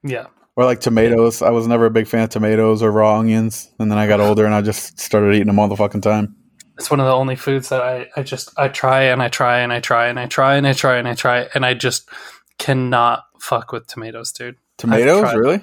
Yeah, 0.03 0.27
Or 0.55 0.65
like 0.65 0.79
tomatoes. 0.81 1.41
I 1.41 1.49
was 1.49 1.67
never 1.67 1.85
a 1.87 1.89
big 1.89 2.07
fan 2.07 2.23
of 2.23 2.29
tomatoes 2.29 2.83
or 2.83 2.91
raw 2.91 3.17
onions, 3.17 3.71
and 3.79 3.89
then 3.89 3.97
I 3.97 4.05
got 4.07 4.19
older 4.19 4.45
and 4.45 4.53
I 4.53 4.61
just 4.61 4.99
started 4.99 5.33
eating 5.33 5.47
them 5.47 5.57
all 5.59 5.67
the 5.67 5.75
fucking 5.75 6.01
time. 6.01 6.35
it's 6.77 6.91
one 6.91 6.99
of 6.99 7.05
the 7.07 7.11
only 7.13 7.35
foods 7.35 7.69
that 7.69 7.81
I 7.81 8.07
I 8.15 8.23
just 8.23 8.51
I 8.57 8.67
try 8.67 9.03
and 9.03 9.21
I 9.21 9.29
try 9.29 9.59
and 9.59 9.73
I 9.73 9.79
try 9.79 10.07
and 10.07 10.19
I 10.19 10.27
try 10.27 10.55
and 10.55 10.67
I 10.67 10.73
try 10.73 10.97
and 10.97 11.07
I 11.07 11.13
try 11.15 11.47
and 11.55 11.65
I 11.65 11.73
just 11.73 12.07
cannot 12.59 13.23
fuck 13.39 13.71
with 13.71 13.87
tomatoes, 13.87 14.31
dude. 14.31 14.57
Tomatoes, 14.77 15.33
really? 15.33 15.61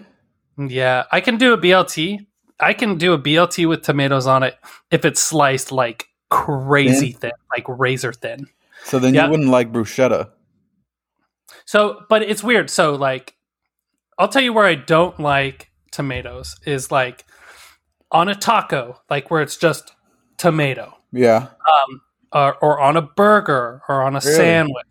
Yeah, 0.59 1.05
I 1.12 1.20
can 1.20 1.37
do 1.37 1.53
a 1.53 1.59
BLT. 1.59 2.26
I 2.59 2.72
can 2.74 2.98
do 2.98 3.12
a 3.12 3.18
BLT 3.18 3.68
with 3.68 3.83
tomatoes 3.83 4.26
on 4.26 4.42
it 4.42 4.57
if 4.90 5.05
it's 5.05 5.22
sliced 5.22 5.70
like 5.72 6.07
crazy 6.31 7.12
thin, 7.12 7.33
like 7.57 7.64
razor 7.68 8.12
thin. 8.12 8.46
So 8.85 8.98
then 8.98 9.14
Yeah. 9.14 9.24
you 9.26 9.31
wouldn't 9.31 9.48
like 9.50 9.72
bruschetta. 9.72 10.31
So, 11.64 12.00
but 12.09 12.22
it's 12.22 12.42
weird. 12.42 12.70
So, 12.70 12.94
like, 12.94 13.35
I'll 14.20 14.28
tell 14.28 14.42
you 14.42 14.52
where 14.52 14.66
I 14.66 14.74
don't 14.74 15.18
like 15.18 15.70
tomatoes 15.92 16.54
is 16.66 16.90
like 16.92 17.24
on 18.12 18.28
a 18.28 18.35
taco, 18.35 19.00
like 19.09 19.30
where 19.30 19.40
it's 19.40 19.56
just 19.56 19.94
tomato, 20.37 20.94
Yeah. 21.11 21.46
um, 21.48 22.02
or, 22.30 22.54
or 22.56 22.80
on 22.80 22.98
a 22.98 23.02
burger 23.02 23.80
or 23.88 24.02
on 24.02 24.16
a 24.16 24.20
Really? 24.22 24.37
sandwich. 24.37 24.87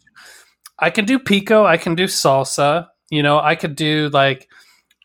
I 0.80 0.90
can 0.90 1.06
do 1.06 1.20
pico. 1.20 1.64
I 1.64 1.78
can 1.78 1.94
do 1.94 2.06
salsa. 2.06 2.88
You 3.12 3.22
know, 3.22 3.40
I 3.40 3.54
could 3.54 3.76
do 3.76 4.10
like, 4.10 4.50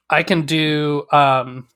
I 0.08 0.22
can 0.22 0.46
do 0.46 1.04
um, 1.12 1.68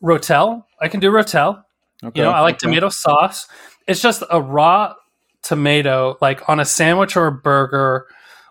rotel. 0.00 0.64
I 0.80 0.86
can 0.86 1.00
do 1.00 1.10
rotel. 1.10 1.64
Okay. 2.04 2.20
You 2.20 2.24
know, 2.24 2.30
I 2.30 2.40
like 2.40 2.54
okay. 2.54 2.66
tomato 2.68 2.88
sauce. 2.88 3.48
It's 3.88 4.00
just 4.00 4.22
a 4.30 4.40
raw 4.40 4.94
tomato, 5.42 6.18
like 6.20 6.48
on 6.48 6.60
a 6.60 6.64
sandwich 6.64 7.16
or 7.16 7.26
a 7.26 7.32
burger, 7.32 8.06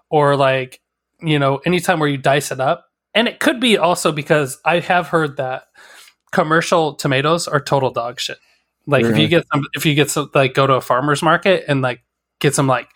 or 0.10 0.36
like, 0.36 0.81
you 1.22 1.40
know, 1.40 1.58
anytime 1.66 2.00
where 2.00 2.10
you 2.10 2.18
dice 2.18 2.52
it 2.52 2.60
up. 2.60 2.88
And 3.14 3.28
it 3.28 3.40
could 3.40 3.60
be 3.60 3.78
also 3.78 4.12
because 4.12 4.60
I 4.64 4.80
have 4.80 5.08
heard 5.08 5.38
that 5.38 5.64
commercial 6.32 6.96
tomatoes 6.96 7.48
are 7.48 7.60
total 7.60 7.92
dog 7.92 8.20
shit. 8.20 8.38
Like 8.88 9.06
if 9.06 9.18
you 9.18 9.28
get 9.28 9.46
some, 9.52 9.64
if 9.74 9.86
you 9.86 9.96
get 9.96 10.10
some, 10.10 10.32
like 10.34 10.54
go 10.54 10.66
to 10.66 10.74
a 10.74 10.82
farmer's 10.82 11.22
market 11.22 11.66
and 11.68 11.82
like 11.82 12.04
get 12.40 12.56
some 12.56 12.68
like 12.68 12.90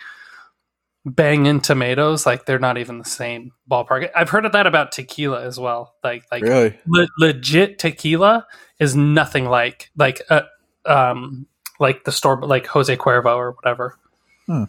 banging 1.05 1.59
tomatoes, 1.59 2.25
like 2.25 2.45
they're 2.45 2.59
not 2.59 2.77
even 2.77 2.97
the 2.97 3.05
same 3.05 3.51
ballpark. 3.69 4.09
I've 4.15 4.29
heard 4.29 4.45
of 4.45 4.53
that 4.53 4.67
about 4.67 4.91
tequila 4.91 5.43
as 5.43 5.59
well. 5.59 5.93
Like, 6.03 6.23
like 6.31 6.43
Really? 6.43 6.77
le- 6.87 7.07
legit 7.19 7.77
tequila 7.77 8.47
is 8.79 8.95
nothing 8.95 9.45
like 9.45 9.91
like 9.95 10.21
uh, 10.29 10.41
um 10.85 11.45
like 11.79 12.03
the 12.05 12.11
store 12.11 12.41
like 12.41 12.65
Jose 12.67 12.95
Cuervo 12.97 13.35
or 13.35 13.51
whatever. 13.51 13.97
Hmm. 14.47 14.63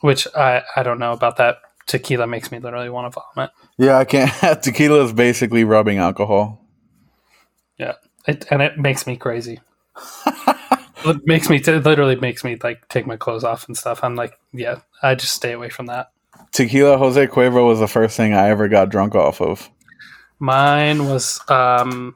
Which 0.00 0.26
I 0.34 0.62
I 0.76 0.82
don't 0.82 0.98
know 0.98 1.12
about 1.12 1.36
that. 1.36 1.58
Tequila 1.90 2.28
makes 2.28 2.52
me 2.52 2.60
literally 2.60 2.88
want 2.88 3.12
to 3.12 3.20
vomit. 3.34 3.50
Yeah, 3.76 3.98
I 3.98 4.04
can't. 4.04 4.32
Tequila 4.62 5.02
is 5.02 5.12
basically 5.12 5.64
rubbing 5.64 5.98
alcohol. 5.98 6.64
Yeah, 7.78 7.94
it, 8.28 8.46
and 8.48 8.62
it 8.62 8.78
makes 8.78 9.08
me 9.08 9.16
crazy. 9.16 9.58
it 11.04 11.20
makes 11.24 11.50
me 11.50 11.56
it 11.56 11.84
literally 11.84 12.14
makes 12.14 12.44
me 12.44 12.56
like 12.62 12.86
take 12.86 13.08
my 13.08 13.16
clothes 13.16 13.42
off 13.42 13.66
and 13.66 13.76
stuff. 13.76 14.04
I'm 14.04 14.14
like, 14.14 14.38
yeah, 14.52 14.82
I 15.02 15.16
just 15.16 15.34
stay 15.34 15.50
away 15.50 15.68
from 15.68 15.86
that. 15.86 16.12
Tequila 16.52 16.96
Jose 16.96 17.26
Cuervo 17.26 17.66
was 17.66 17.80
the 17.80 17.88
first 17.88 18.16
thing 18.16 18.34
I 18.34 18.50
ever 18.50 18.68
got 18.68 18.88
drunk 18.88 19.16
off 19.16 19.40
of. 19.40 19.68
Mine 20.38 21.06
was 21.08 21.40
um 21.48 22.14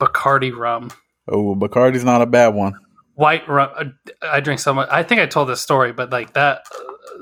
Bacardi 0.00 0.56
rum. 0.56 0.90
Oh, 1.28 1.54
Bacardi's 1.54 2.02
not 2.04 2.22
a 2.22 2.26
bad 2.26 2.54
one. 2.54 2.72
white 3.14 3.46
rum. 3.46 3.98
I 4.22 4.40
drink 4.40 4.60
so 4.60 4.72
much. 4.72 4.88
I 4.90 5.02
think 5.02 5.20
I 5.20 5.26
told 5.26 5.50
this 5.50 5.60
story, 5.60 5.92
but 5.92 6.08
like 6.08 6.32
that. 6.32 6.64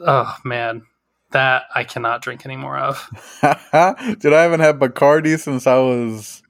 Oh 0.06 0.36
man, 0.44 0.82
that 1.32 1.64
I 1.74 1.84
cannot 1.84 2.22
drink 2.22 2.44
anymore 2.46 2.78
of. 2.78 3.08
Dude, 4.20 4.32
I 4.32 4.42
haven't 4.42 4.60
had 4.60 4.78
Bacardi 4.78 5.38
since 5.38 5.66
I 5.66 5.76
was 5.78 6.42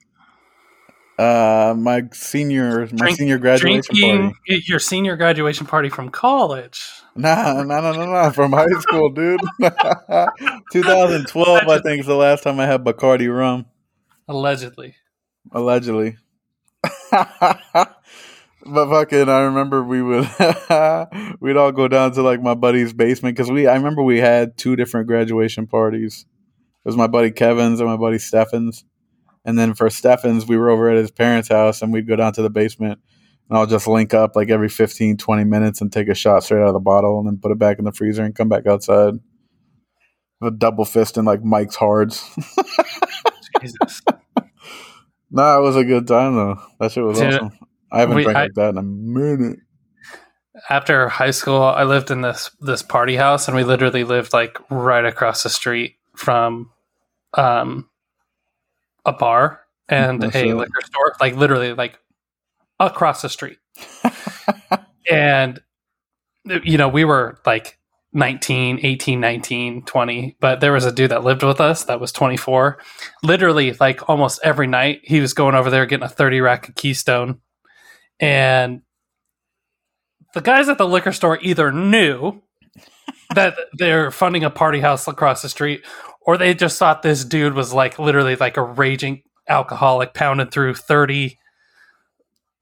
uh 1.19 1.75
my 1.77 2.03
senior 2.11 2.81
my 2.81 2.87
Drink- 2.87 3.17
senior 3.17 3.37
graduation 3.37 3.95
party. 3.95 4.33
your 4.65 4.79
senior 4.79 5.15
graduation 5.15 5.67
party 5.67 5.89
from 5.89 6.09
college. 6.09 6.83
Nah, 7.15 7.61
nah, 7.61 7.81
nah, 7.81 7.91
nah, 7.93 8.05
nah, 8.05 8.29
from 8.31 8.51
high 8.53 8.65
school, 8.79 9.09
dude. 9.11 9.39
2012, 10.71 11.67
I 11.67 11.79
think, 11.81 11.99
is 11.99 12.07
the 12.07 12.15
last 12.15 12.43
time 12.43 12.59
I 12.59 12.65
had 12.65 12.83
Bacardi 12.83 13.31
rum, 13.33 13.65
Allegedly, 14.27 14.95
allegedly. 15.51 16.17
but 18.65 18.89
fucking, 18.89 19.29
I 19.29 19.41
remember 19.41 19.83
we 19.83 20.01
would 20.01 20.27
we'd 21.39 21.57
all 21.57 21.71
go 21.71 21.87
down 21.87 22.13
to 22.13 22.21
like 22.21 22.41
my 22.41 22.53
buddy's 22.53 22.93
basement 22.93 23.35
because 23.35 23.51
we 23.51 23.67
I 23.67 23.75
remember 23.75 24.03
we 24.03 24.19
had 24.19 24.57
two 24.57 24.75
different 24.75 25.07
graduation 25.07 25.67
parties 25.67 26.25
It 26.85 26.87
was 26.87 26.97
my 26.97 27.07
buddy 27.07 27.31
Kevin's 27.31 27.79
and 27.79 27.89
my 27.89 27.97
buddy 27.97 28.19
Stefan's. 28.19 28.85
And 29.45 29.59
then 29.59 29.73
for 29.73 29.89
Stefan's, 29.89 30.47
we 30.47 30.57
were 30.57 30.69
over 30.69 30.89
at 30.89 30.97
his 30.97 31.11
parents' 31.11 31.49
house 31.49 31.81
and 31.81 31.91
we'd 31.91 32.07
go 32.07 32.15
down 32.15 32.33
to 32.33 32.41
the 32.41 32.49
basement 32.49 32.99
and 33.49 33.57
I'll 33.57 33.67
just 33.67 33.87
link 33.87 34.13
up 34.13 34.35
like 34.35 34.49
every 34.49 34.69
15, 34.69 35.17
20 35.17 35.43
minutes 35.43 35.81
and 35.81 35.91
take 35.91 36.07
a 36.07 36.15
shot 36.15 36.43
straight 36.43 36.61
out 36.61 36.67
of 36.67 36.73
the 36.73 36.79
bottle 36.79 37.19
and 37.19 37.27
then 37.27 37.39
put 37.41 37.51
it 37.51 37.59
back 37.59 37.79
in 37.79 37.85
the 37.85 37.91
freezer 37.91 38.23
and 38.23 38.35
come 38.35 38.49
back 38.49 38.65
outside. 38.65 39.15
A 40.41 40.51
double 40.51 40.85
fist 40.85 41.17
in 41.17 41.25
like 41.25 41.43
Mike's 41.43 41.75
Hards. 41.75 42.23
Jesus. 43.61 44.01
nah, 45.31 45.57
it 45.57 45.61
was 45.61 45.75
a 45.75 45.85
good 45.85 46.07
time 46.07 46.35
though. 46.35 46.59
That 46.79 46.91
shit 46.91 47.03
was 47.03 47.19
Dude, 47.19 47.33
awesome. 47.33 47.51
I 47.93 47.99
haven't 47.99 48.15
we, 48.15 48.23
drank 48.23 48.37
I, 48.37 48.43
like 48.43 48.53
that 48.55 48.69
in 48.69 48.77
a 48.77 48.83
minute. 48.83 49.59
After 50.69 51.09
high 51.09 51.31
school, 51.31 51.61
I 51.61 51.83
lived 51.83 52.11
in 52.11 52.21
this 52.21 52.51
this 52.59 52.81
party 52.81 53.15
house, 53.15 53.47
and 53.47 53.55
we 53.55 53.63
literally 53.63 54.03
lived 54.03 54.33
like 54.33 54.57
right 54.69 55.05
across 55.05 55.43
the 55.43 55.49
street 55.49 55.95
from 56.15 56.71
um, 57.35 57.89
a 59.05 59.13
bar 59.13 59.61
and 59.89 60.21
That's 60.21 60.35
a 60.35 60.49
it. 60.49 60.55
liquor 60.55 60.81
store. 60.83 61.15
Like 61.19 61.35
literally, 61.35 61.73
like 61.73 61.99
across 62.79 63.21
the 63.21 63.29
street. 63.29 63.57
and 65.11 65.61
you 66.45 66.77
know, 66.77 66.89
we 66.89 67.05
were 67.05 67.39
like 67.45 67.77
19, 68.13 68.79
18, 68.83 69.19
19, 69.19 69.85
20, 69.85 70.37
but 70.39 70.59
there 70.59 70.73
was 70.73 70.85
a 70.85 70.91
dude 70.91 71.11
that 71.11 71.23
lived 71.23 71.43
with 71.43 71.59
us 71.61 71.85
that 71.85 71.99
was 71.99 72.11
24. 72.11 72.77
Literally, 73.23 73.73
like 73.73 74.09
almost 74.09 74.39
every 74.43 74.67
night, 74.67 75.01
he 75.03 75.19
was 75.19 75.33
going 75.33 75.55
over 75.55 75.69
there 75.69 75.85
getting 75.85 76.05
a 76.05 76.09
30 76.09 76.41
rack 76.41 76.69
of 76.69 76.75
Keystone. 76.75 77.39
And 78.19 78.81
the 80.33 80.41
guys 80.41 80.69
at 80.69 80.77
the 80.77 80.87
liquor 80.87 81.11
store 81.11 81.39
either 81.41 81.71
knew 81.71 82.41
that 83.35 83.55
they're 83.77 84.11
funding 84.11 84.43
a 84.43 84.49
party 84.49 84.79
house 84.79 85.07
across 85.07 85.41
the 85.41 85.49
street, 85.49 85.85
or 86.21 86.37
they 86.37 86.53
just 86.53 86.77
thought 86.79 87.01
this 87.01 87.25
dude 87.25 87.53
was 87.53 87.73
like 87.73 87.99
literally 87.99 88.35
like 88.35 88.57
a 88.57 88.63
raging 88.63 89.23
alcoholic 89.47 90.13
pounding 90.13 90.49
through 90.49 90.75
30, 90.75 91.37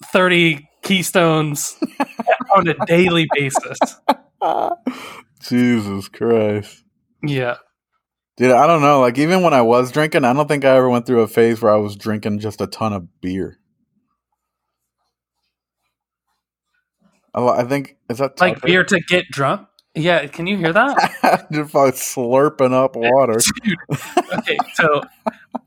30 0.05 0.67
Keystones 0.83 1.75
on 2.55 2.67
a 2.67 2.85
daily 2.85 3.27
basis. 3.33 3.79
Jesus 5.41 6.07
Christ. 6.07 6.83
Yeah. 7.23 7.57
Dude, 8.37 8.51
I 8.51 8.65
don't 8.65 8.81
know. 8.81 9.01
Like, 9.01 9.17
even 9.19 9.43
when 9.43 9.53
I 9.53 9.61
was 9.61 9.91
drinking, 9.91 10.25
I 10.25 10.33
don't 10.33 10.47
think 10.47 10.65
I 10.65 10.75
ever 10.75 10.89
went 10.89 11.05
through 11.05 11.21
a 11.21 11.27
phase 11.27 11.61
where 11.61 11.71
I 11.71 11.77
was 11.77 11.95
drinking 11.95 12.39
just 12.39 12.61
a 12.61 12.67
ton 12.67 12.93
of 12.93 13.21
beer. 13.21 13.59
Oh, 17.33 17.47
I 17.47 17.63
think 17.63 17.97
is 18.09 18.17
that 18.17 18.39
like 18.39 18.61
beer 18.61 18.83
to 18.83 18.99
get 19.07 19.27
drunk. 19.29 19.67
Yeah, 19.93 20.25
can 20.27 20.47
you 20.47 20.57
hear 20.57 20.73
that? 20.73 21.47
just 21.51 21.73
like 21.73 21.95
slurping 21.95 22.73
up 22.73 22.95
water. 22.95 23.39
Dude, 23.63 23.77
okay, 24.33 24.57
so 24.75 25.01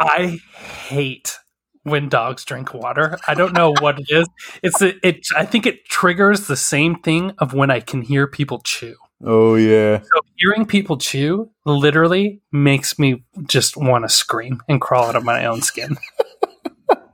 I 0.00 0.40
hate 0.86 1.38
when 1.82 2.08
dogs 2.08 2.44
drink 2.44 2.72
water. 2.72 3.18
I 3.28 3.34
don't 3.34 3.52
know 3.52 3.74
what 3.80 4.00
it 4.00 4.06
is. 4.08 4.26
It's 4.62 4.80
a, 4.80 4.94
it. 5.06 5.26
I 5.36 5.44
think 5.44 5.66
it 5.66 5.84
triggers 5.86 6.46
the 6.46 6.56
same 6.56 6.96
thing 6.96 7.32
of 7.38 7.52
when 7.52 7.70
I 7.70 7.80
can 7.80 8.02
hear 8.02 8.26
people 8.26 8.60
chew. 8.60 8.96
Oh 9.22 9.54
yeah. 9.54 10.00
So 10.00 10.20
hearing 10.36 10.66
people 10.66 10.96
chew 10.96 11.50
literally 11.64 12.40
makes 12.52 12.98
me 12.98 13.24
just 13.46 13.76
want 13.76 14.04
to 14.04 14.08
scream 14.08 14.62
and 14.68 14.80
crawl 14.80 15.08
out 15.08 15.16
of 15.16 15.24
my 15.24 15.44
own 15.46 15.62
skin. 15.62 15.96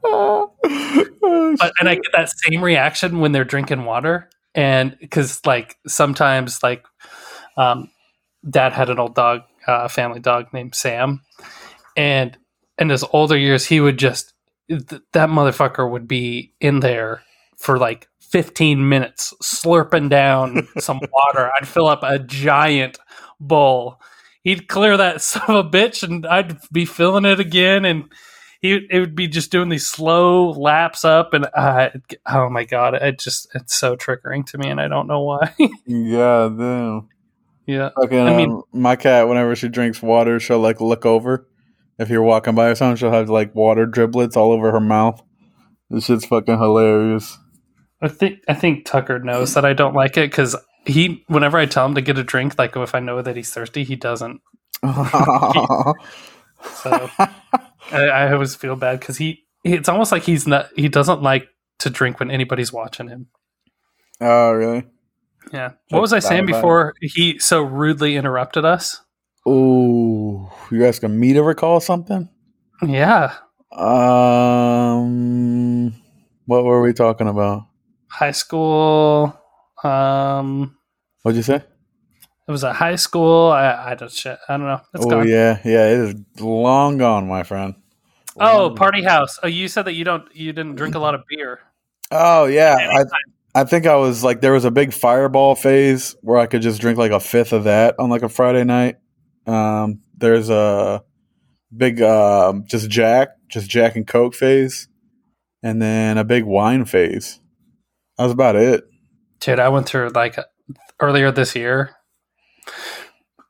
oh, 0.04 0.52
but, 0.62 1.72
and 1.78 1.88
I 1.88 1.94
get 1.96 2.12
that 2.14 2.30
same 2.30 2.62
reaction 2.62 3.20
when 3.20 3.32
they're 3.32 3.44
drinking 3.44 3.84
water, 3.84 4.30
and 4.54 4.96
because 5.00 5.44
like 5.46 5.76
sometimes 5.86 6.62
like, 6.62 6.84
um, 7.56 7.90
dad 8.48 8.72
had 8.72 8.90
an 8.90 8.98
old 8.98 9.14
dog, 9.14 9.42
uh, 9.66 9.88
family 9.88 10.20
dog 10.20 10.52
named 10.52 10.74
Sam, 10.74 11.22
and 11.96 12.36
in 12.78 12.88
his 12.88 13.04
older 13.12 13.36
years 13.36 13.66
he 13.66 13.80
would 13.80 13.98
just 13.98 14.32
th- 14.68 15.02
that 15.12 15.28
motherfucker 15.28 15.88
would 15.88 16.08
be 16.08 16.52
in 16.60 16.80
there 16.80 17.22
for 17.56 17.78
like 17.78 18.08
15 18.20 18.88
minutes 18.88 19.34
slurping 19.42 20.08
down 20.08 20.68
some 20.78 21.00
water. 21.12 21.50
I'd 21.56 21.68
fill 21.68 21.88
up 21.88 22.02
a 22.02 22.18
giant 22.18 22.98
bowl. 23.38 24.00
He'd 24.42 24.68
clear 24.68 24.96
that 24.96 25.20
son 25.22 25.42
of 25.48 25.66
a 25.66 25.68
bitch 25.68 26.02
and 26.02 26.26
I'd 26.26 26.58
be 26.72 26.84
filling 26.84 27.24
it 27.24 27.40
again 27.40 27.84
and 27.84 28.10
he 28.60 28.86
it 28.90 29.00
would 29.00 29.14
be 29.14 29.26
just 29.26 29.50
doing 29.50 29.70
these 29.70 29.88
slow 29.88 30.50
laps 30.50 31.04
up 31.04 31.32
and 31.32 31.48
uh, 31.54 31.90
oh 32.26 32.50
my 32.50 32.64
god, 32.64 32.94
it 32.94 33.18
just 33.18 33.48
it's 33.54 33.74
so 33.74 33.96
triggering 33.96 34.44
to 34.46 34.58
me 34.58 34.68
and 34.68 34.80
I 34.80 34.88
don't 34.88 35.06
know 35.06 35.22
why. 35.22 35.54
yeah, 35.86 36.50
damn. 36.56 37.08
Yeah. 37.66 37.90
Okay, 38.02 38.20
I 38.20 38.36
mean, 38.36 38.50
um, 38.50 38.62
my 38.72 38.96
cat 38.96 39.28
whenever 39.28 39.56
she 39.56 39.68
drinks 39.68 40.02
water, 40.02 40.40
she'll 40.40 40.58
like 40.58 40.80
look 40.80 41.06
over. 41.06 41.46
If 41.98 42.10
you're 42.10 42.22
walking 42.22 42.54
by 42.54 42.68
or 42.68 42.74
something, 42.74 42.96
she'll 42.96 43.12
have 43.12 43.30
like 43.30 43.54
water 43.54 43.86
driblets 43.86 44.36
all 44.36 44.52
over 44.52 44.72
her 44.72 44.80
mouth. 44.80 45.22
This 45.88 46.04
shit's 46.04 46.26
fucking 46.26 46.58
hilarious. 46.58 47.38
I 48.02 48.08
think 48.08 48.40
I 48.48 48.54
think 48.54 48.84
Tucker 48.84 49.18
knows 49.18 49.54
that 49.54 49.64
I 49.64 49.72
don't 49.72 49.94
like 49.94 50.16
it 50.16 50.30
because 50.30 50.56
he, 50.86 51.24
whenever 51.28 51.58
I 51.58 51.66
tell 51.66 51.86
him 51.86 51.94
to 51.94 52.00
get 52.00 52.18
a 52.18 52.24
drink, 52.24 52.58
like 52.58 52.76
if 52.76 52.94
I 52.94 53.00
know 53.00 53.22
that 53.22 53.36
he's 53.36 53.50
thirsty, 53.50 53.84
he 53.84 53.96
doesn't. 53.96 54.40
so 54.82 55.94
I, 57.90 58.04
I, 58.04 58.32
always 58.32 58.54
feel 58.54 58.76
bad 58.76 59.00
because 59.00 59.16
he, 59.18 59.44
it's 59.64 59.88
almost 59.88 60.12
like 60.12 60.22
he's 60.22 60.46
not, 60.46 60.68
he 60.76 60.88
doesn't 60.88 61.22
like 61.22 61.48
to 61.80 61.90
drink 61.90 62.20
when 62.20 62.30
anybody's 62.30 62.72
watching 62.72 63.08
him. 63.08 63.26
Oh, 64.20 64.52
really? 64.52 64.84
Yeah. 65.52 65.72
What 65.88 66.00
was 66.00 66.12
I 66.12 66.18
saying 66.18 66.46
before 66.46 66.94
he 67.00 67.38
so 67.38 67.62
rudely 67.62 68.16
interrupted 68.16 68.64
us? 68.64 69.00
Oh, 69.46 70.52
you're 70.70 70.86
asking 70.86 71.18
me 71.18 71.32
to 71.32 71.42
recall 71.42 71.80
something? 71.80 72.28
Yeah. 72.86 73.34
Um, 73.72 75.14
what 76.46 76.64
were 76.64 76.82
we 76.82 76.92
talking 76.92 77.28
about? 77.28 77.70
high 78.10 78.32
school. 78.32 79.38
Um, 79.82 80.76
What'd 81.22 81.36
you 81.36 81.42
say? 81.42 81.62
It 82.50 82.52
was 82.52 82.64
a 82.64 82.72
high 82.72 82.96
school. 82.96 83.52
I, 83.52 83.92
I 83.92 83.94
don't 83.94 84.10
shit. 84.10 84.36
I 84.48 84.56
don't 84.56 84.66
know. 84.66 84.80
It's 84.92 85.06
oh 85.06 85.08
gone. 85.08 85.28
yeah, 85.28 85.60
yeah. 85.64 85.86
It 85.86 85.98
is 86.00 86.14
long 86.40 86.98
gone, 86.98 87.28
my 87.28 87.44
friend. 87.44 87.76
Oh, 88.34 88.44
long 88.44 88.72
oh, 88.72 88.74
party 88.74 89.02
gone. 89.02 89.08
house. 89.08 89.38
Oh, 89.40 89.46
you 89.46 89.68
said 89.68 89.84
that 89.84 89.92
you 89.92 90.02
don't. 90.02 90.24
You 90.34 90.52
didn't 90.52 90.74
drink 90.74 90.96
a 90.96 90.98
lot 90.98 91.14
of 91.14 91.22
beer. 91.28 91.60
Oh 92.10 92.46
yeah, 92.46 92.74
I 92.74 93.60
I 93.60 93.62
think 93.62 93.86
I 93.86 93.94
was 93.94 94.24
like 94.24 94.40
there 94.40 94.52
was 94.52 94.64
a 94.64 94.72
big 94.72 94.92
fireball 94.92 95.54
phase 95.54 96.16
where 96.22 96.38
I 96.38 96.46
could 96.46 96.60
just 96.60 96.80
drink 96.80 96.98
like 96.98 97.12
a 97.12 97.20
fifth 97.20 97.52
of 97.52 97.62
that 97.64 97.94
on 98.00 98.10
like 98.10 98.24
a 98.24 98.28
Friday 98.28 98.64
night. 98.64 98.96
Um, 99.46 100.00
there's 100.16 100.50
a 100.50 101.04
big 101.76 102.02
um, 102.02 102.64
just 102.66 102.90
Jack, 102.90 103.28
just 103.48 103.70
Jack 103.70 103.94
and 103.94 104.08
Coke 104.08 104.34
phase, 104.34 104.88
and 105.62 105.80
then 105.80 106.18
a 106.18 106.24
big 106.24 106.42
wine 106.42 106.84
phase. 106.84 107.38
That 108.18 108.24
was 108.24 108.32
about 108.32 108.56
it. 108.56 108.88
Dude, 109.38 109.60
I 109.60 109.68
went 109.68 109.86
through 109.86 110.08
like 110.08 110.36
earlier 110.98 111.30
this 111.30 111.54
year. 111.54 111.94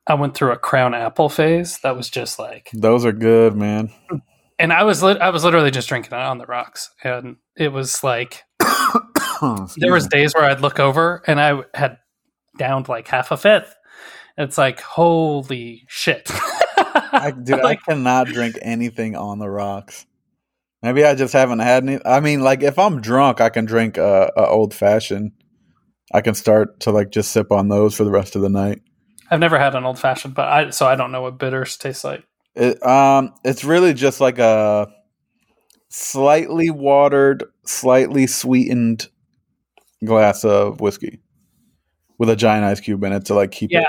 I 0.06 0.14
went 0.14 0.35
through 0.35 0.52
a 0.52 0.59
crown 0.59 0.94
apple 0.94 1.28
phase. 1.28 1.78
That 1.80 1.96
was 1.96 2.11
just 2.11 2.38
like 2.38 2.70
those 2.72 3.04
are 3.04 3.12
good, 3.12 3.54
man. 3.54 3.90
And 4.59 4.72
I 4.72 4.83
was 4.85 5.02
I 5.02 5.30
was 5.30 5.44
literally 5.44 5.70
just 5.70 5.88
drinking 5.88 6.12
it 6.12 6.22
on 6.22 6.38
the 6.38 6.46
rocks, 6.46 6.90
and 7.04 7.37
it 7.56 7.72
was 7.72 8.02
like 8.02 8.42
there 9.76 9.92
was 9.92 10.06
days 10.09 10.35
where 10.35 10.44
I'd 10.44 10.61
look 10.61 10.80
over 10.80 11.22
and 11.26 11.40
I 11.40 11.62
had 11.74 11.98
downed 12.59 12.88
like 12.88 13.09
half 13.09 13.30
a 13.30 13.37
fifth. 13.37 13.74
It's 14.37 14.59
like 14.59 14.80
holy 14.80 15.85
shit, 15.88 16.28
I, 17.12 17.30
dude! 17.42 17.62
like, 17.62 17.80
I 17.87 17.92
cannot 17.92 18.28
drink 18.28 18.59
anything 18.62 19.16
on 19.16 19.38
the 19.38 19.48
rocks. 19.48 20.06
Maybe 20.83 21.04
I 21.04 21.14
just 21.14 21.35
haven't 21.35 21.58
had 21.58 21.83
any. 21.83 21.98
I 22.04 22.21
mean, 22.21 22.40
like 22.40 22.62
if 22.62 22.79
I'm 22.79 23.00
drunk, 23.00 23.40
I 23.40 23.50
can 23.50 23.66
drink 23.66 23.98
uh, 23.98 24.31
a, 24.37 24.42
a 24.42 24.46
old 24.46 24.75
fashioned. 24.75 25.33
I 26.12 26.23
can 26.23 26.35
start 26.35 26.81
to 26.81 26.90
like 26.90 27.10
just 27.10 27.33
sip 27.33 27.52
on 27.52 27.68
those 27.68 27.94
for 27.94 28.04
the 28.04 28.10
rest 28.10 28.35
of 28.35 28.42
the 28.42 28.48
night. 28.48 28.81
I've 29.31 29.40
never 29.40 29.58
had 29.58 29.74
an 29.74 29.85
old 29.85 29.98
fashioned, 29.98 30.35
but 30.35 30.48
I 30.48 30.70
so 30.70 30.87
I 30.87 30.96
don't 30.96 31.12
know 31.12 31.22
what 31.22 31.38
bitters 31.38 31.76
taste 31.76 32.04
like. 32.04 32.24
It, 32.54 32.85
um, 32.85 33.33
it's 33.44 33.64
really 33.64 33.94
just 33.94 34.20
like 34.20 34.38
a 34.38 34.88
slightly 35.88 36.70
watered, 36.70 37.44
slightly 37.64 38.26
sweetened 38.26 39.08
glass 40.04 40.44
of 40.44 40.81
whiskey 40.81 41.20
with 42.18 42.28
a 42.28 42.37
giant 42.37 42.64
ice 42.64 42.81
cube 42.81 43.04
in 43.04 43.12
it 43.12 43.26
to 43.26 43.35
like 43.35 43.52
keep. 43.52 43.70
Yeah, 43.70 43.81
it. 43.81 43.87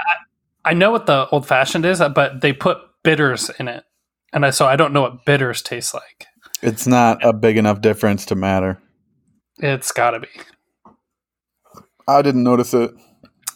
I, 0.65 0.71
I 0.71 0.73
know 0.73 0.91
what 0.91 1.07
the 1.07 1.27
old 1.29 1.47
fashioned 1.47 1.85
is, 1.85 1.99
but 2.13 2.41
they 2.41 2.53
put 2.53 2.77
bitters 3.03 3.49
in 3.59 3.67
it, 3.67 3.83
and 4.31 4.45
I 4.45 4.51
so 4.51 4.67
I 4.67 4.75
don't 4.75 4.93
know 4.93 5.01
what 5.01 5.25
bitters 5.25 5.61
taste 5.61 5.93
like. 5.93 6.27
It's 6.61 6.85
not 6.85 7.25
a 7.25 7.33
big 7.33 7.57
enough 7.57 7.81
difference 7.81 8.25
to 8.27 8.35
matter. 8.35 8.79
It's 9.57 9.91
got 9.91 10.11
to 10.11 10.19
be. 10.19 10.27
I 12.07 12.21
didn't 12.21 12.43
notice 12.43 12.73
it. 12.73 12.91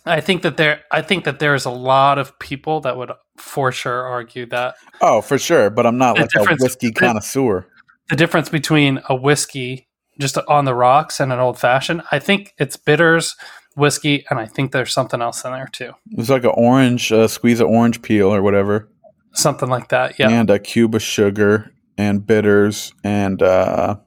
I 0.06 0.22
think 0.22 0.43
that 0.43 0.58
there 0.58 0.82
I 0.91 1.01
think 1.01 1.26
that 1.26 1.39
there's 1.39 1.66
a 1.66 1.72
lot 1.72 2.20
of 2.20 2.38
people 2.39 2.82
that 2.82 2.95
would 2.97 3.12
for 3.38 3.72
sure 3.72 4.03
argue 4.03 4.45
that. 4.47 4.76
Oh, 5.01 5.22
for 5.22 5.38
sure, 5.38 5.70
but 5.70 5.86
I'm 5.86 5.97
not 5.97 6.18
like 6.18 6.30
a 6.36 6.56
whiskey 6.60 6.91
connoisseur. 6.91 7.66
The 8.10 8.16
difference 8.16 8.49
between 8.49 9.01
a 9.10 9.16
whiskey 9.16 9.88
just 10.20 10.38
on 10.47 10.66
the 10.66 10.76
rocks 10.76 11.20
and 11.20 11.34
an 11.34 11.39
old 11.39 11.60
fashioned, 11.60 12.03
I 12.12 12.20
think 12.20 12.53
it's 12.58 12.78
bitters, 12.78 13.36
whiskey, 13.76 14.26
and 14.30 14.39
I 14.39 14.45
think 14.45 14.72
there's 14.72 14.93
something 14.93 15.22
else 15.22 15.43
in 15.43 15.51
there 15.51 15.70
too. 15.72 15.91
It's 16.12 16.30
like 16.30 16.43
an 16.43 16.53
orange, 16.53 17.12
uh, 17.12 17.28
squeeze 17.28 17.60
an 17.60 17.68
orange 17.68 18.01
peel 18.01 18.34
or 18.34 18.41
whatever. 18.41 18.89
something 19.34 19.70
like 19.70 19.89
that. 19.89 20.20
Yeah, 20.20 20.30
and 20.30 20.49
a 20.49 20.60
cube 20.60 20.95
of 20.95 21.01
sugar 21.01 21.72
and 21.97 22.26
bitters 22.26 22.93
and 23.03 23.41
uh, 23.41 23.97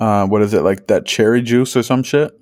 uh, 0.00 0.26
what 0.26 0.42
is 0.42 0.54
it 0.54 0.62
like 0.62 0.86
that 0.86 1.04
cherry 1.06 1.42
juice 1.42 1.76
or 1.76 1.82
some 1.82 2.02
shit? 2.02 2.32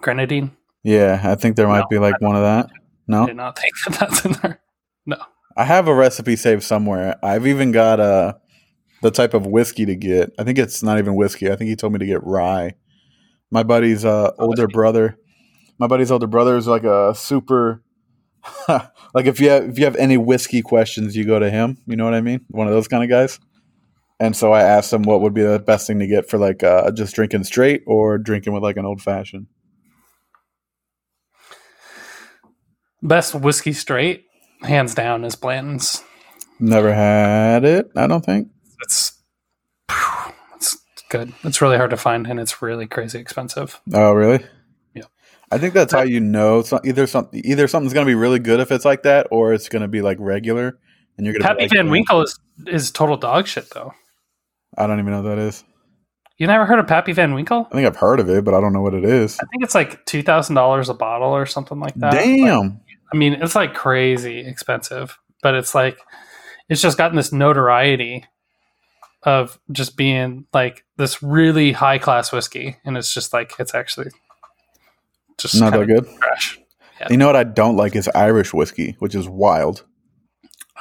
grenadine. 0.00 0.50
Yeah, 0.84 1.20
I 1.24 1.34
think 1.34 1.56
there 1.56 1.66
might 1.66 1.80
No, 1.80 1.86
be 1.90 1.98
like 1.98 2.20
one 2.20 2.36
of 2.36 2.42
that. 2.42 2.66
I 2.66 2.78
No, 3.08 3.26
did 3.26 3.36
not 3.36 3.58
think 3.58 3.72
that 3.86 3.98
that's 4.00 4.24
in 4.24 4.32
there. 4.42 4.60
I 5.56 5.64
have 5.64 5.88
a 5.88 5.94
recipe 5.94 6.36
saved 6.36 6.62
somewhere. 6.62 7.16
I've 7.22 7.46
even 7.46 7.72
got 7.72 8.00
uh, 8.00 8.34
the 9.02 9.10
type 9.10 9.34
of 9.34 9.46
whiskey 9.46 9.86
to 9.86 9.94
get. 9.96 10.32
I 10.38 10.44
think 10.44 10.58
it's 10.58 10.82
not 10.82 10.98
even 10.98 11.14
whiskey. 11.14 11.50
I 11.50 11.56
think 11.56 11.68
he 11.68 11.76
told 11.76 11.92
me 11.92 12.00
to 12.00 12.06
get 12.06 12.24
rye. 12.24 12.74
My 13.50 13.62
buddy's 13.62 14.04
uh, 14.04 14.32
older 14.38 14.66
brother. 14.66 15.16
My 15.78 15.86
buddy's 15.86 16.10
older 16.10 16.26
brother 16.26 16.56
is 16.56 16.66
like 16.66 16.84
a 16.84 17.14
super. 17.14 17.82
like 18.68 19.26
if 19.26 19.40
you 19.40 19.48
have 19.50 19.68
if 19.70 19.78
you 19.78 19.84
have 19.84 19.96
any 19.96 20.16
whiskey 20.16 20.60
questions, 20.60 21.16
you 21.16 21.24
go 21.24 21.38
to 21.38 21.50
him. 21.50 21.78
You 21.86 21.96
know 21.96 22.04
what 22.04 22.14
I 22.14 22.20
mean? 22.20 22.44
One 22.48 22.66
of 22.66 22.72
those 22.74 22.88
kind 22.88 23.02
of 23.04 23.08
guys. 23.08 23.38
And 24.20 24.36
so 24.36 24.52
I 24.52 24.62
asked 24.62 24.92
him 24.92 25.02
what 25.02 25.20
would 25.22 25.34
be 25.34 25.42
the 25.42 25.58
best 25.58 25.86
thing 25.86 25.98
to 26.00 26.06
get 26.06 26.28
for 26.28 26.38
like 26.38 26.62
uh, 26.62 26.90
just 26.92 27.14
drinking 27.14 27.44
straight 27.44 27.82
or 27.86 28.18
drinking 28.18 28.52
with 28.52 28.62
like 28.62 28.76
an 28.76 28.84
old 28.86 29.02
fashioned. 29.02 29.46
Best 33.04 33.34
whiskey 33.34 33.74
straight, 33.74 34.24
hands 34.62 34.94
down, 34.94 35.24
is 35.24 35.36
Blanton's. 35.36 36.02
Never 36.58 36.94
had 36.94 37.64
it. 37.64 37.90
I 37.94 38.06
don't 38.06 38.24
think. 38.24 38.48
It's 38.82 39.20
it's 40.56 40.78
good. 41.10 41.34
It's 41.42 41.60
really 41.60 41.76
hard 41.76 41.90
to 41.90 41.98
find, 41.98 42.26
and 42.26 42.40
it's 42.40 42.62
really 42.62 42.86
crazy 42.86 43.18
expensive. 43.18 43.78
Oh, 43.92 44.12
really? 44.12 44.42
Yeah. 44.94 45.04
I 45.52 45.58
think 45.58 45.74
that's 45.74 45.92
how 45.92 46.00
you 46.00 46.18
know. 46.18 46.62
So 46.62 46.80
either 46.82 47.06
something, 47.06 47.42
either 47.44 47.68
something's 47.68 47.92
going 47.92 48.06
to 48.06 48.10
be 48.10 48.14
really 48.14 48.38
good 48.38 48.58
if 48.60 48.72
it's 48.72 48.86
like 48.86 49.02
that, 49.02 49.28
or 49.30 49.52
it's 49.52 49.68
going 49.68 49.82
to 49.82 49.88
be 49.88 50.00
like 50.00 50.16
regular, 50.18 50.78
and 51.18 51.26
you're 51.26 51.34
going 51.34 51.42
to. 51.42 51.48
Pappy 51.48 51.66
Van 51.66 51.90
Winkle 51.90 52.22
is 52.22 52.38
is 52.66 52.90
total 52.90 53.18
dog 53.18 53.46
shit, 53.46 53.68
though. 53.74 53.92
I 54.78 54.86
don't 54.86 54.98
even 54.98 55.12
know 55.12 55.22
what 55.22 55.28
that 55.28 55.38
is. 55.38 55.62
You 56.36 56.48
never 56.48 56.66
heard 56.66 56.80
of 56.80 56.88
Pappy 56.88 57.12
Van 57.12 57.32
Winkle? 57.32 57.68
I 57.70 57.74
think 57.74 57.86
I've 57.86 57.96
heard 57.96 58.18
of 58.18 58.28
it, 58.28 58.44
but 58.44 58.54
I 58.54 58.60
don't 58.60 58.72
know 58.72 58.82
what 58.82 58.94
it 58.94 59.04
is. 59.04 59.38
I 59.38 59.46
think 59.46 59.62
it's 59.62 59.74
like 59.74 60.04
two 60.04 60.22
thousand 60.22 60.56
dollars 60.56 60.88
a 60.88 60.94
bottle 60.94 61.30
or 61.30 61.46
something 61.46 61.78
like 61.78 61.94
that. 61.96 62.14
Like, 62.14 62.24
Damn. 62.24 62.80
I 63.14 63.16
mean, 63.16 63.34
it's 63.34 63.54
like 63.54 63.74
crazy 63.74 64.40
expensive, 64.40 65.16
but 65.40 65.54
it's 65.54 65.72
like 65.72 65.98
it's 66.68 66.80
just 66.82 66.98
gotten 66.98 67.16
this 67.16 67.32
notoriety 67.32 68.24
of 69.22 69.56
just 69.70 69.96
being 69.96 70.46
like 70.52 70.84
this 70.96 71.22
really 71.22 71.70
high 71.70 71.98
class 71.98 72.32
whiskey, 72.32 72.76
and 72.84 72.96
it's 72.96 73.14
just 73.14 73.32
like 73.32 73.52
it's 73.60 73.72
actually 73.72 74.10
just 75.38 75.60
Not 75.60 75.74
that 75.74 75.86
good. 75.86 76.08
trash. 76.20 76.58
You 77.08 77.16
know 77.16 77.26
what 77.26 77.36
I 77.36 77.44
don't 77.44 77.76
like 77.76 77.94
is 77.94 78.08
Irish 78.16 78.52
whiskey, 78.52 78.96
which 78.98 79.14
is 79.14 79.28
wild. 79.28 79.84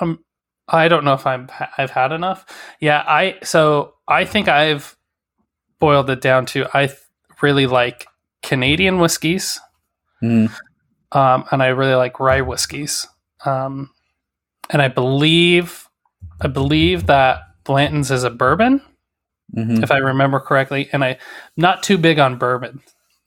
Um, 0.01 0.23
I 0.67 0.87
don't 0.87 1.03
know 1.05 1.13
if 1.13 1.27
I'm 1.27 1.49
I've 1.77 1.91
had 1.91 2.11
enough. 2.11 2.45
Yeah, 2.79 3.03
I 3.05 3.37
so 3.43 3.93
I 4.07 4.25
think 4.25 4.47
I've 4.47 4.97
boiled 5.79 6.09
it 6.09 6.21
down 6.21 6.47
to 6.47 6.65
I 6.73 6.87
th- 6.87 6.97
really 7.43 7.67
like 7.67 8.07
Canadian 8.41 8.97
whiskeys, 8.97 9.59
Mm. 10.23 10.51
Um, 11.13 11.45
and 11.51 11.61
I 11.63 11.67
really 11.67 11.95
like 11.95 12.19
rye 12.19 12.41
whiskeys. 12.41 13.07
Um, 13.45 13.89
and 14.69 14.81
I 14.81 14.87
believe 14.87 15.87
I 16.41 16.47
believe 16.47 17.07
that 17.07 17.41
Blanton's 17.63 18.11
is 18.11 18.23
a 18.23 18.29
bourbon, 18.29 18.81
hmm 19.53 19.83
if 19.83 19.91
I 19.91 19.97
remember 19.97 20.39
correctly, 20.39 20.89
and 20.91 21.03
I'm 21.03 21.17
not 21.57 21.83
too 21.83 21.97
big 21.97 22.19
on 22.19 22.37
bourbon. 22.37 22.81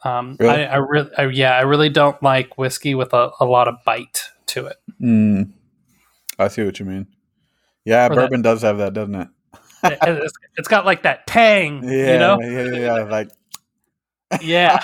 Um, 0.05 0.37
Really? 0.39 0.64
I, 0.64 0.74
I 0.74 0.76
really, 0.76 1.11
I, 1.18 1.26
yeah, 1.26 1.53
I 1.57 1.62
really 1.62 1.89
don't 1.89 2.20
like 2.22 2.59
whiskey 2.59 2.95
with 2.95 3.12
a, 3.12 3.30
a 3.41 3.45
lot 3.45 3.66
of 3.68 3.76
bite 3.84 4.22
to 4.47 4.66
it. 4.66 4.76
Mm. 5.03 5.53
I 6.39 6.49
see 6.49 6.64
what 6.64 6.78
you 6.78 6.87
mean. 6.87 7.07
Yeah, 7.84 8.07
Or 8.07 8.09
that- 8.11 8.14
bourbon 8.16 8.43
does 8.43 8.62
have 8.62 8.78
that, 8.78 8.93
doesn't 8.95 9.14
it? 9.14 9.28
It- 9.84 9.99
it's, 10.03 10.32
it's 10.57 10.68
got 10.68 10.84
like 10.87 11.03
that 11.03 11.26
tang, 11.26 11.82
Yeah, 11.89 12.12
you 12.12 12.18
know? 12.18 12.39
yeah, 12.41 12.62
yeah, 12.64 12.78
yeah, 12.78 13.03
like. 13.05 13.30
Yeah. 14.42 14.78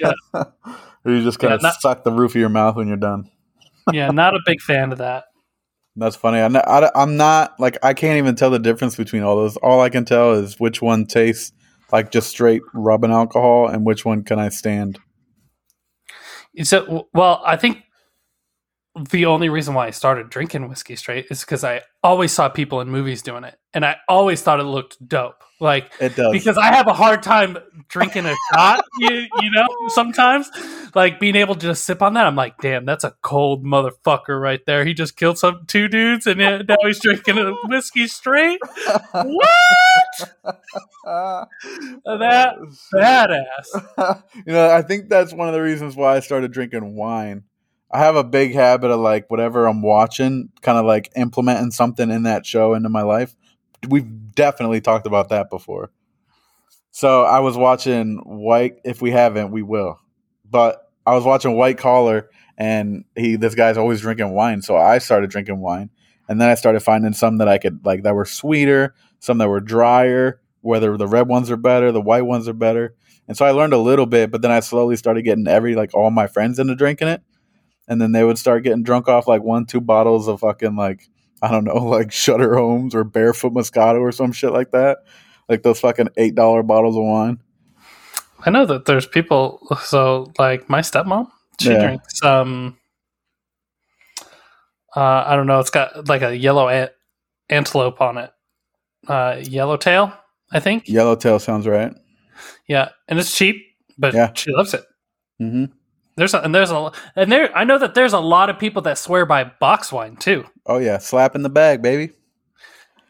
Yeah. 0.00 0.12
Or 1.04 1.12
you 1.12 1.22
just 1.22 1.38
kind 1.38 1.52
Yeah, 1.52 1.54
of 1.56 1.62
not- 1.62 1.80
suck 1.80 2.02
the 2.02 2.10
roof 2.10 2.32
of 2.32 2.40
your 2.40 2.48
mouth 2.48 2.74
when 2.74 2.88
you're 2.88 2.96
done. 2.96 3.30
yeah, 3.92 4.10
not 4.10 4.34
a 4.34 4.40
big 4.44 4.60
fan 4.60 4.90
of 4.90 4.98
that. 4.98 5.26
That's 5.94 6.16
funny. 6.16 6.40
I'm 6.40 6.52
not, 6.52 6.66
I, 6.68 6.90
am 7.00 7.16
not 7.16 7.58
like 7.60 7.78
I 7.82 7.94
can't 7.94 8.18
even 8.18 8.34
tell 8.34 8.50
the 8.50 8.58
difference 8.58 8.96
between 8.96 9.22
all 9.22 9.36
those. 9.36 9.56
All 9.58 9.80
I 9.80 9.88
can 9.88 10.04
tell 10.04 10.32
is 10.32 10.58
which 10.58 10.82
one 10.82 11.06
tastes 11.06 11.52
like 11.92 12.10
just 12.10 12.28
straight 12.28 12.60
rubbing 12.74 13.12
alcohol, 13.12 13.68
and 13.68 13.86
which 13.86 14.04
one 14.04 14.24
can 14.24 14.40
I 14.40 14.48
stand. 14.48 14.98
So, 16.64 17.08
well, 17.14 17.40
I 17.46 17.56
think 17.56 17.82
the 18.96 19.26
only 19.26 19.48
reason 19.48 19.74
why 19.74 19.86
I 19.86 19.90
started 19.90 20.30
drinking 20.30 20.68
whiskey 20.68 20.96
straight 20.96 21.26
is 21.30 21.40
because 21.40 21.64
I 21.64 21.82
always 22.02 22.32
saw 22.32 22.48
people 22.48 22.80
in 22.80 22.88
movies 22.88 23.22
doing 23.22 23.44
it, 23.44 23.58
and 23.74 23.84
I 23.84 23.96
always 24.08 24.42
thought 24.42 24.60
it 24.60 24.64
looked 24.64 25.06
dope. 25.06 25.42
Like 25.58 25.90
It 26.00 26.16
does. 26.16 26.32
because 26.32 26.58
I 26.58 26.74
have 26.74 26.86
a 26.86 26.92
hard 26.92 27.22
time 27.22 27.56
drinking 27.88 28.26
a 28.26 28.34
shot, 28.52 28.84
you, 28.98 29.26
you 29.40 29.50
know, 29.50 29.66
sometimes 29.88 30.50
like 30.94 31.18
being 31.18 31.34
able 31.34 31.54
to 31.54 31.60
just 31.60 31.84
sip 31.84 32.02
on 32.02 32.12
that. 32.14 32.26
I'm 32.26 32.36
like, 32.36 32.58
damn, 32.58 32.84
that's 32.84 33.04
a 33.04 33.14
cold 33.22 33.64
motherfucker 33.64 34.38
right 34.40 34.60
there. 34.66 34.84
He 34.84 34.92
just 34.92 35.16
killed 35.16 35.38
some 35.38 35.64
two 35.66 35.88
dudes, 35.88 36.26
and 36.26 36.38
now 36.38 36.76
he's 36.82 37.00
drinking 37.00 37.38
a 37.38 37.54
whiskey 37.64 38.06
straight. 38.06 38.60
What? 39.12 39.46
That 41.06 42.56
oh, 42.58 42.66
badass. 42.92 44.22
you 44.46 44.52
know, 44.52 44.70
I 44.70 44.82
think 44.82 45.08
that's 45.08 45.32
one 45.32 45.46
of 45.46 45.54
the 45.54 45.62
reasons 45.62 45.94
why 45.94 46.16
I 46.16 46.20
started 46.20 46.52
drinking 46.52 46.96
wine. 46.96 47.44
I 47.90 47.98
have 47.98 48.16
a 48.16 48.24
big 48.24 48.52
habit 48.52 48.90
of 48.90 49.00
like 49.00 49.30
whatever 49.30 49.66
I'm 49.66 49.82
watching, 49.82 50.50
kind 50.62 50.78
of 50.78 50.84
like 50.84 51.10
implementing 51.16 51.70
something 51.70 52.10
in 52.10 52.24
that 52.24 52.44
show 52.44 52.74
into 52.74 52.88
my 52.88 53.02
life. 53.02 53.36
We've 53.88 54.34
definitely 54.34 54.80
talked 54.80 55.06
about 55.06 55.28
that 55.28 55.50
before. 55.50 55.92
So 56.90 57.24
I 57.24 57.40
was 57.40 57.56
watching 57.56 58.16
White. 58.24 58.78
If 58.84 59.02
we 59.02 59.10
haven't, 59.10 59.50
we 59.50 59.62
will. 59.62 60.00
But 60.48 60.90
I 61.04 61.14
was 61.14 61.24
watching 61.24 61.56
White 61.56 61.78
Collar, 61.78 62.30
and 62.58 63.04
he 63.14 63.36
this 63.36 63.54
guy's 63.54 63.76
always 63.76 64.00
drinking 64.00 64.32
wine. 64.32 64.62
So 64.62 64.76
I 64.76 64.98
started 64.98 65.30
drinking 65.30 65.60
wine, 65.60 65.90
and 66.28 66.40
then 66.40 66.48
I 66.48 66.54
started 66.54 66.80
finding 66.80 67.12
some 67.12 67.38
that 67.38 67.48
I 67.48 67.58
could 67.58 67.84
like 67.84 68.02
that 68.02 68.14
were 68.14 68.24
sweeter, 68.24 68.94
some 69.20 69.38
that 69.38 69.48
were 69.48 69.60
drier. 69.60 70.40
Whether 70.62 70.96
the 70.96 71.06
red 71.06 71.28
ones 71.28 71.50
are 71.50 71.56
better, 71.56 71.92
the 71.92 72.00
white 72.00 72.26
ones 72.26 72.48
are 72.48 72.52
better. 72.52 72.96
And 73.28 73.36
so 73.36 73.44
I 73.44 73.52
learned 73.52 73.72
a 73.72 73.78
little 73.78 74.06
bit, 74.06 74.32
but 74.32 74.42
then 74.42 74.50
I 74.50 74.60
slowly 74.60 74.96
started 74.96 75.22
getting 75.22 75.46
every 75.46 75.76
like 75.76 75.94
all 75.94 76.10
my 76.10 76.26
friends 76.26 76.58
into 76.58 76.74
drinking 76.74 77.08
it. 77.08 77.22
And 77.88 78.00
then 78.00 78.12
they 78.12 78.24
would 78.24 78.38
start 78.38 78.64
getting 78.64 78.82
drunk 78.82 79.08
off 79.08 79.26
like 79.28 79.42
one, 79.42 79.64
two 79.66 79.80
bottles 79.80 80.26
of 80.28 80.40
fucking 80.40 80.76
like 80.76 81.08
I 81.42 81.50
don't 81.50 81.64
know, 81.64 81.74
like 81.84 82.12
Sutter 82.12 82.56
Homes 82.56 82.94
or 82.94 83.04
Barefoot 83.04 83.52
Moscato 83.52 84.00
or 84.00 84.12
some 84.12 84.32
shit 84.32 84.52
like 84.52 84.70
that. 84.72 84.98
Like 85.48 85.62
those 85.62 85.78
fucking 85.80 86.08
eight 86.16 86.34
dollar 86.34 86.62
bottles 86.62 86.96
of 86.96 87.04
wine. 87.04 87.38
I 88.44 88.50
know 88.50 88.66
that 88.66 88.84
there's 88.84 89.06
people. 89.06 89.60
So, 89.84 90.32
like 90.38 90.68
my 90.68 90.80
stepmom, 90.80 91.28
she 91.60 91.70
Yeah. 91.70 91.80
drinks 91.80 92.22
um, 92.22 92.76
uh, 94.94 95.24
I 95.26 95.36
don't 95.36 95.46
know. 95.46 95.60
It's 95.60 95.70
got 95.70 96.08
like 96.08 96.22
a 96.22 96.36
yellow 96.36 96.68
ant- 96.68 96.92
antelope 97.50 98.00
on 98.00 98.18
it, 98.18 98.30
uh, 99.08 99.36
yellowtail, 99.42 100.12
I 100.52 100.60
think. 100.60 100.88
Yellowtail 100.88 101.38
sounds 101.38 101.66
right. 101.66 101.92
Yeah, 102.68 102.90
and 103.08 103.18
it's 103.18 103.36
cheap, 103.36 103.56
but 103.98 104.14
Yeah. 104.14 104.32
she 104.34 104.50
loves 104.52 104.74
it. 104.74 104.84
hmm 105.38 105.66
There's 106.16 106.32
a, 106.34 106.40
and 106.40 106.54
there's 106.54 106.70
a 106.70 106.92
and 107.14 107.30
there. 107.30 107.54
I 107.56 107.64
know 107.64 107.78
that 107.78 107.94
there's 107.94 108.12
a 108.14 108.18
lot 108.20 108.48
of 108.50 108.58
people 108.58 108.82
that 108.82 108.98
swear 108.98 109.26
by 109.26 109.44
box 109.44 109.92
wine 109.92 110.16
too. 110.16 110.44
Oh 110.64 110.78
yeah, 110.78 110.98
slap 110.98 111.34
in 111.34 111.42
the 111.42 111.50
bag, 111.50 111.82
baby. 111.82 112.12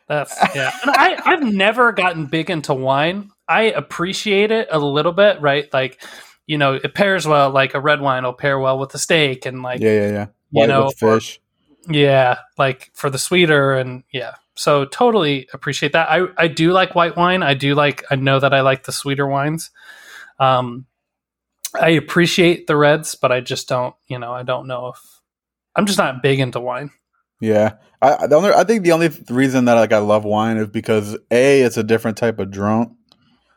That's 0.08 0.36
yeah. 0.54 0.72
And 0.82 0.90
I 0.90 1.20
I've 1.24 1.42
never 1.42 1.92
gotten 1.92 2.26
big 2.26 2.50
into 2.50 2.74
wine. 2.74 3.30
I 3.48 3.62
appreciate 3.62 4.50
it 4.50 4.68
a 4.70 4.78
little 4.78 5.12
bit, 5.12 5.40
right? 5.40 5.72
Like, 5.72 6.02
you 6.46 6.58
know, 6.58 6.74
it 6.74 6.94
pairs 6.94 7.26
well. 7.26 7.50
Like 7.50 7.74
a 7.74 7.80
red 7.80 8.00
wine 8.00 8.24
will 8.24 8.32
pair 8.32 8.58
well 8.58 8.78
with 8.78 8.94
a 8.94 8.98
steak, 8.98 9.46
and 9.46 9.62
like 9.62 9.80
Yeah, 9.80 9.92
yeah, 9.92 10.08
yeah. 10.10 10.26
you 10.50 10.60
White 10.60 10.68
know, 10.68 10.86
with 10.86 10.98
fish. 10.98 11.40
yeah, 11.88 12.38
like 12.58 12.90
for 12.94 13.08
the 13.10 13.18
sweeter 13.18 13.74
and 13.74 14.02
yeah. 14.12 14.34
So 14.54 14.84
totally 14.84 15.48
appreciate 15.52 15.92
that. 15.92 16.08
I 16.10 16.26
I 16.36 16.48
do 16.48 16.72
like 16.72 16.94
white 16.94 17.16
wine. 17.16 17.42
I 17.42 17.54
do 17.54 17.74
like. 17.74 18.04
I 18.10 18.16
know 18.16 18.40
that 18.40 18.54
I 18.54 18.62
like 18.62 18.84
the 18.84 18.92
sweeter 18.92 19.26
wines. 19.26 19.70
Um, 20.38 20.86
I 21.80 21.90
appreciate 21.90 22.66
the 22.66 22.76
reds, 22.76 23.14
but 23.14 23.32
I 23.32 23.40
just 23.40 23.68
don't. 23.68 23.94
You 24.08 24.18
know, 24.18 24.32
I 24.32 24.42
don't 24.42 24.66
know 24.66 24.88
if 24.88 25.00
I'm 25.74 25.86
just 25.86 25.98
not 25.98 26.22
big 26.22 26.40
into 26.40 26.60
wine. 26.60 26.90
Yeah, 27.40 27.74
I 28.00 28.26
the 28.26 28.36
only 28.36 28.50
I 28.50 28.64
think 28.64 28.82
the 28.82 28.92
only 28.92 29.10
reason 29.28 29.66
that 29.66 29.74
like 29.74 29.92
I 29.92 29.98
love 29.98 30.24
wine 30.24 30.56
is 30.56 30.68
because 30.68 31.16
a 31.30 31.62
it's 31.62 31.76
a 31.76 31.84
different 31.84 32.16
type 32.16 32.38
of 32.38 32.50
drunk. 32.50 32.92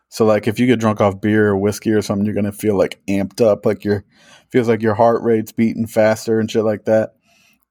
So 0.09 0.25
like 0.25 0.47
if 0.47 0.59
you 0.59 0.65
get 0.65 0.79
drunk 0.79 1.01
off 1.01 1.21
beer 1.21 1.49
or 1.49 1.57
whiskey 1.57 1.91
or 1.91 2.01
something, 2.01 2.25
you're 2.25 2.35
gonna 2.35 2.51
feel 2.51 2.77
like 2.77 2.99
amped 3.07 3.41
up, 3.41 3.65
like 3.65 3.83
your 3.83 4.03
feels 4.49 4.67
like 4.67 4.81
your 4.81 4.95
heart 4.95 5.21
rate's 5.23 5.51
beating 5.51 5.87
faster 5.87 6.39
and 6.39 6.49
shit 6.49 6.63
like 6.63 6.85
that. 6.85 7.13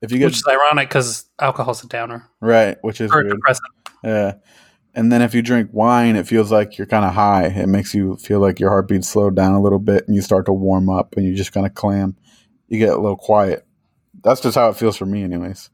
If 0.00 0.12
you 0.12 0.18
get 0.18 0.26
which 0.26 0.36
is 0.36 0.46
ironic 0.48 0.88
because 0.88 1.28
alcohol's 1.40 1.82
a 1.84 1.88
downer 1.88 2.28
right, 2.40 2.78
which 2.82 3.00
is 3.00 3.10
or 3.10 3.22
depressant. 3.22 3.72
Yeah. 4.04 4.34
And 4.98 5.12
then 5.12 5.22
if 5.22 5.32
you 5.32 5.42
drink 5.42 5.70
wine, 5.72 6.16
it 6.16 6.26
feels 6.26 6.50
like 6.50 6.76
you're 6.76 6.88
kind 6.88 7.04
of 7.04 7.14
high. 7.14 7.46
It 7.46 7.68
makes 7.68 7.94
you 7.94 8.16
feel 8.16 8.40
like 8.40 8.58
your 8.58 8.70
heartbeat 8.70 9.04
slowed 9.04 9.36
down 9.36 9.52
a 9.52 9.62
little 9.62 9.78
bit 9.78 10.02
and 10.08 10.16
you 10.16 10.22
start 10.22 10.46
to 10.46 10.52
warm 10.52 10.90
up 10.90 11.16
and 11.16 11.24
you 11.24 11.36
just 11.36 11.52
kind 11.52 11.64
of 11.64 11.74
clam. 11.74 12.16
You 12.66 12.80
get 12.80 12.88
a 12.88 13.00
little 13.00 13.16
quiet. 13.16 13.64
That's 14.24 14.40
just 14.40 14.56
how 14.56 14.70
it 14.70 14.76
feels 14.76 14.96
for 14.96 15.06
me, 15.06 15.22
anyways. 15.22 15.70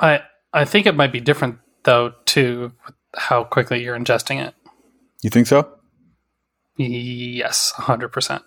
I 0.00 0.22
I 0.54 0.64
think 0.64 0.86
it 0.86 0.96
might 0.96 1.12
be 1.12 1.20
different 1.20 1.58
though 1.82 2.14
too 2.24 2.72
how 3.14 3.44
quickly 3.44 3.84
you're 3.84 3.98
ingesting 3.98 4.42
it. 4.42 4.54
You 5.22 5.28
think 5.28 5.48
so? 5.48 5.70
Yes, 6.78 7.72
hundred 7.72 8.08
percent. 8.08 8.42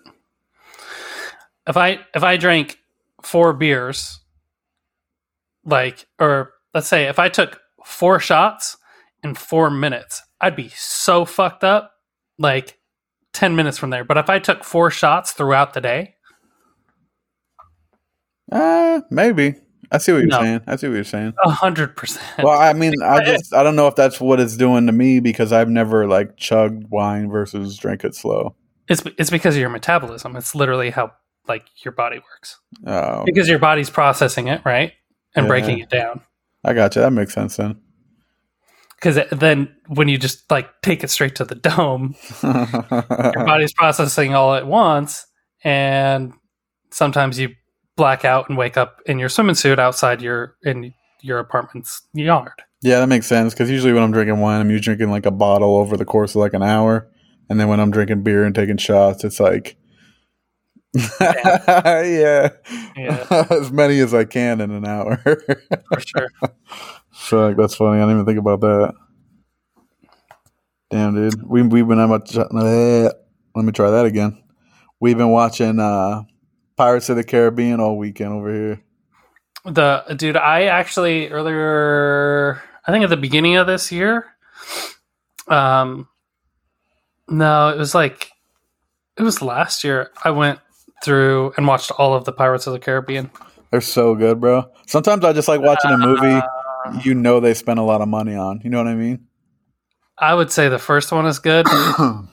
If 1.68 1.76
I 1.76 2.00
if 2.16 2.24
I 2.24 2.36
drank 2.36 2.80
four 3.22 3.52
beers, 3.52 4.18
like 5.64 6.08
or 6.18 6.52
let's 6.74 6.88
say 6.88 7.04
if 7.04 7.20
I 7.20 7.28
took 7.28 7.60
four 7.84 8.18
shots 8.18 8.76
in 9.22 9.34
four 9.34 9.70
minutes, 9.70 10.22
I'd 10.40 10.56
be 10.56 10.68
so 10.70 11.24
fucked 11.24 11.64
up. 11.64 11.92
Like 12.38 12.78
ten 13.32 13.54
minutes 13.54 13.76
from 13.78 13.90
there. 13.90 14.04
But 14.04 14.16
if 14.18 14.30
I 14.30 14.38
took 14.38 14.64
four 14.64 14.90
shots 14.90 15.32
throughout 15.32 15.74
the 15.74 15.80
day, 15.80 16.14
Uh, 18.50 19.00
maybe. 19.10 19.54
I 19.92 19.98
see 19.98 20.12
what 20.12 20.18
you're 20.18 20.28
No. 20.28 20.40
saying. 20.40 20.60
I 20.66 20.76
see 20.76 20.88
what 20.88 20.94
you're 20.94 21.04
saying. 21.04 21.34
a 21.44 21.50
hundred 21.50 21.96
percent. 21.96 22.24
Well, 22.38 22.58
I 22.58 22.72
mean, 22.72 22.94
I 23.02 23.24
just 23.24 23.54
I 23.54 23.62
don't 23.62 23.76
know 23.76 23.86
if 23.88 23.96
that's 23.96 24.20
what 24.20 24.40
it's 24.40 24.56
doing 24.56 24.86
to 24.86 24.92
me 24.92 25.20
because 25.20 25.52
I've 25.52 25.68
never 25.68 26.06
like 26.06 26.36
chugged 26.36 26.84
wine 26.90 27.28
versus 27.30 27.76
drank 27.76 28.04
it 28.04 28.14
slow. 28.14 28.54
It's 28.88 29.02
it's 29.18 29.30
because 29.30 29.54
of 29.54 29.60
your 29.60 29.68
metabolism. 29.70 30.36
It's 30.36 30.54
literally 30.54 30.90
how 30.90 31.12
like 31.48 31.64
your 31.84 31.92
body 31.92 32.18
works. 32.18 32.58
Oh, 32.86 33.24
Because 33.24 33.48
your 33.48 33.58
body's 33.58 33.90
processing 33.90 34.48
it, 34.48 34.62
right? 34.64 34.92
And 35.34 35.44
Yeah. 35.44 35.48
breaking 35.48 35.78
it 35.78 35.90
down. 35.90 36.20
I 36.64 36.72
got 36.72 36.94
you. 36.96 37.02
That 37.02 37.12
makes 37.12 37.34
sense 37.34 37.56
then. 37.56 37.80
Because 39.00 39.26
then 39.32 39.74
when 39.88 40.08
you 40.08 40.18
just 40.18 40.50
like 40.50 40.68
take 40.82 41.02
it 41.02 41.08
straight 41.08 41.36
to 41.36 41.44
the 41.44 41.54
dome, 41.54 42.14
your 42.42 43.44
body's 43.46 43.72
processing 43.72 44.34
all 44.34 44.54
at 44.54 44.66
once 44.66 45.26
and 45.64 46.32
sometimes 46.90 47.38
you 47.38 47.54
black 47.96 48.24
out 48.24 48.48
and 48.48 48.56
wake 48.56 48.76
up 48.76 49.00
in 49.06 49.18
your 49.18 49.28
swimming 49.28 49.54
suit 49.54 49.78
outside 49.78 50.22
your 50.22 50.56
in 50.64 50.94
your 51.22 51.38
apartment's 51.38 52.02
yard. 52.14 52.62
yeah, 52.82 52.98
that 53.00 53.08
makes 53.08 53.26
sense 53.26 53.52
because 53.52 53.70
usually 53.70 53.92
when 53.92 54.02
I'm 54.02 54.12
drinking 54.12 54.40
wine, 54.40 54.60
I'm 54.60 54.70
usually 54.70 54.96
drinking 54.96 55.10
like 55.10 55.26
a 55.26 55.30
bottle 55.30 55.76
over 55.76 55.96
the 55.96 56.06
course 56.06 56.34
of 56.34 56.40
like 56.40 56.54
an 56.54 56.62
hour, 56.62 57.10
and 57.48 57.60
then 57.60 57.68
when 57.68 57.80
I'm 57.80 57.90
drinking 57.90 58.22
beer 58.22 58.44
and 58.44 58.54
taking 58.54 58.76
shots, 58.76 59.24
it's 59.24 59.40
like. 59.40 59.76
Yeah. 60.94 62.50
Yeah. 62.96 63.26
as 63.50 63.70
many 63.70 64.00
as 64.00 64.12
I 64.12 64.24
can 64.24 64.60
in 64.60 64.70
an 64.70 64.86
hour. 64.86 65.16
For 65.16 66.00
sure. 66.00 66.28
Fuck, 67.12 67.56
that's 67.56 67.74
funny. 67.74 67.98
I 67.98 68.02
didn't 68.02 68.16
even 68.16 68.26
think 68.26 68.38
about 68.38 68.60
that. 68.60 68.94
Damn, 70.90 71.14
dude. 71.14 71.42
We 71.42 71.62
we've 71.62 71.86
been 71.86 72.08
much. 72.08 72.34
Let 72.34 72.52
me 72.52 73.72
try 73.72 73.90
that 73.90 74.06
again. 74.06 74.42
We've 74.98 75.16
been 75.16 75.30
watching 75.30 75.78
uh, 75.78 76.24
Pirates 76.76 77.08
of 77.08 77.16
the 77.16 77.24
Caribbean 77.24 77.80
all 77.80 77.96
weekend 77.96 78.32
over 78.32 78.52
here. 78.52 78.82
The 79.64 80.04
dude, 80.16 80.36
I 80.36 80.64
actually 80.64 81.28
earlier, 81.28 82.62
I 82.86 82.92
think 82.92 83.04
at 83.04 83.10
the 83.10 83.16
beginning 83.16 83.56
of 83.56 83.66
this 83.66 83.92
year, 83.92 84.26
um, 85.48 86.08
no, 87.28 87.68
it 87.68 87.78
was 87.78 87.94
like, 87.94 88.30
it 89.16 89.22
was 89.22 89.42
last 89.42 89.84
year. 89.84 90.10
I 90.24 90.30
went 90.30 90.60
through 91.04 91.52
and 91.56 91.66
watched 91.66 91.90
all 91.92 92.14
of 92.14 92.24
the 92.24 92.32
Pirates 92.32 92.66
of 92.66 92.72
the 92.72 92.78
Caribbean. 92.78 93.30
They're 93.70 93.80
so 93.80 94.14
good, 94.14 94.40
bro. 94.40 94.64
Sometimes 94.86 95.24
I 95.24 95.32
just 95.32 95.48
like 95.48 95.60
watching 95.60 95.90
a 95.90 95.96
movie 95.98 96.26
Uh, 96.26 96.42
you 97.02 97.14
know 97.14 97.40
they 97.40 97.54
spent 97.54 97.78
a 97.78 97.82
lot 97.82 98.00
of 98.00 98.08
money 98.08 98.34
on. 98.34 98.60
You 98.64 98.70
know 98.70 98.78
what 98.78 98.88
I 98.88 98.94
mean? 98.94 99.26
I 100.18 100.34
would 100.34 100.50
say 100.50 100.68
the 100.68 100.78
first 100.78 101.12
one 101.12 101.26
is 101.26 101.38
good. 101.38 101.66
the 101.66 102.28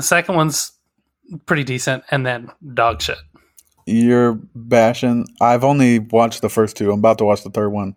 second 0.00 0.34
one's 0.36 0.72
pretty 1.46 1.64
decent, 1.64 2.04
and 2.10 2.24
then 2.24 2.50
dog 2.74 3.02
shit. 3.02 3.18
You're 3.86 4.38
bashing. 4.54 5.26
I've 5.40 5.64
only 5.64 5.98
watched 5.98 6.42
the 6.42 6.48
first 6.48 6.76
two. 6.76 6.90
I'm 6.92 6.98
about 7.00 7.18
to 7.18 7.24
watch 7.24 7.42
the 7.42 7.50
third 7.50 7.70
one. 7.70 7.96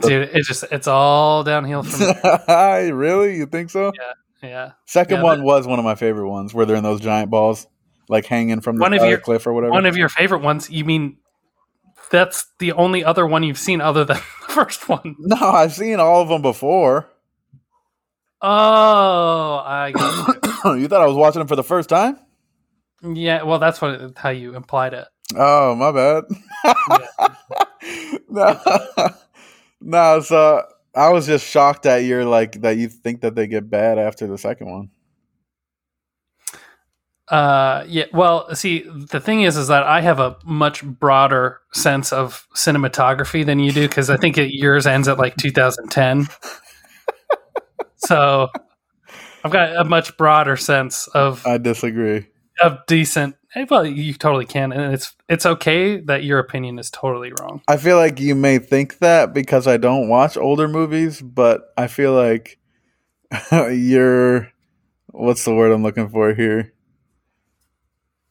Dude, 0.00 0.30
it 0.34 0.42
just 0.44 0.64
it's 0.72 0.86
all 0.88 1.44
downhill 1.44 1.82
from 1.82 2.14
there. 2.22 2.92
really? 2.94 3.36
You 3.36 3.46
think 3.46 3.70
so? 3.70 3.92
Yeah. 4.42 4.72
Second 4.86 5.18
Yeah, 5.18 5.22
one 5.22 5.38
that- 5.40 5.44
was 5.44 5.66
one 5.66 5.78
of 5.78 5.84
my 5.84 5.94
favorite 5.94 6.28
ones, 6.28 6.54
where 6.54 6.64
they're 6.66 6.76
in 6.76 6.82
those 6.82 7.00
giant 7.00 7.30
balls, 7.30 7.66
like 8.12 8.26
hanging 8.26 8.60
from 8.60 8.76
the 8.76 8.82
One 8.82 8.92
of 8.94 9.02
your- 9.04 9.18
cliff 9.18 9.46
or 9.46 9.52
whatever. 9.52 9.72
One 9.72 9.86
of 9.86 9.96
your 9.96 10.08
favorite 10.08 10.42
ones, 10.42 10.70
you 10.70 10.84
mean 10.84 11.16
that's 12.10 12.46
the 12.60 12.72
only 12.72 13.02
other 13.04 13.26
one 13.26 13.42
you've 13.42 13.58
seen 13.58 13.80
other 13.80 14.04
than 14.04 14.16
the 14.46 14.52
first 14.52 14.88
one? 14.88 15.16
no, 15.18 15.36
I've 15.36 15.72
seen 15.72 15.98
all 15.98 16.22
of 16.22 16.28
them 16.28 16.42
before. 16.42 17.08
Oh, 18.40 19.62
I 19.64 19.92
got 19.94 20.74
you 20.78 20.88
thought 20.88 21.00
I 21.02 21.06
was 21.06 21.16
watching 21.16 21.40
them 21.40 21.48
for 21.48 21.56
the 21.56 21.64
first 21.64 21.88
time? 21.88 22.18
Yeah, 23.02 23.42
well, 23.42 23.58
that's 23.58 23.80
what 23.80 24.12
how 24.16 24.30
you 24.30 24.54
implied 24.54 24.94
it. 24.94 25.06
Oh, 25.34 25.74
my 25.74 25.90
bad. 25.92 26.24
no, 28.28 28.60
no. 29.80 30.20
So 30.20 30.62
I 30.94 31.08
was 31.10 31.26
just 31.26 31.46
shocked 31.46 31.84
that 31.84 31.98
you're 31.98 32.24
like 32.24 32.60
that. 32.62 32.76
You 32.76 32.88
think 32.88 33.22
that 33.22 33.34
they 33.34 33.46
get 33.46 33.70
bad 33.70 33.98
after 33.98 34.26
the 34.26 34.38
second 34.38 34.70
one. 34.70 34.90
Uh, 37.28 37.84
yeah. 37.86 38.04
Well, 38.12 38.54
see, 38.54 38.80
the 38.80 39.20
thing 39.20 39.42
is, 39.42 39.56
is 39.56 39.68
that 39.68 39.84
I 39.84 40.00
have 40.00 40.18
a 40.20 40.36
much 40.44 40.84
broader 40.84 41.60
sense 41.72 42.12
of 42.12 42.46
cinematography 42.54 43.46
than 43.46 43.58
you 43.58 43.72
do 43.72 43.88
because 43.88 44.10
I 44.10 44.16
think 44.16 44.36
it, 44.38 44.52
yours 44.54 44.86
ends 44.86 45.08
at 45.08 45.18
like 45.18 45.36
2010. 45.36 46.26
so 47.96 48.48
I've 49.44 49.52
got 49.52 49.76
a 49.76 49.84
much 49.84 50.16
broader 50.16 50.56
sense 50.56 51.06
of 51.08 51.46
I 51.46 51.58
disagree. 51.58 52.26
of 52.60 52.78
decent. 52.86 53.36
eh, 53.54 53.66
Well, 53.70 53.86
you 53.86 54.14
totally 54.14 54.46
can, 54.46 54.72
and 54.72 54.92
it's 54.92 55.14
it's 55.28 55.46
okay 55.46 56.00
that 56.00 56.24
your 56.24 56.38
opinion 56.38 56.78
is 56.78 56.90
totally 56.90 57.32
wrong. 57.40 57.62
I 57.68 57.76
feel 57.76 57.96
like 57.96 58.20
you 58.20 58.34
may 58.34 58.58
think 58.58 58.98
that 58.98 59.32
because 59.32 59.66
I 59.66 59.76
don't 59.78 60.08
watch 60.08 60.36
older 60.36 60.68
movies, 60.68 61.22
but 61.22 61.62
I 61.78 61.86
feel 61.86 62.12
like 62.12 62.58
you're 63.52 64.50
what's 65.08 65.44
the 65.44 65.54
word 65.54 65.72
I'm 65.72 65.82
looking 65.82 66.08
for 66.08 66.34
here? 66.34 66.72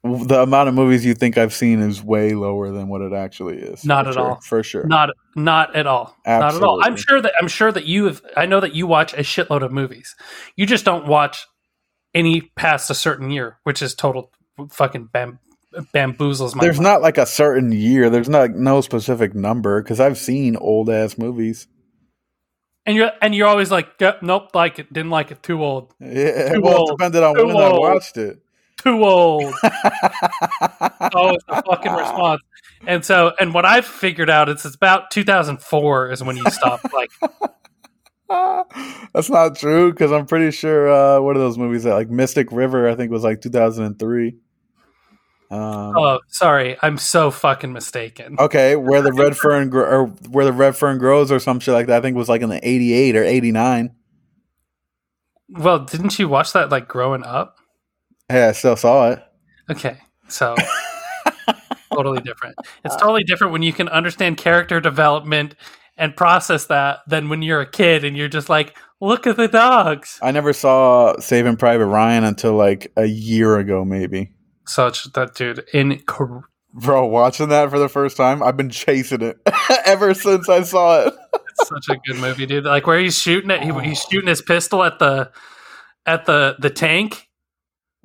The 0.04 0.42
amount 0.42 0.68
of 0.68 0.74
movies 0.74 1.06
you 1.06 1.14
think 1.14 1.38
I've 1.38 1.54
seen 1.54 1.80
is 1.80 2.02
way 2.04 2.34
lower 2.34 2.72
than 2.72 2.88
what 2.88 3.02
it 3.02 3.14
actually 3.14 3.58
is. 3.58 3.86
Not 3.86 4.08
at 4.08 4.16
sure, 4.16 4.30
all. 4.32 4.42
For 4.42 4.64
sure. 4.64 4.84
Not 4.88 5.10
not 5.36 5.76
at 5.76 5.86
all. 5.86 6.16
Not 6.26 6.56
at 6.56 6.64
all. 6.64 6.80
I'm 6.84 6.96
sure 6.96 7.22
that 7.22 7.34
I'm 7.40 7.48
sure 7.48 7.72
that 7.72 7.86
you 7.86 8.06
have. 8.06 8.22
I 8.36 8.48
know 8.48 8.60
that 8.62 8.74
you 8.74 8.88
watch 8.88 9.14
a 9.14 9.18
shitload 9.18 9.62
of 9.64 9.72
movies. 9.72 10.16
You 10.56 10.66
just 10.66 10.86
don't 10.86 11.06
watch 11.06 11.46
any 12.16 12.42
past 12.56 12.90
a 12.90 12.96
certain 12.96 13.30
year, 13.30 13.60
which 13.64 13.84
is 13.84 13.94
total 13.94 14.32
fucking 14.72 15.10
bam, 15.14 15.38
bamboozles 15.94 16.56
my 16.56 16.62
There's 16.64 16.78
mind. 16.78 16.84
not 16.84 17.02
like 17.04 17.20
a 17.20 17.28
certain 17.28 17.72
year. 17.72 18.10
There's 18.10 18.28
not 18.30 18.50
no 18.52 18.82
specific 18.82 19.36
number 19.36 19.84
because 19.84 20.00
I've 20.00 20.18
seen 20.18 20.56
old 20.56 20.90
ass 20.90 21.20
movies. 21.20 21.68
and 22.88 22.96
you're 22.98 23.12
and 23.22 23.36
you're 23.36 23.48
always 23.48 23.70
like, 23.70 23.88
"Yep, 24.00 24.24
nope, 24.24 24.50
like 24.56 24.80
it, 24.80 24.92
didn't 24.92 25.12
like 25.12 25.30
it, 25.30 25.44
too 25.44 25.64
old, 25.64 25.94
Yeah, 26.00 26.54
Too 26.54 26.62
well, 26.62 26.78
old. 26.80 26.90
it 26.90 26.94
depended 26.98 27.22
on 27.22 27.38
when 27.38 27.56
I 27.56 27.70
watched 27.78 28.18
it. 28.18 28.42
Too 28.82 29.04
old. 29.04 29.54
oh, 29.64 31.34
it's 31.34 31.46
the 31.46 31.64
fucking 31.66 31.92
response. 31.92 32.42
And 32.88 33.06
so, 33.06 33.34
and 33.40 33.54
what 33.54 33.66
I've 33.66 33.86
figured 33.86 34.30
out 34.30 34.50
is 34.50 34.66
it's 34.66 34.76
about 34.76 35.12
2004 35.12 36.12
is 36.12 36.24
when 36.24 36.38
you 36.38 36.46
stop. 36.50 36.82
Like, 36.94 37.12
That's 39.14 39.30
not 39.30 39.58
true 39.58 39.92
because 39.92 40.12
I'm 40.12 40.26
pretty 40.26 40.52
sure 40.52 40.90
uh, 40.90 41.22
what 41.22 41.36
are 41.36 41.40
those 41.40 41.58
movies 41.58 41.84
that 41.84 41.94
like 41.94 42.10
Mystic 42.10 42.52
River? 42.52 42.90
I 42.90 42.96
think 42.96 43.12
was 43.12 43.24
like 43.24 43.42
2003. 43.42 44.38
Um, 45.52 45.98
oh, 45.98 46.20
sorry, 46.30 46.78
I'm 46.82 46.98
so 46.98 47.30
fucking 47.30 47.74
mistaken. 47.74 48.38
okay, 48.40 48.78
where 48.78 49.02
the 49.02 49.12
red 49.12 49.36
fern 49.36 49.70
gro- 49.70 49.84
or 49.84 50.06
where 50.30 50.46
the 50.46 50.54
red 50.54 50.78
fern 50.78 50.98
grows 50.98 51.30
or 51.30 51.40
some 51.40 51.60
shit 51.60 51.74
like 51.74 51.88
that. 51.88 51.98
I 51.98 52.02
think 52.02 52.16
was 52.16 52.30
like 52.30 52.42
in 52.42 52.50
the 52.50 52.66
88 52.66 53.18
or 53.18 53.24
89. 53.26 53.94
Well, 55.50 55.80
didn't 55.80 56.18
you 56.18 56.30
watch 56.30 56.54
that 56.54 56.70
like 56.70 56.88
growing 56.88 57.24
up? 57.24 57.58
Hey, 58.32 58.48
I 58.48 58.54
still 58.54 58.78
saw 58.78 59.12
it. 59.12 59.24
Okay, 59.70 59.98
so 60.28 60.56
totally 61.94 62.22
different. 62.22 62.56
It's 62.86 62.96
totally 62.96 63.24
different 63.24 63.54
when 63.54 63.62
you 63.62 63.74
can 63.74 63.90
understand 63.90 64.38
character 64.38 64.80
development 64.80 65.56
and 65.98 66.16
process 66.16 66.66
that 66.68 67.00
than 67.08 67.30
when 67.30 67.42
you're 67.42 67.62
a 67.62 67.70
kid 67.70 68.04
and 68.04 68.16
you're 68.16 68.30
just 68.30 68.50
like, 68.50 68.78
look 69.02 69.28
at 69.28 69.38
the 69.38 69.48
dogs. 69.48 70.18
I 70.22 70.32
never 70.32 70.54
saw 70.54 71.20
Saving 71.20 71.58
Private 71.58 71.88
Ryan 71.88 72.24
until 72.24 72.54
like 72.54 72.92
a 72.96 73.06
year 73.06 73.58
ago, 73.58 73.84
maybe. 73.84 74.32
Such 74.66 75.12
that 75.14 75.36
dude 75.36 75.66
incorrect. 75.74 76.48
Bro, 76.74 77.08
watching 77.08 77.50
that 77.50 77.70
for 77.70 77.80
the 77.80 77.90
first 77.90 78.16
time, 78.16 78.42
I've 78.42 78.56
been 78.56 78.70
chasing 78.70 79.22
it 79.22 79.38
ever 79.86 80.14
since 80.14 80.48
I 80.48 80.64
saw 80.64 81.08
it. 81.08 81.14
It's 81.60 81.68
such 81.68 81.90
a 81.90 82.00
good 82.08 82.22
movie, 82.22 82.46
dude. 82.46 82.64
Like 82.64 82.88
where 82.88 82.98
he's 82.98 83.18
shooting 83.18 83.52
it, 83.52 83.62
he, 83.62 83.78
he's 83.82 84.02
shooting 84.10 84.30
his 84.30 84.42
pistol 84.42 84.86
at 84.86 85.00
the 85.00 85.32
at 86.06 86.26
the 86.26 86.56
the 86.60 86.70
tank. 86.70 87.28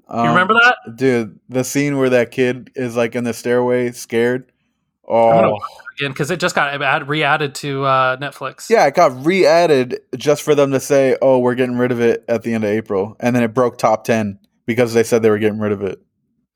You 0.09 0.15
Um, 0.21 0.29
remember 0.29 0.55
that? 0.55 0.77
dude? 0.97 1.41
The 1.49 1.65
scene 1.65 1.97
where 1.99 2.11
that 2.11 2.31
kid 2.31 2.71
is 2.75 2.97
like 2.97 3.15
in 3.17 3.25
the 3.25 3.33
stairway, 3.35 3.91
scared. 3.93 4.53
Oh, 5.09 5.61
again 5.99 6.11
because 6.11 6.31
it 6.33 6.41
just 6.41 6.55
got 6.57 6.83
add, 6.83 7.09
re-added 7.09 7.55
to 7.57 7.85
uh, 7.85 8.17
Netflix. 8.17 8.69
yeah, 8.69 8.87
it 8.87 8.95
got 8.95 9.25
re-added 9.25 10.01
just 10.17 10.43
for 10.43 10.55
them 10.57 10.73
to 10.73 10.81
say, 10.81 11.17
"Oh, 11.23 11.39
we're 11.39 11.55
getting 11.55 11.77
rid 11.79 11.93
of 11.93 12.01
it 12.01 12.25
at 12.29 12.43
the 12.43 12.55
end 12.55 12.65
of 12.65 12.71
April," 12.71 13.17
and 13.21 13.35
then 13.37 13.45
it 13.45 13.55
broke 13.55 13.79
top 13.79 14.03
ten 14.05 14.39
because 14.67 14.95
they 14.95 15.05
said 15.05 15.23
they 15.23 15.31
were 15.31 15.39
getting 15.39 15.61
rid 15.61 15.71
of 15.73 15.83
it. 15.83 16.01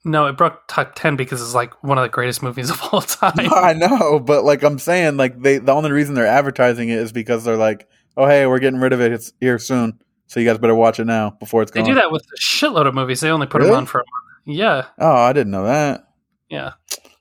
No, 0.04 0.26
it 0.26 0.36
broke 0.36 0.66
top 0.66 0.94
ten 0.96 1.14
because 1.14 1.40
it's 1.42 1.54
like 1.54 1.80
one 1.84 1.96
of 1.96 2.02
the 2.02 2.08
greatest 2.08 2.42
movies 2.42 2.70
of 2.70 2.80
all 2.90 3.00
time. 3.02 3.34
I 3.52 3.72
know, 3.72 4.18
but 4.18 4.42
like 4.44 4.64
I'm 4.64 4.80
saying, 4.80 5.16
like 5.16 5.40
they 5.40 5.58
the 5.58 5.72
only 5.72 5.92
reason 5.92 6.14
they're 6.16 6.26
advertising 6.26 6.88
it 6.88 6.98
is 6.98 7.12
because 7.12 7.44
they're 7.44 7.56
like, 7.56 7.88
oh 8.16 8.26
hey, 8.26 8.46
we're 8.46 8.58
getting 8.58 8.80
rid 8.80 8.92
of 8.92 9.00
it. 9.00 9.12
It's 9.12 9.32
here 9.40 9.60
soon, 9.60 10.00
so 10.30 10.38
you 10.38 10.46
guys 10.46 10.58
better 10.58 10.76
watch 10.76 11.00
it 11.00 11.06
now 11.06 11.30
before 11.40 11.60
it's 11.62 11.72
gone. 11.72 11.82
They 11.82 11.90
do 11.90 11.94
that 11.96 12.12
with 12.12 12.22
a 12.22 12.40
shitload 12.40 12.86
of 12.86 12.94
movies. 12.94 13.18
They 13.20 13.30
only 13.30 13.48
put 13.48 13.62
them 13.62 13.72
on 13.74 13.84
for 13.86 13.98
a 13.98 14.04
month. 14.04 14.56
Yeah, 14.58 14.86
Oh, 14.98 15.12
I 15.12 15.32
didn't 15.32 15.50
know 15.50 15.64
that. 15.64 16.04
yeah. 16.48 16.72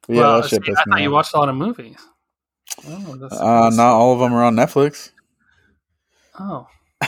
But 0.08 0.16
yeah, 0.16 0.22
well, 0.22 0.42
that 0.42 0.50
shit 0.50 0.64
see, 0.64 0.72
I 0.72 0.84
thought 0.90 1.02
you 1.02 1.10
watched 1.12 1.34
a 1.34 1.38
lot 1.40 1.50
of 1.50 1.56
movies. 1.56 1.98
Oh, 2.88 3.16
that's, 3.18 3.34
Uh, 3.34 3.70
not 3.72 3.94
all 3.94 4.14
of 4.14 4.20
them 4.20 4.32
are 4.34 4.44
on 4.44 4.56
Netflix. 4.56 5.10
Oh, 6.40 6.68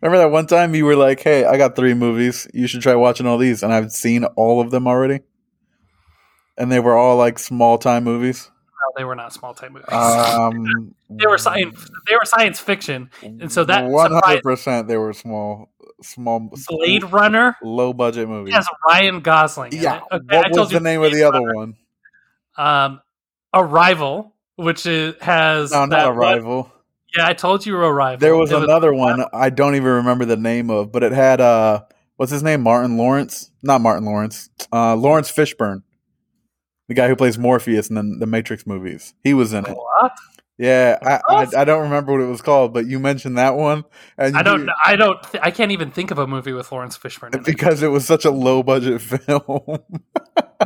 Remember 0.00 0.18
that 0.18 0.30
one 0.30 0.46
time 0.46 0.74
you 0.76 0.84
were 0.84 0.94
like, 0.96 1.20
"Hey, 1.20 1.44
I 1.44 1.56
got 1.58 1.74
three 1.74 1.92
movies. 1.94 2.46
You 2.54 2.68
should 2.68 2.82
try 2.82 2.94
watching 2.94 3.26
all 3.26 3.36
these," 3.36 3.62
and 3.64 3.72
I've 3.72 3.90
seen 3.90 4.24
all 4.24 4.60
of 4.60 4.70
them 4.70 4.86
already, 4.86 5.20
and 6.56 6.70
they 6.70 6.78
were 6.78 6.96
all 6.96 7.16
like 7.16 7.38
small 7.40 7.78
time 7.78 8.04
movies. 8.04 8.48
No, 8.88 8.92
they 9.00 9.04
were 9.04 9.14
not 9.14 9.32
small 9.32 9.54
time 9.54 9.74
movies. 9.74 9.88
Um, 9.92 10.94
they 11.10 11.26
were 11.26 11.38
science. 11.38 11.88
They 12.08 12.14
were 12.14 12.24
science 12.24 12.58
fiction. 12.60 13.10
and 13.22 13.50
so 13.52 13.64
that 13.64 13.84
one 13.84 14.12
hundred 14.12 14.42
percent 14.42 14.88
they 14.88 14.96
were 14.96 15.12
small, 15.12 15.70
small, 16.02 16.50
Blade 16.68 17.04
Runner 17.04 17.56
low 17.62 17.92
budget 17.92 18.28
movie. 18.28 18.50
has 18.52 18.66
Ryan 18.86 19.20
Gosling. 19.20 19.72
in 19.72 19.82
yeah. 19.82 20.00
Okay, 20.10 20.24
what 20.38 20.50
was 20.52 20.70
the 20.70 20.80
name 20.80 21.02
of 21.02 21.12
the 21.12 21.24
other 21.24 21.40
Runner. 21.40 21.54
one? 21.54 21.76
Um, 22.56 23.00
Arrival, 23.54 24.34
which 24.56 24.84
is, 24.86 25.14
has 25.20 25.70
No, 25.72 25.80
that 25.80 25.88
not 25.90 26.16
one- 26.16 26.34
Arrival. 26.34 26.72
Yeah, 27.16 27.26
I 27.26 27.32
told 27.32 27.64
you 27.64 27.76
Arrival. 27.76 28.18
There 28.18 28.36
was 28.36 28.52
It 28.52 28.62
another 28.62 28.92
one 28.92 29.24
I 29.32 29.48
don't 29.48 29.74
even 29.76 29.88
remember 29.88 30.26
the 30.26 30.36
name 30.36 30.68
of, 30.70 30.92
but 30.92 31.02
it 31.02 31.12
had 31.12 31.40
uh, 31.40 31.82
what's 32.16 32.30
his 32.30 32.42
name? 32.42 32.62
Martin 32.62 32.98
Lawrence? 32.98 33.50
Not 33.62 33.80
Martin 33.80 34.04
Lawrence. 34.04 34.50
Uh, 34.70 34.94
Laurence 34.94 35.32
Fishburne, 35.32 35.82
the 36.88 36.94
guy 36.94 37.06
who 37.08 37.14
plays 37.16 37.38
Morpheus 37.38 37.88
in 37.90 37.94
the, 37.96 38.16
the 38.20 38.26
Matrix 38.26 38.66
movies. 38.66 39.14
He 39.22 39.34
was 39.34 39.52
in 39.52 39.64
it. 39.66 39.76
What? 39.76 40.12
Yeah, 40.60 40.98
I, 41.00 41.20
I 41.28 41.46
I 41.58 41.64
don't 41.64 41.82
remember 41.82 42.10
what 42.10 42.20
it 42.20 42.26
was 42.26 42.42
called, 42.42 42.74
but 42.74 42.84
you 42.88 42.98
mentioned 42.98 43.38
that 43.38 43.54
one, 43.54 43.84
and 44.16 44.36
I 44.36 44.42
don't. 44.42 44.62
you- 44.66 44.72
I 44.84 44.96
don't. 44.96 45.22
Th- 45.22 45.40
I 45.44 45.52
can't 45.52 45.70
even 45.70 45.92
think 45.92 46.10
of 46.10 46.18
a 46.18 46.26
movie 46.26 46.52
with 46.52 46.72
Laurence 46.72 46.98
Fishburne. 46.98 47.32
In 47.32 47.40
it. 47.42 47.46
because 47.46 47.80
it 47.80 47.88
was 47.88 48.04
such 48.04 48.24
a 48.24 48.32
low 48.32 48.64
budget 48.64 49.00
film. 49.02 49.78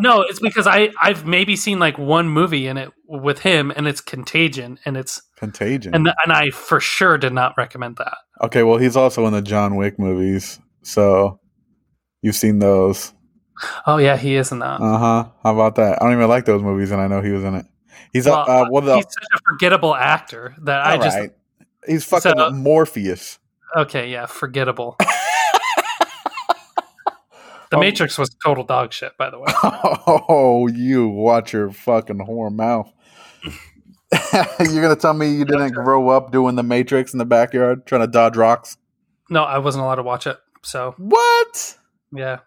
No, 0.01 0.23
it's 0.23 0.41
because 0.41 0.67
I 0.67 0.89
I've 1.03 1.27
maybe 1.27 1.57
seen 1.57 1.79
like 1.79 1.99
one 1.99 2.27
movie 2.31 2.67
in 2.69 2.79
it 2.79 2.91
with 3.07 3.41
him, 3.41 3.71
and 3.71 3.87
it's 3.87 4.01
Contagion, 4.01 4.79
and 4.87 4.97
it's 4.97 5.21
Contagion. 5.37 5.95
and 5.95 6.09
and 6.25 6.33
I 6.33 6.49
for 6.49 6.81
sure 6.81 7.19
did 7.19 7.35
not 7.35 7.53
recommend 7.59 7.97
that. 7.99 8.17
okay, 8.41 8.63
well, 8.63 8.79
he's 8.79 8.97
also 8.97 9.27
in 9.27 9.35
the 9.35 9.43
John 9.43 9.77
Wick 9.77 9.99
movies, 9.99 10.59
so 10.83 11.39
you've 12.23 12.37
seen 12.37 12.61
those. 12.61 13.13
Oh 13.87 13.99
yeah, 13.99 14.17
he 14.17 14.35
is 14.37 14.51
in 14.53 14.59
that. 14.61 14.81
Uh 14.81 14.99
huh. 14.99 15.29
How 15.43 15.53
about 15.55 15.77
that? 15.77 16.01
I 16.01 16.05
don't 16.05 16.15
even 16.15 16.29
like 16.29 16.45
those 16.45 16.63
movies, 16.63 16.91
and 16.91 17.01
I 17.01 17.07
know 17.07 17.21
he 17.23 17.31
was 17.31 17.45
in 17.45 17.55
it. 17.55 17.67
He's 18.13 18.27
well, 18.27 18.41
uh, 18.49 18.63
uh 18.65 18.67
what 18.69 18.85
the? 18.85 18.97
he's 18.97 19.05
such 19.05 19.25
a 19.35 19.39
forgettable 19.49 19.95
actor 19.95 20.55
that 20.63 20.85
I 20.85 20.97
just 20.97 21.17
right. 21.17 21.31
He's 21.87 22.05
fucking 22.05 22.33
So- 22.37 22.51
Morpheus. 22.51 23.39
okay, 23.77 24.11
yeah, 24.11 24.27
forgettable. 24.27 24.97
the 27.71 27.77
Um, 27.77 27.81
Matrix 27.81 28.19
was 28.19 28.31
total 28.45 28.65
dog 28.65 28.93
shit, 28.93 29.17
by 29.17 29.31
the 29.31 29.39
way. 29.39 29.47
Oh, 30.07 30.67
you 30.69 31.09
watch 31.09 31.53
your 31.53 31.71
fucking 31.71 32.19
whore 32.19 32.53
mouth. 32.53 32.93
You're 34.61 34.83
gonna 34.83 34.97
tell 34.97 35.15
me 35.15 35.31
you 35.31 35.45
didn't 35.45 35.73
grow 35.73 36.09
up 36.11 36.33
doing 36.33 36.55
the 36.55 36.63
Matrix 36.63 37.13
in 37.15 37.19
the 37.19 37.25
backyard, 37.25 37.87
trying 37.87 38.03
to 38.03 38.07
dodge 38.07 38.37
rocks? 38.37 38.77
No, 39.31 39.43
I 39.45 39.59
wasn't 39.59 39.85
allowed 39.85 39.95
to 39.97 40.03
watch 40.03 40.27
it, 40.27 40.39
so 40.63 40.95
What? 40.99 41.77
yeah, 42.13 42.41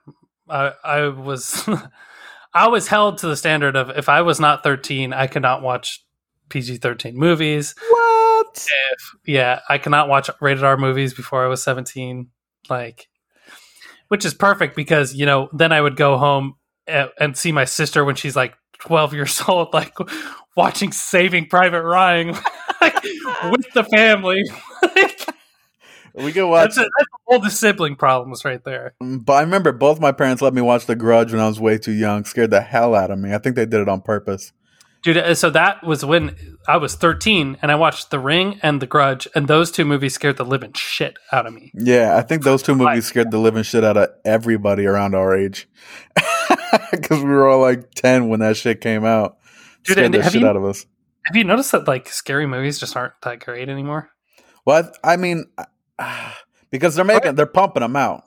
I 0.49 0.73
I 0.83 1.07
was 1.07 1.67
I 2.53 2.67
was 2.67 2.87
held 2.87 3.19
to 3.19 3.27
the 3.27 3.35
standard 3.35 3.75
of 3.75 3.89
if 3.91 4.09
I 4.09 4.21
was 4.21 4.39
not 4.39 4.63
thirteen, 4.63 5.13
I 5.13 5.27
could 5.27 5.41
not 5.41 5.61
watch 5.61 6.03
PG 6.49 6.77
thirteen 6.77 7.17
movies. 7.17 7.75
What? 7.89 8.05
if 8.57 9.15
yeah 9.25 9.59
i 9.69 9.77
cannot 9.77 10.09
watch 10.09 10.29
rated 10.41 10.63
r 10.63 10.77
movies 10.77 11.13
before 11.13 11.43
i 11.43 11.47
was 11.47 11.63
17 11.63 12.27
like 12.69 13.07
which 14.07 14.25
is 14.25 14.33
perfect 14.33 14.75
because 14.75 15.13
you 15.13 15.25
know 15.25 15.49
then 15.53 15.71
i 15.71 15.81
would 15.81 15.95
go 15.95 16.17
home 16.17 16.55
and, 16.87 17.09
and 17.19 17.37
see 17.37 17.51
my 17.51 17.65
sister 17.65 18.05
when 18.05 18.15
she's 18.15 18.35
like 18.35 18.53
12 18.79 19.13
years 19.13 19.41
old 19.47 19.73
like 19.73 19.95
watching 20.55 20.91
saving 20.91 21.47
private 21.47 21.83
ryan 21.83 22.29
like, 22.81 23.03
with 23.51 23.71
the 23.73 23.83
family 23.95 24.41
We 26.17 26.31
can 26.31 26.47
watch. 26.49 26.63
that's, 26.75 26.77
a, 26.77 26.81
that's 26.81 27.09
all 27.27 27.39
the 27.39 27.49
sibling 27.51 27.95
problems 27.95 28.45
right 28.45 28.63
there 28.63 28.93
But 29.01 29.33
I 29.33 29.41
remember 29.41 29.71
both 29.71 29.99
my 29.99 30.11
parents 30.11 30.41
let 30.41 30.53
me 30.53 30.61
watch 30.61 30.85
The 30.85 30.95
Grudge 30.95 31.31
when 31.31 31.41
I 31.41 31.47
was 31.47 31.59
way 31.59 31.77
too 31.77 31.91
young. 31.91 32.23
Scared 32.25 32.51
the 32.51 32.61
hell 32.61 32.95
out 32.95 33.11
of 33.11 33.19
me. 33.19 33.33
I 33.33 33.37
think 33.37 33.55
they 33.55 33.65
did 33.65 33.81
it 33.81 33.89
on 33.89 34.01
purpose. 34.01 34.53
dude 35.03 35.17
uh, 35.17 35.35
so 35.35 35.49
that 35.51 35.83
was 35.83 36.03
when 36.05 36.35
i 36.67 36.77
was 36.77 36.95
13 36.95 37.57
and 37.61 37.71
i 37.71 37.75
watched 37.75 38.09
the 38.09 38.17
ring 38.19 38.59
and 38.63 38.81
the 38.81 38.87
grudge 38.87 39.27
and 39.35 39.47
those 39.47 39.69
two 39.69 39.85
movies 39.85 40.15
scared 40.15 40.35
the 40.37 40.43
living 40.45 40.73
shit 40.73 41.17
out 41.31 41.45
of 41.45 41.53
me 41.53 41.71
Yeah, 41.75 42.17
I 42.17 42.21
think 42.23 42.43
those 42.43 42.63
two 42.63 42.73
movies 42.75 43.05
scared 43.05 43.29
the 43.29 43.37
living 43.37 43.61
shit 43.63 43.83
out 43.83 43.97
of 43.97 44.09
everybody 44.25 44.85
around 44.87 45.13
our 45.15 45.37
age. 45.37 45.67
Because 46.91 47.19
we 47.23 47.29
were 47.29 47.47
all 47.47 47.61
like 47.61 47.91
10 47.95 48.29
when 48.29 48.39
that 48.41 48.57
shit 48.57 48.81
came 48.81 49.05
out. 49.05 49.37
Dude, 49.83 49.97
scared 49.97 50.11
the 50.11 50.23
have 50.23 50.31
shit 50.33 50.41
you- 50.41 50.47
out 50.47 50.55
of 50.55 50.65
us. 50.65 50.85
have 51.25 51.35
you 51.35 51.43
noticed 51.43 51.71
that 51.71 51.87
like 51.87 52.07
scary 52.09 52.45
movies 52.47 52.79
just 52.79 52.95
aren't 52.97 53.13
that 53.23 53.39
great 53.39 53.69
anymore 53.69 54.09
Well, 54.65 54.89
I, 55.03 55.13
I 55.13 55.17
mean, 55.17 55.45
because 56.71 56.95
they're 56.95 57.05
making, 57.05 57.35
they're 57.35 57.45
pumping 57.45 57.81
them 57.81 57.95
out. 57.95 58.25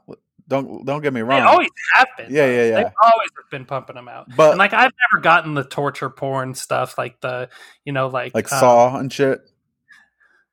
Don't 0.48 0.86
don't 0.86 1.02
get 1.02 1.12
me 1.12 1.20
They 1.20 1.24
wrong. 1.24 1.42
always 1.42 1.68
have 1.94 2.08
been. 2.16 2.32
Yeah, 2.32 2.46
yeah, 2.46 2.62
yeah. 2.62 2.74
They 2.76 2.84
always 3.02 3.28
have 3.36 3.50
been 3.50 3.66
pumping 3.66 3.96
them 3.96 4.08
out. 4.08 4.28
But- 4.34 4.50
and 4.52 4.58
like 4.58 4.72
I've 4.72 4.92
never 5.12 5.22
gotten 5.22 5.52
the 5.54 5.64
torture 5.64 6.08
porn 6.08 6.54
stuff, 6.54 6.96
like 6.96 7.20
the 7.20 7.50
you 7.84 7.92
know, 7.92 8.06
like 8.08 8.34
like 8.34 8.50
um, 8.52 8.58
Saw 8.58 8.96
and 8.96 9.12
shit. 9.12 9.40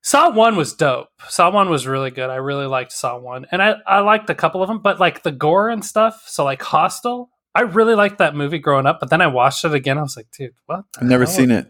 Saw 0.01 0.29
one 0.31 0.55
was 0.55 0.73
dope. 0.73 1.07
Saw 1.29 1.49
one 1.49 1.69
was 1.69 1.87
really 1.87 2.11
good. 2.11 2.29
I 2.29 2.35
really 2.35 2.67
liked 2.67 2.91
Saw 2.91 3.17
one, 3.17 3.47
and 3.51 3.61
I 3.61 3.75
I 3.87 4.01
liked 4.01 4.29
a 4.29 4.35
couple 4.35 4.61
of 4.61 4.67
them, 4.67 4.79
but 4.79 4.99
like 4.99 5.23
the 5.23 5.31
gore 5.31 5.69
and 5.69 5.83
stuff. 5.83 6.23
So 6.27 6.43
like 6.43 6.61
Hostel, 6.61 7.29
I 7.55 7.61
really 7.61 7.95
liked 7.95 8.17
that 8.17 8.35
movie 8.35 8.59
growing 8.59 8.85
up, 8.85 8.99
but 8.99 9.09
then 9.09 9.21
I 9.21 9.27
watched 9.27 9.63
it 9.65 9.73
again. 9.73 9.97
I 9.97 10.01
was 10.01 10.17
like, 10.17 10.27
dude, 10.37 10.51
what? 10.65 10.83
I've 10.97 11.07
never 11.07 11.23
hell? 11.23 11.33
seen 11.33 11.51
it. 11.51 11.67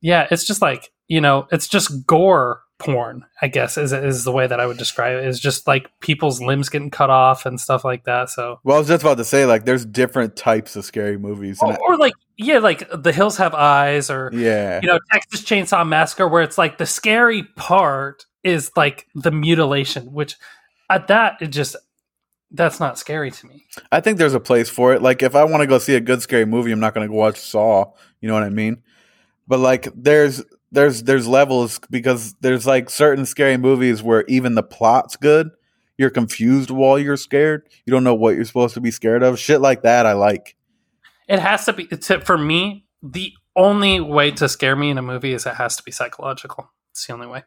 Yeah, 0.00 0.26
it's 0.30 0.46
just 0.46 0.62
like 0.62 0.90
you 1.08 1.20
know, 1.20 1.46
it's 1.50 1.68
just 1.68 2.06
gore 2.06 2.62
porn. 2.78 3.24
I 3.40 3.48
guess 3.48 3.78
is 3.78 3.92
is 3.92 4.24
the 4.24 4.32
way 4.32 4.46
that 4.46 4.60
I 4.60 4.66
would 4.66 4.78
describe 4.78 5.18
it. 5.18 5.26
Is 5.26 5.40
just 5.40 5.66
like 5.66 5.90
people's 6.00 6.40
limbs 6.40 6.68
getting 6.68 6.90
cut 6.90 7.10
off 7.10 7.46
and 7.46 7.60
stuff 7.60 7.84
like 7.84 8.04
that. 8.04 8.30
So 8.30 8.60
Well, 8.64 8.76
I 8.76 8.78
was 8.78 8.88
just 8.88 9.02
about 9.02 9.18
to 9.18 9.24
say, 9.24 9.46
like, 9.46 9.64
there's 9.64 9.84
different 9.84 10.36
types 10.36 10.76
of 10.76 10.84
scary 10.84 11.18
movies. 11.18 11.58
Or, 11.60 11.76
or 11.82 11.96
like 11.96 12.14
yeah, 12.36 12.58
like 12.58 12.88
The 12.92 13.12
Hills 13.12 13.36
Have 13.36 13.54
Eyes, 13.54 14.10
or 14.10 14.30
yeah. 14.32 14.80
you 14.82 14.88
know 14.88 14.98
Texas 15.12 15.42
Chainsaw 15.42 15.86
Massacre, 15.86 16.28
where 16.28 16.42
it's 16.42 16.58
like 16.58 16.78
the 16.78 16.86
scary 16.86 17.44
part 17.56 18.26
is 18.42 18.70
like 18.76 19.06
the 19.14 19.30
mutilation, 19.30 20.12
which 20.12 20.36
at 20.90 21.08
that 21.08 21.40
it 21.40 21.48
just 21.48 21.76
that's 22.50 22.78
not 22.78 22.98
scary 22.98 23.30
to 23.30 23.46
me. 23.46 23.64
I 23.90 24.00
think 24.00 24.18
there's 24.18 24.34
a 24.34 24.40
place 24.40 24.70
for 24.70 24.94
it. 24.94 25.02
Like 25.02 25.22
if 25.22 25.34
I 25.34 25.44
want 25.44 25.62
to 25.62 25.66
go 25.66 25.78
see 25.78 25.96
a 25.96 26.00
good 26.00 26.22
scary 26.22 26.44
movie, 26.44 26.70
I'm 26.70 26.80
not 26.80 26.94
going 26.94 27.06
to 27.06 27.12
go 27.12 27.18
watch 27.18 27.38
Saw. 27.38 27.92
You 28.20 28.28
know 28.28 28.34
what 28.34 28.44
I 28.44 28.50
mean? 28.50 28.82
But 29.46 29.58
like 29.58 29.88
there's 29.94 30.42
there's 30.74 31.02
there's 31.04 31.26
levels 31.26 31.80
because 31.90 32.34
there's 32.40 32.66
like 32.66 32.90
certain 32.90 33.24
scary 33.24 33.56
movies 33.56 34.02
where 34.02 34.24
even 34.28 34.54
the 34.54 34.62
plot's 34.62 35.16
good. 35.16 35.50
You're 35.96 36.10
confused 36.10 36.70
while 36.70 36.98
you're 36.98 37.16
scared. 37.16 37.68
You 37.86 37.92
don't 37.92 38.02
know 38.04 38.14
what 38.14 38.34
you're 38.34 38.44
supposed 38.44 38.74
to 38.74 38.80
be 38.80 38.90
scared 38.90 39.22
of. 39.22 39.38
Shit 39.38 39.60
like 39.60 39.82
that 39.82 40.06
I 40.06 40.12
like. 40.12 40.56
It 41.28 41.38
has 41.38 41.64
to 41.66 41.72
be 41.72 41.88
it's 41.90 42.10
for 42.24 42.36
me. 42.36 42.84
The 43.02 43.32
only 43.56 44.00
way 44.00 44.30
to 44.32 44.48
scare 44.48 44.74
me 44.74 44.90
in 44.90 44.98
a 44.98 45.02
movie 45.02 45.32
is 45.32 45.46
it 45.46 45.54
has 45.54 45.76
to 45.76 45.82
be 45.82 45.92
psychological. 45.92 46.70
It's 46.90 47.06
the 47.06 47.12
only 47.12 47.28
way. 47.28 47.44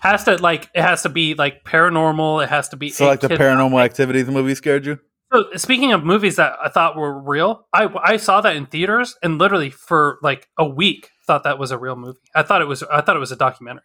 Has 0.00 0.24
to 0.24 0.36
like 0.36 0.68
it 0.74 0.82
has 0.82 1.02
to 1.02 1.08
be 1.08 1.34
like 1.34 1.64
paranormal. 1.64 2.42
It 2.42 2.48
has 2.48 2.70
to 2.70 2.76
be 2.76 2.90
So 2.90 3.06
like 3.06 3.20
the 3.20 3.28
paranormal 3.28 3.82
activities 3.82 4.26
movie 4.26 4.54
scared 4.54 4.86
you? 4.86 4.98
So 5.32 5.44
speaking 5.56 5.92
of 5.92 6.04
movies 6.04 6.36
that 6.36 6.54
I 6.62 6.68
thought 6.68 6.96
were 6.96 7.18
real, 7.18 7.66
I 7.72 7.88
I 8.02 8.16
saw 8.16 8.40
that 8.40 8.56
in 8.56 8.66
theaters 8.66 9.16
and 9.22 9.38
literally 9.38 9.70
for 9.70 10.18
like 10.22 10.48
a 10.58 10.68
week 10.68 11.10
thought 11.26 11.44
that 11.44 11.58
was 11.58 11.70
a 11.70 11.78
real 11.78 11.94
movie. 11.94 12.18
I 12.34 12.42
thought 12.42 12.60
it 12.62 12.66
was 12.66 12.82
I 12.82 13.00
thought 13.00 13.16
it 13.16 13.20
was 13.20 13.30
a 13.30 13.36
documentary. 13.36 13.84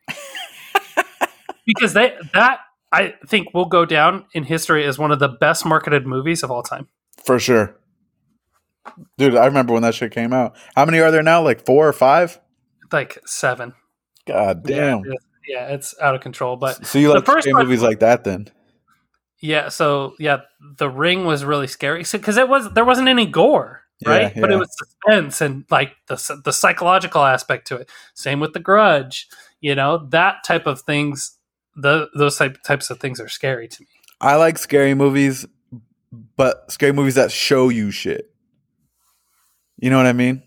because 1.65 1.93
they 1.93 2.17
that 2.33 2.59
I 2.91 3.13
think 3.27 3.53
will 3.53 3.65
go 3.65 3.85
down 3.85 4.25
in 4.33 4.43
history 4.43 4.85
as 4.85 4.97
one 4.97 5.11
of 5.11 5.19
the 5.19 5.27
best 5.27 5.65
marketed 5.65 6.07
movies 6.07 6.41
of 6.41 6.49
all 6.49 6.63
time. 6.63 6.87
For 7.23 7.39
sure. 7.39 7.77
Dude, 9.17 9.35
I 9.35 9.45
remember 9.45 9.73
when 9.73 9.83
that 9.83 9.95
shit 9.95 10.11
came 10.11 10.33
out. 10.33 10.55
How 10.75 10.85
many 10.85 10.99
are 10.99 11.11
there 11.11 11.23
now? 11.23 11.41
Like 11.41 11.65
4 11.65 11.87
or 11.87 11.93
5? 11.93 12.39
Like 12.91 13.17
7. 13.25 13.73
God 14.27 14.63
damn. 14.63 14.99
Yeah, 14.99 15.11
it's, 15.11 15.25
yeah, 15.47 15.67
it's 15.73 15.95
out 15.99 16.15
of 16.15 16.21
control, 16.21 16.55
but 16.55 16.85
So 16.85 16.99
you 16.99 17.07
The 17.07 17.15
like 17.15 17.25
first 17.25 17.47
movies 17.51 17.81
like 17.81 17.99
that 17.99 18.23
then? 18.23 18.47
Yeah, 19.41 19.69
so 19.69 20.15
yeah, 20.19 20.41
The 20.77 20.89
Ring 20.89 21.25
was 21.25 21.45
really 21.45 21.67
scary 21.67 22.03
cuz 22.03 22.37
it 22.37 22.49
was 22.49 22.71
there 22.73 22.85
wasn't 22.85 23.07
any 23.07 23.25
gore, 23.25 23.81
right? 24.05 24.33
Yeah, 24.35 24.41
But 24.41 24.49
yeah. 24.49 24.55
it 24.55 24.59
was 24.59 24.75
suspense 24.77 25.41
and 25.41 25.65
like 25.69 25.95
the 26.07 26.41
the 26.43 26.53
psychological 26.53 27.23
aspect 27.23 27.67
to 27.67 27.77
it. 27.77 27.89
Same 28.13 28.39
with 28.39 28.53
The 28.53 28.59
Grudge, 28.59 29.27
you 29.61 29.75
know, 29.75 30.07
that 30.09 30.43
type 30.43 30.67
of 30.67 30.81
things 30.81 31.37
the 31.75 32.09
those 32.15 32.37
type, 32.37 32.61
types 32.63 32.89
of 32.89 32.99
things 32.99 33.19
are 33.19 33.27
scary 33.27 33.67
to 33.67 33.81
me. 33.81 33.87
I 34.21 34.35
like 34.35 34.57
scary 34.57 34.93
movies 34.93 35.45
but 36.37 36.71
scary 36.71 36.93
movies 36.93 37.15
that 37.15 37.31
show 37.31 37.69
you 37.69 37.91
shit. 37.91 38.31
You 39.77 39.89
know 39.89 39.97
what 39.97 40.05
I 40.05 40.13
mean? 40.13 40.41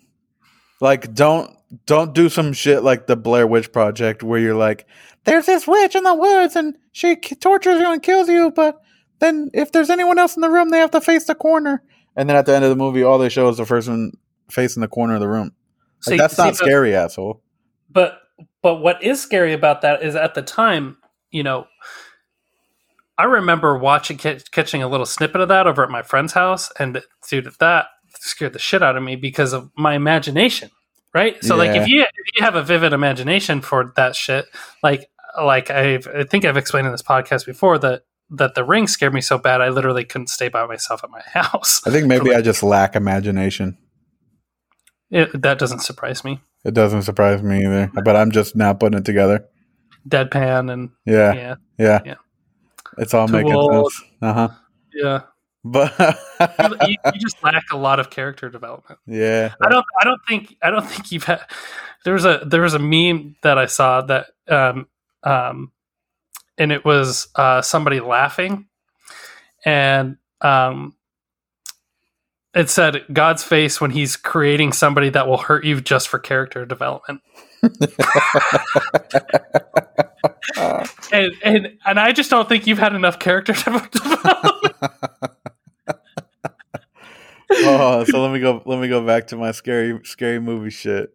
Like 0.81 1.13
don't 1.15 1.55
don't 1.87 2.15
do 2.15 2.29
some 2.29 2.53
shit 2.53 2.83
like 2.83 3.07
the 3.07 3.17
Blair 3.17 3.47
Witch 3.47 3.73
Project 3.73 4.23
where 4.23 4.39
you're 4.41 4.55
like, 4.55 4.87
there's 5.25 5.47
this 5.47 5.67
witch 5.67 5.95
in 5.95 6.03
the 6.05 6.15
woods 6.15 6.57
and 6.57 6.77
she 6.93 7.17
tortures 7.17 7.81
you 7.81 7.93
and 7.93 8.03
kills 8.03 8.29
you, 8.29 8.51
but 8.51 8.81
then 9.19 9.51
if 9.53 9.73
there's 9.73 9.91
anyone 9.91 10.19
else 10.19 10.37
in 10.37 10.41
the 10.41 10.49
room, 10.51 10.71
they 10.71 10.79
have 10.79 10.93
to 10.93 11.01
face 11.01 11.25
the 11.27 11.35
corner. 11.35 11.83
And 12.17 12.29
then 12.29 12.37
at 12.37 12.47
the 12.47 12.55
end 12.55 12.65
of 12.65 12.71
the 12.71 12.77
movie, 12.77 13.03
all 13.03 13.19
they 13.19 13.29
show 13.29 13.49
is 13.49 13.59
the 13.59 13.65
person 13.65 14.13
facing 14.51 14.81
the 14.81 14.89
corner 14.89 15.15
of 15.15 15.21
the 15.21 15.29
room. 15.29 15.53
Like, 16.07 16.15
See- 16.15 16.17
that's 16.17 16.37
see, 16.37 16.43
not 16.43 16.51
but- 16.51 16.57
scary, 16.57 16.95
asshole. 16.95 17.43
but 17.91 18.21
but 18.63 18.77
what 18.77 19.03
is 19.03 19.21
scary 19.21 19.53
about 19.53 19.83
that 19.83 20.03
is 20.03 20.15
at 20.15 20.35
the 20.35 20.43
time 20.43 20.97
you 21.31 21.43
know 21.43 21.67
i 23.19 23.25
remember 23.25 23.77
watching 23.77 24.17
catching 24.17 24.83
a 24.83 24.89
little 24.89 25.07
snippet 25.07 25.41
of 25.41 25.49
that 25.49 25.67
over 25.67 25.83
at 25.83 25.91
my 25.91 26.03
friend's 26.03 26.33
house 26.33 26.71
and 26.79 27.03
dude 27.29 27.49
that 27.59 27.87
scared 28.21 28.53
the 28.53 28.59
shit 28.59 28.83
out 28.83 28.97
of 28.97 29.03
me 29.03 29.17
because 29.17 29.53
of 29.53 29.71
my 29.77 29.95
imagination 29.95 30.71
right 31.15 31.43
so 31.43 31.57
like 31.57 31.77
if 31.77 31.89
you 31.89 32.03
if 32.03 32.27
you 32.37 32.45
have 32.45 32.55
a 32.55 32.63
vivid 32.63 32.93
imagination 32.93 33.61
for 33.61 33.93
that 33.97 34.15
shit 34.15 34.47
like 34.83 35.11
like 35.43 35.71
I've, 35.71 36.07
i 36.09 36.25
think 36.25 36.45
i've 36.45 36.57
explained 36.57 36.87
in 36.87 36.93
this 36.93 37.03
podcast 37.03 37.47
before 37.47 37.79
that 37.79 38.03
that 38.31 38.55
the 38.55 38.65
ring 38.65 38.87
scared 38.87 39.15
me 39.15 39.21
so 39.21 39.39
bad 39.39 39.61
i 39.61 39.69
literally 39.69 40.05
couldn't 40.05 40.29
stay 40.29 40.49
by 40.49 40.67
myself 40.67 41.03
at 41.05 41.11
my 41.11 41.23
house 41.33 41.81
I 41.87 41.91
think 41.91 42.07
maybe 42.07 42.35
I 42.35 42.43
just 42.43 42.63
lack 42.63 42.95
imagination. 42.97 43.79
it, 45.11 45.41
that 45.43 45.59
doesn't 45.59 45.81
surprise 45.81 46.25
me 46.25 46.41
It 46.65 46.75
doesn't 46.75 47.03
surprise 47.03 47.43
me 47.43 47.65
either, 47.65 47.91
but 48.05 48.17
I'm 48.17 48.31
just 48.31 48.55
now 48.57 48.75
putting 48.75 48.99
it 48.99 49.05
together. 49.05 49.47
deadpan 50.07 50.71
and 50.73 50.91
Yeah, 51.07 51.33
yeah 51.35 51.55
yeah, 51.79 52.01
Yeah. 52.05 52.15
It's 52.99 53.15
all 53.15 53.29
Too 53.29 53.33
making 53.35 53.73
sense. 53.73 54.03
Uh 54.21 54.33
huh. 54.33 54.49
yeah 54.93 55.21
But 55.65 55.93
you, 56.89 56.97
you 57.05 57.21
just 57.21 57.43
lack 57.43 57.65
a 57.73 57.77
lot 57.77 58.01
of 58.01 58.11
character 58.11 58.49
development. 58.49 59.01
yeah, 59.07 59.55
I 59.61 59.69
don't. 59.69 59.85
I 60.01 60.05
don't 60.05 60.21
think. 60.29 60.57
I 60.63 60.71
don't 60.71 60.87
think 60.89 61.13
you've 61.13 61.25
had. 61.25 61.41
There 62.05 62.15
was 62.15 62.25
a 62.25 62.43
there 62.47 62.63
was 62.63 62.75
a 62.75 62.79
meme 62.79 63.37
that 63.43 63.59
I 63.59 63.67
saw 63.67 64.03
that 64.03 64.27
um 64.49 64.87
um, 65.25 65.73
and 66.57 66.73
it 66.73 66.85
was 66.85 67.29
uh 67.35 67.61
somebody 67.63 68.01
laughing, 68.01 68.67
and 69.65 70.17
um, 70.41 70.95
it 72.55 72.71
said 72.71 73.05
God's 73.13 73.43
face 73.43 73.81
when 73.81 73.91
He's 73.91 74.17
creating 74.17 74.73
somebody 74.73 75.11
that 75.11 75.27
will 75.27 75.39
hurt 75.39 75.65
you 75.65 75.81
just 75.81 76.09
for 76.09 76.19
character 76.19 76.65
development. 76.65 77.21
And 81.13 81.33
and 81.43 81.79
and 81.87 82.01
I 82.01 82.13
just 82.13 82.31
don't 82.31 82.49
think 82.49 82.67
you've 82.67 82.79
had 82.79 82.95
enough 82.95 83.19
character 83.19 83.53
development. 83.53 83.97
Oh, 87.51 88.05
so 88.05 88.23
let 88.23 88.33
me 88.33 88.41
go. 88.41 88.63
Let 88.65 88.81
me 88.81 88.89
go 88.89 89.05
back 89.05 89.29
to 89.29 89.37
my 89.37 89.53
scary, 89.53 90.01
scary 90.05 90.41
movie 90.41 90.71
shit. 90.71 91.11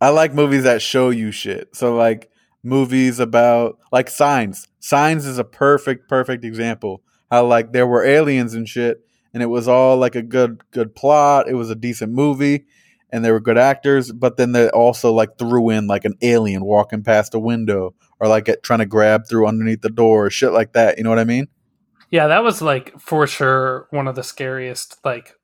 I 0.00 0.10
like 0.10 0.34
movies 0.34 0.64
that 0.64 0.82
show 0.82 1.10
you 1.10 1.30
shit. 1.30 1.74
So 1.74 1.94
like 1.94 2.30
movies 2.62 3.18
about 3.18 3.78
like 3.92 4.10
Signs. 4.10 4.68
Signs 4.80 5.26
is 5.26 5.38
a 5.38 5.44
perfect, 5.44 6.08
perfect 6.08 6.44
example. 6.44 7.02
How 7.30 7.46
like 7.46 7.72
there 7.72 7.86
were 7.86 8.04
aliens 8.04 8.54
and 8.54 8.68
shit, 8.68 9.00
and 9.32 9.42
it 9.42 9.46
was 9.46 9.68
all 9.68 9.96
like 9.96 10.14
a 10.14 10.22
good, 10.22 10.62
good 10.70 10.94
plot. 10.94 11.48
It 11.48 11.54
was 11.54 11.70
a 11.70 11.74
decent 11.74 12.12
movie, 12.12 12.66
and 13.10 13.24
they 13.24 13.32
were 13.32 13.40
good 13.40 13.58
actors. 13.58 14.12
But 14.12 14.36
then 14.36 14.52
they 14.52 14.68
also 14.68 15.12
like 15.12 15.38
threw 15.38 15.70
in 15.70 15.86
like 15.86 16.04
an 16.04 16.14
alien 16.22 16.64
walking 16.64 17.02
past 17.02 17.34
a 17.34 17.38
window, 17.38 17.94
or 18.20 18.28
like 18.28 18.48
it, 18.48 18.62
trying 18.62 18.78
to 18.80 18.86
grab 18.86 19.22
through 19.28 19.46
underneath 19.46 19.80
the 19.80 19.90
door, 19.90 20.26
or 20.26 20.30
shit 20.30 20.52
like 20.52 20.72
that. 20.74 20.98
You 20.98 21.04
know 21.04 21.10
what 21.10 21.18
I 21.18 21.24
mean? 21.24 21.48
Yeah, 22.10 22.28
that 22.28 22.42
was 22.44 22.62
like 22.62 22.98
for 23.00 23.26
sure 23.26 23.88
one 23.90 24.08
of 24.08 24.14
the 24.14 24.22
scariest. 24.22 24.98
Like 25.04 25.34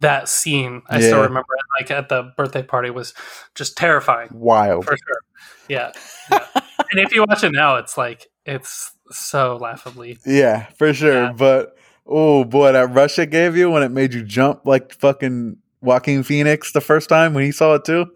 that 0.00 0.28
scene, 0.28 0.82
I 0.88 1.00
still 1.00 1.22
remember 1.22 1.54
it. 1.54 1.82
Like 1.82 1.90
at 1.90 2.08
the 2.08 2.32
birthday 2.36 2.62
party 2.62 2.90
was 2.90 3.14
just 3.54 3.76
terrifying 3.76 4.28
Wild. 4.32 4.84
for 4.84 4.96
sure. 4.96 5.20
Yeah, 5.68 5.92
yeah. 6.30 6.46
and 6.54 7.00
if 7.00 7.14
you 7.14 7.24
watch 7.26 7.42
it 7.42 7.52
now, 7.52 7.76
it's 7.76 7.96
like 7.98 8.28
it's 8.46 8.92
so 9.10 9.56
laughably. 9.56 10.18
Yeah, 10.24 10.66
for 10.78 10.92
sure. 10.92 11.24
Yeah. 11.24 11.32
But 11.32 11.76
oh 12.06 12.44
boy, 12.44 12.72
that 12.72 12.92
rush 12.92 13.18
it 13.18 13.30
gave 13.30 13.56
you 13.56 13.70
when 13.70 13.82
it 13.82 13.90
made 13.90 14.14
you 14.14 14.22
jump 14.22 14.66
like 14.66 14.94
fucking 14.94 15.56
Joaquin 15.80 16.22
Phoenix 16.22 16.72
the 16.72 16.80
first 16.80 17.08
time 17.08 17.34
when 17.34 17.44
he 17.44 17.52
saw 17.52 17.74
it 17.74 17.84
too. 17.84 18.06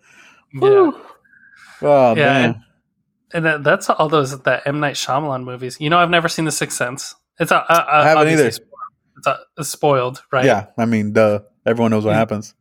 Yeah. 0.55 0.91
Oh 1.81 2.14
Yeah, 2.14 2.14
damn. 2.14 2.64
And 3.33 3.45
that, 3.45 3.64
that's 3.64 3.89
all 3.91 4.09
those 4.09 4.39
that 4.43 4.66
M 4.66 4.81
Night 4.81 4.95
Shyamalan 4.95 5.45
movies. 5.45 5.76
You 5.81 5.91
know, 5.91 5.99
I've 5.99 6.11
never 6.11 6.29
seen 6.29 6.45
The 6.45 6.53
Sixth 6.53 6.76
Sense. 6.76 7.14
It's 7.39 7.51
a, 7.51 7.57
uh, 7.57 7.64
uh, 7.68 7.85
I 7.89 8.09
haven't 8.09 8.29
either. 8.29 8.51
spoiled. 8.51 8.68
It's, 9.18 9.26
a, 9.26 9.39
it's 9.59 9.68
spoiled, 9.68 10.22
right? 10.33 10.45
Yeah, 10.45 10.66
I 10.79 10.85
mean, 10.87 11.12
duh. 11.12 11.41
Everyone 11.66 11.91
knows 11.91 12.05
what 12.05 12.14
happens. 12.14 12.55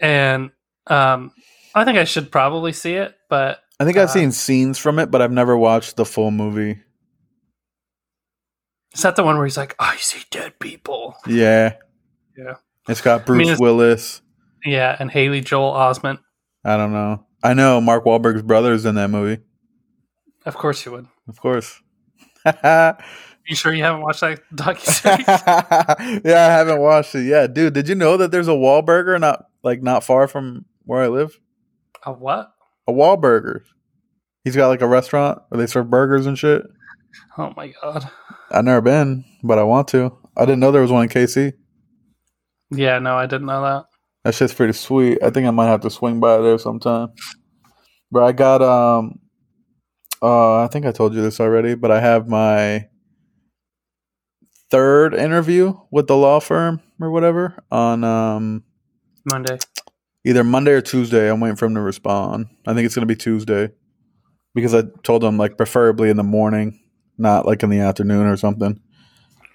and 0.00 0.50
um, 0.86 1.32
I 1.74 1.84
think 1.84 1.98
I 1.98 2.04
should 2.04 2.32
probably 2.32 2.72
see 2.72 2.94
it, 2.94 3.14
but 3.28 3.60
I 3.78 3.84
think 3.84 3.96
I've 3.96 4.08
Uh, 4.08 4.12
seen 4.12 4.32
scenes 4.32 4.78
from 4.78 4.98
it, 4.98 5.10
but 5.10 5.22
I've 5.22 5.30
never 5.32 5.56
watched 5.56 5.96
the 5.96 6.04
full 6.04 6.30
movie. 6.30 6.80
is 8.94 9.02
that 9.02 9.16
the 9.16 9.22
one 9.22 9.36
where 9.36 9.46
he's 9.46 9.56
like, 9.56 9.74
"I 9.78 9.96
see 9.96 10.22
dead 10.30 10.58
people"? 10.58 11.14
Yeah. 11.26 11.74
Yeah. 12.36 12.54
It's 12.88 13.00
got 13.00 13.20
I 13.22 13.24
Bruce 13.24 13.38
mean, 13.38 13.46
it's- 13.48 13.60
Willis. 13.60 14.22
Yeah, 14.64 14.96
and 14.98 15.10
Haley 15.10 15.40
Joel 15.40 15.72
Osment. 15.72 16.18
I 16.64 16.76
don't 16.76 16.92
know. 16.92 17.24
I 17.42 17.54
know 17.54 17.80
Mark 17.80 18.04
Wahlberg's 18.04 18.42
brother 18.42 18.72
is 18.74 18.84
in 18.84 18.96
that 18.96 19.08
movie. 19.08 19.42
Of 20.50 20.56
course 20.56 20.84
you 20.84 20.92
would. 20.92 21.06
Of 21.28 21.40
course. 21.40 21.80
You 23.48 23.56
sure 23.56 23.72
you 23.72 23.82
haven't 23.82 24.02
watched 24.02 24.20
that 24.20 24.40
docuseries? 24.54 26.22
Yeah, 26.24 26.46
I 26.46 26.52
haven't 26.52 26.78
watched 26.80 27.14
it 27.16 27.24
yet. 27.24 27.52
Dude, 27.52 27.72
did 27.72 27.88
you 27.88 27.96
know 27.96 28.16
that 28.16 28.30
there's 28.30 28.46
a 28.46 28.52
Wahlburger 28.52 29.18
not 29.18 29.46
like 29.64 29.82
not 29.82 30.04
far 30.04 30.28
from 30.28 30.66
where 30.84 31.02
I 31.02 31.08
live? 31.08 31.40
a 32.04 32.12
what? 32.12 32.52
A 32.86 32.92
Wahlburger. 32.92 33.62
He's 34.44 34.54
got 34.54 34.68
like 34.68 34.82
a 34.82 34.86
restaurant 34.86 35.40
where 35.48 35.58
they 35.58 35.66
serve 35.66 35.90
burgers 35.90 36.26
and 36.26 36.38
shit. 36.38 36.62
Oh 37.36 37.52
my 37.56 37.72
god. 37.82 38.08
I've 38.52 38.64
never 38.64 38.80
been, 38.82 39.24
but 39.42 39.58
I 39.58 39.64
want 39.64 39.88
to. 39.88 40.16
I 40.36 40.44
didn't 40.44 40.60
know 40.60 40.70
there 40.70 40.82
was 40.82 40.92
one 40.92 41.04
in 41.04 41.08
KC. 41.08 41.52
Yeah, 42.70 43.00
no, 43.00 43.16
I 43.16 43.26
didn't 43.26 43.46
know 43.46 43.62
that. 43.62 43.84
That 44.24 44.34
shit's 44.34 44.54
pretty 44.54 44.74
sweet. 44.74 45.18
I 45.24 45.30
think 45.30 45.48
I 45.48 45.50
might 45.50 45.66
have 45.66 45.80
to 45.80 45.90
swing 45.90 46.20
by 46.20 46.38
there 46.38 46.58
sometime. 46.58 47.08
But 48.12 48.22
I 48.22 48.32
got 48.32 48.62
um 48.62 49.18
uh 50.22 50.62
I 50.62 50.68
think 50.68 50.86
I 50.86 50.92
told 50.92 51.14
you 51.14 51.22
this 51.22 51.40
already, 51.40 51.74
but 51.74 51.90
I 51.90 52.00
have 52.00 52.28
my 52.28 52.88
third 54.70 55.14
interview 55.14 55.74
with 55.90 56.06
the 56.06 56.16
law 56.16 56.40
firm 56.40 56.80
or 57.00 57.10
whatever 57.10 57.62
on 57.70 58.04
um 58.04 58.64
Monday. 59.30 59.58
either 60.24 60.44
Monday 60.44 60.72
or 60.72 60.80
Tuesday. 60.80 61.30
I'm 61.30 61.40
waiting 61.40 61.56
for 61.56 61.66
him 61.66 61.74
to 61.74 61.80
respond. 61.80 62.46
I 62.66 62.74
think 62.74 62.86
it's 62.86 62.94
gonna 62.94 63.06
be 63.06 63.16
Tuesday. 63.16 63.70
Because 64.54 64.74
I 64.74 64.82
told 65.04 65.22
him 65.22 65.38
like 65.38 65.56
preferably 65.56 66.10
in 66.10 66.16
the 66.16 66.24
morning, 66.24 66.80
not 67.16 67.46
like 67.46 67.62
in 67.62 67.70
the 67.70 67.78
afternoon 67.80 68.26
or 68.26 68.36
something. 68.36 68.80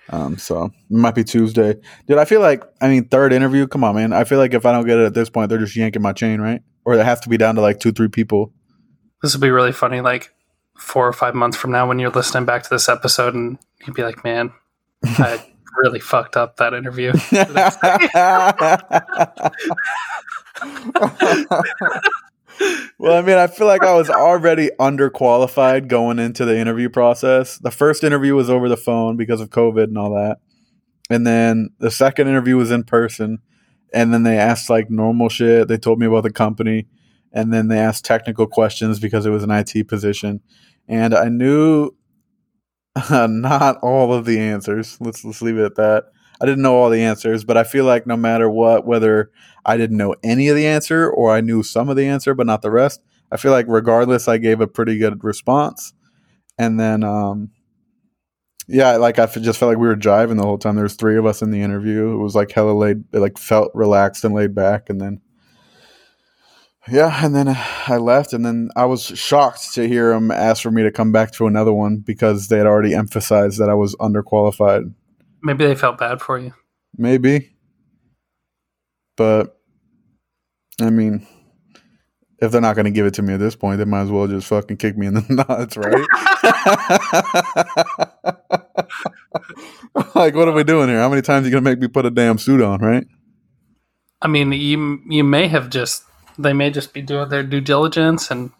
Um, 0.10 0.38
so 0.38 0.66
it 0.66 0.72
might 0.90 1.16
be 1.16 1.24
Tuesday. 1.24 1.76
Dude, 2.08 2.18
I 2.18 2.26
feel 2.26 2.40
like 2.40 2.64
I 2.80 2.88
mean 2.88 3.10
third 3.10 3.34
interview, 3.34 3.68
come 3.68 3.84
on, 3.84 3.96
man. 3.96 4.14
I 4.14 4.24
feel 4.24 4.38
like 4.38 4.54
if 4.54 4.66
I 4.66 4.72
don't 4.72 4.86
get 4.86 4.98
it 4.98 5.06
at 5.06 5.14
this 5.14 5.30
point, 5.30 5.50
they're 5.50 5.58
just 5.60 5.76
yanking 5.76 6.02
my 6.02 6.14
chain, 6.14 6.40
right? 6.40 6.62
Or 6.86 6.94
it 6.94 7.04
has 7.04 7.20
to 7.22 7.30
be 7.30 7.38
down 7.38 7.56
to 7.56 7.62
like 7.62 7.80
two, 7.80 7.92
three 7.92 8.08
people. 8.08 8.54
This 9.22 9.34
will 9.34 9.42
be 9.42 9.50
really 9.50 9.72
funny 9.72 10.02
like 10.02 10.32
four 10.76 11.08
or 11.08 11.14
five 11.14 11.36
months 11.36 11.58
from 11.58 11.72
now 11.72 11.88
when 11.88 12.00
you're 12.00 12.12
listening 12.12 12.46
back 12.46 12.64
to 12.64 12.70
this 12.70 12.90
episode 12.90 13.34
and 13.34 13.58
you'd 13.86 13.96
be 13.96 14.04
like, 14.04 14.24
Man, 14.24 14.52
I 15.04 15.44
really 15.84 16.00
fucked 16.00 16.38
up 16.38 16.58
that 16.58 16.74
interview. 16.74 17.12
well, 22.98 23.18
I 23.18 23.22
mean, 23.22 23.38
I 23.38 23.48
feel 23.48 23.68
like 23.68 23.84
I 23.84 23.94
was 23.96 24.10
already 24.10 24.70
underqualified 24.80 25.88
going 25.88 26.20
into 26.20 26.46
the 26.46 26.58
interview 26.58 26.90
process. 26.90 27.58
The 27.58 27.72
first 27.72 28.04
interview 28.04 28.36
was 28.36 28.50
over 28.50 28.70
the 28.70 28.78
phone 28.78 29.18
because 29.18 29.42
of 29.42 29.50
COVID 29.50 29.86
and 29.86 29.98
all 29.98 30.14
that. 30.16 30.38
And 31.10 31.26
then 31.26 31.70
the 31.80 31.92
second 31.92 32.28
interview 32.28 32.58
was 32.58 32.72
in 32.72 32.84
person. 32.84 33.40
And 33.94 34.14
then 34.14 34.24
they 34.24 34.38
asked 34.38 34.70
like 34.70 34.90
normal 34.90 35.30
shit. 35.30 35.68
They 35.68 35.78
told 35.78 36.00
me 36.00 36.06
about 36.06 36.24
the 36.24 36.32
company. 36.32 36.88
And 37.36 37.54
then 37.54 37.68
they 37.68 37.78
asked 37.78 38.06
technical 38.06 38.48
questions 38.48 39.00
because 39.00 39.26
it 39.26 39.30
was 39.30 39.44
an 39.44 39.52
IT 39.52 39.88
position. 39.88 40.40
And 40.88 41.14
I 41.14 41.30
knew 41.30 41.92
not 43.12 43.78
all 43.84 44.14
of 44.14 44.26
the 44.26 44.40
answers. 44.40 44.98
Let's 45.00 45.24
let's 45.24 45.42
leave 45.42 45.58
it 45.58 45.66
at 45.66 45.76
that. 45.76 46.06
I 46.42 46.46
didn't 46.46 46.64
know 46.64 46.76
all 46.76 46.90
the 46.90 47.04
answers, 47.04 47.44
but 47.44 47.58
I 47.58 47.64
feel 47.64 47.86
like 47.86 48.08
no 48.08 48.18
matter 48.18 48.50
what, 48.50 48.86
whether 48.86 49.32
I 49.66 49.78
didn't 49.78 49.98
know 49.98 50.16
any 50.24 50.48
of 50.48 50.56
the 50.56 50.68
answer 50.68 51.10
or 51.10 51.34
I 51.34 51.42
knew 51.42 51.64
some 51.64 51.90
of 51.90 51.96
the 51.96 52.08
answer 52.08 52.34
but 52.34 52.48
not 52.48 52.62
the 52.62 52.72
rest, 52.72 53.02
I 53.32 53.38
feel 53.38 53.52
like 53.52 53.66
regardless, 53.70 54.28
I 54.28 54.38
gave 54.38 54.62
a 54.62 54.68
pretty 54.68 54.98
good 54.98 55.24
response. 55.24 55.94
And 56.58 56.80
then, 56.80 57.04
um, 57.04 57.52
yeah, 58.68 58.98
like 58.98 59.20
I 59.20 59.26
just 59.28 59.60
felt 59.60 59.70
like 59.70 59.78
we 59.78 59.88
were 59.88 59.96
jiving 59.96 60.38
the 60.38 60.44
whole 60.46 60.58
time. 60.58 60.76
There 60.76 60.84
was 60.84 60.96
three 60.96 61.18
of 61.18 61.26
us 61.26 61.42
in 61.42 61.52
the 61.52 61.62
interview. 61.62 62.14
It 62.14 62.18
was 62.18 62.36
like 62.36 62.52
hella 62.52 62.72
laid, 62.72 63.04
it 63.14 63.20
like 63.20 63.38
felt 63.38 63.72
relaxed 63.74 64.24
and 64.24 64.34
laid 64.34 64.56
back. 64.56 64.90
And 64.90 65.00
then, 65.00 65.22
yeah, 66.90 67.26
and 67.26 67.36
then 67.36 67.48
I 67.88 67.98
left, 67.98 68.34
and 68.34 68.46
then 68.46 68.70
I 68.76 68.86
was 68.86 69.04
shocked 69.04 69.74
to 69.74 69.88
hear 69.88 70.12
him 70.12 70.30
ask 70.30 70.62
for 70.62 70.72
me 70.72 70.84
to 70.84 70.92
come 70.92 71.12
back 71.12 71.32
to 71.34 71.48
another 71.48 71.74
one 71.74 71.98
because 71.98 72.48
they 72.48 72.58
had 72.58 72.68
already 72.68 72.94
emphasized 72.94 73.60
that 73.60 73.70
I 73.70 73.74
was 73.74 73.96
underqualified. 73.96 74.94
Maybe 75.42 75.66
they 75.66 75.76
felt 75.76 75.98
bad 75.98 76.22
for 76.22 76.38
you. 76.38 76.54
Maybe. 76.98 77.56
But 79.18 79.58
I 80.82 80.90
mean, 80.90 81.26
if 82.40 82.52
they're 82.52 82.62
not 82.62 82.76
going 82.76 82.86
to 82.86 82.92
give 82.92 83.06
it 83.06 83.14
to 83.16 83.22
me 83.22 83.34
at 83.34 83.40
this 83.40 83.56
point, 83.56 83.80
they 83.80 83.86
might 83.86 84.02
as 84.02 84.12
well 84.12 84.28
just 84.28 84.48
fucking 84.48 84.78
kick 84.78 84.98
me 84.98 85.08
in 85.08 85.14
the 85.16 85.26
nuts, 85.48 85.78
right? 85.78 86.06
like, 90.16 90.36
what 90.36 90.48
are 90.48 90.54
we 90.54 90.64
doing 90.64 90.90
here? 90.90 91.00
How 91.00 91.10
many 91.10 91.22
times 91.22 91.44
are 91.44 91.48
you 91.48 91.52
going 91.52 91.64
to 91.64 91.70
make 91.70 91.80
me 91.80 91.88
put 91.88 92.06
a 92.06 92.12
damn 92.12 92.38
suit 92.38 92.62
on, 92.62 92.80
right? 92.82 93.08
I 94.22 94.28
mean, 94.28 94.52
you 94.52 95.02
you 95.08 95.24
may 95.24 95.48
have 95.48 95.70
just 95.70 96.04
they 96.38 96.54
may 96.54 96.70
just 96.72 96.94
be 96.94 97.02
doing 97.02 97.30
their 97.30 97.44
due 97.44 97.62
diligence, 97.62 98.32
and 98.32 98.52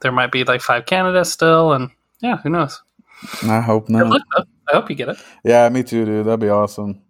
there 0.00 0.12
might 0.12 0.32
be 0.32 0.44
like 0.44 0.60
five 0.60 0.86
candidates 0.86 1.30
still, 1.30 1.72
and 1.72 1.90
yeah, 2.20 2.38
who 2.38 2.50
knows? 2.50 2.82
I 3.44 3.60
hope 3.60 3.88
not. 3.88 4.06
luck. 4.08 4.22
I 4.68 4.72
hope 4.76 4.88
you 4.90 4.96
get 4.96 5.08
it. 5.10 5.16
Yeah, 5.44 5.68
me 5.68 5.82
too, 5.82 6.04
dude. 6.04 6.26
That'd 6.26 6.40
be 6.40 6.48
awesome. 6.48 7.02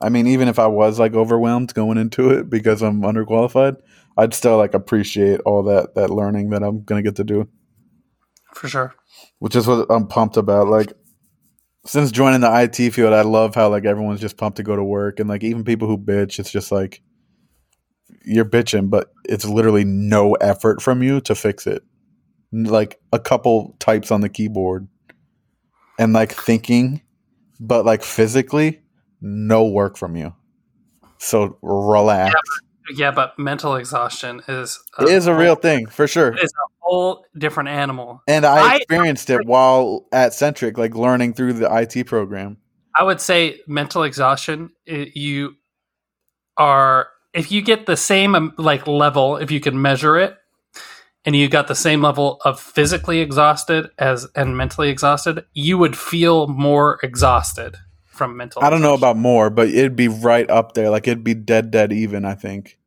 I 0.00 0.08
mean, 0.08 0.26
even 0.26 0.48
if 0.48 0.58
I 0.58 0.66
was 0.66 0.98
like 0.98 1.14
overwhelmed 1.14 1.74
going 1.74 1.98
into 1.98 2.30
it 2.30 2.50
because 2.50 2.82
I'm 2.82 3.02
underqualified, 3.02 3.76
I'd 4.16 4.34
still 4.34 4.56
like 4.56 4.74
appreciate 4.74 5.40
all 5.40 5.62
that 5.64 5.94
that 5.94 6.10
learning 6.10 6.50
that 6.50 6.62
I'm 6.62 6.82
gonna 6.82 7.02
get 7.02 7.16
to 7.16 7.24
do, 7.24 7.48
For 8.54 8.68
sure. 8.68 8.94
which 9.38 9.54
is 9.56 9.66
what 9.66 9.86
I'm 9.90 10.06
pumped 10.08 10.36
about. 10.36 10.68
Like 10.68 10.92
since 11.86 12.12
joining 12.12 12.40
the 12.40 12.60
IT 12.62 12.90
field, 12.92 13.12
I 13.12 13.22
love 13.22 13.54
how 13.54 13.68
like 13.68 13.84
everyone's 13.84 14.20
just 14.20 14.36
pumped 14.36 14.56
to 14.56 14.62
go 14.62 14.74
to 14.76 14.84
work, 14.84 15.20
and 15.20 15.28
like 15.28 15.44
even 15.44 15.64
people 15.64 15.88
who 15.88 15.98
bitch, 15.98 16.38
it's 16.38 16.50
just 16.50 16.72
like 16.72 17.02
you're 18.24 18.44
bitching, 18.44 18.90
but 18.90 19.12
it's 19.24 19.44
literally 19.44 19.84
no 19.84 20.34
effort 20.34 20.82
from 20.82 21.02
you 21.02 21.20
to 21.22 21.34
fix 21.34 21.66
it. 21.66 21.82
Like 22.52 23.00
a 23.12 23.18
couple 23.18 23.76
types 23.78 24.10
on 24.10 24.20
the 24.20 24.28
keyboard, 24.28 24.88
and 25.98 26.12
like 26.12 26.32
thinking, 26.32 27.02
but 27.60 27.84
like 27.84 28.02
physically, 28.02 28.82
no 29.20 29.66
work 29.66 29.96
from 29.96 30.16
you. 30.16 30.34
So 31.18 31.56
relax. 31.62 32.34
Yeah, 32.94 33.12
but 33.12 33.38
mental 33.38 33.76
exhaustion 33.76 34.42
is 34.48 34.82
it 34.98 35.08
is 35.08 35.26
a 35.26 35.34
real 35.34 35.54
thing 35.54 35.86
for 35.86 36.08
sure. 36.08 36.32
It's 36.32 36.52
a 36.52 36.68
whole 36.80 37.24
different 37.38 37.68
animal. 37.68 38.22
And 38.26 38.44
I 38.44 38.72
I- 38.72 38.76
experienced 38.76 39.30
it 39.30 39.46
while 39.46 40.06
at 40.12 40.32
Centriq, 40.32 40.76
like 40.76 40.94
learning 40.94 41.34
through 41.34 41.54
the 41.54 41.72
IT 41.72 42.06
program. 42.06 42.58
I 42.98 43.04
would 43.04 43.20
say 43.20 43.60
mental 43.66 44.02
exhaustion. 44.02 44.70
i 44.88 45.10
you 45.14 45.54
are 46.56 47.08
if 47.34 47.50
you 47.50 47.62
get 47.62 47.86
the 47.86 47.96
same 47.96 48.34
um, 48.34 48.54
like 48.58 48.86
level, 48.86 49.36
if 49.36 49.50
you 49.50 49.60
can 49.60 49.80
measure 49.80 50.18
it, 50.18 50.36
and 51.24 51.36
you 51.36 51.48
got 51.48 51.68
the 51.68 51.74
same 51.74 52.02
level 52.02 52.40
of 52.44 52.60
physically 52.60 53.20
exhausted 53.20 53.90
as 53.98 54.26
and 54.34 54.56
mentally 54.56 54.88
exhausted, 54.88 55.44
you 55.52 55.78
would 55.78 55.96
feel 55.96 56.48
more 56.48 56.98
exhausted 57.02 57.76
from 58.06 58.36
mental. 58.36 58.62
I 58.62 58.70
don't 58.70 58.82
know 58.82 58.94
about 58.94 59.16
more, 59.16 59.50
but 59.50 59.68
it'd 59.68 59.96
be 59.96 60.08
right 60.08 60.48
up 60.50 60.74
there. 60.74 60.90
Like 60.90 61.06
it'd 61.06 61.24
be 61.24 61.34
dead, 61.34 61.70
dead 61.70 61.92
even. 61.92 62.24
I 62.24 62.34
think. 62.34 62.78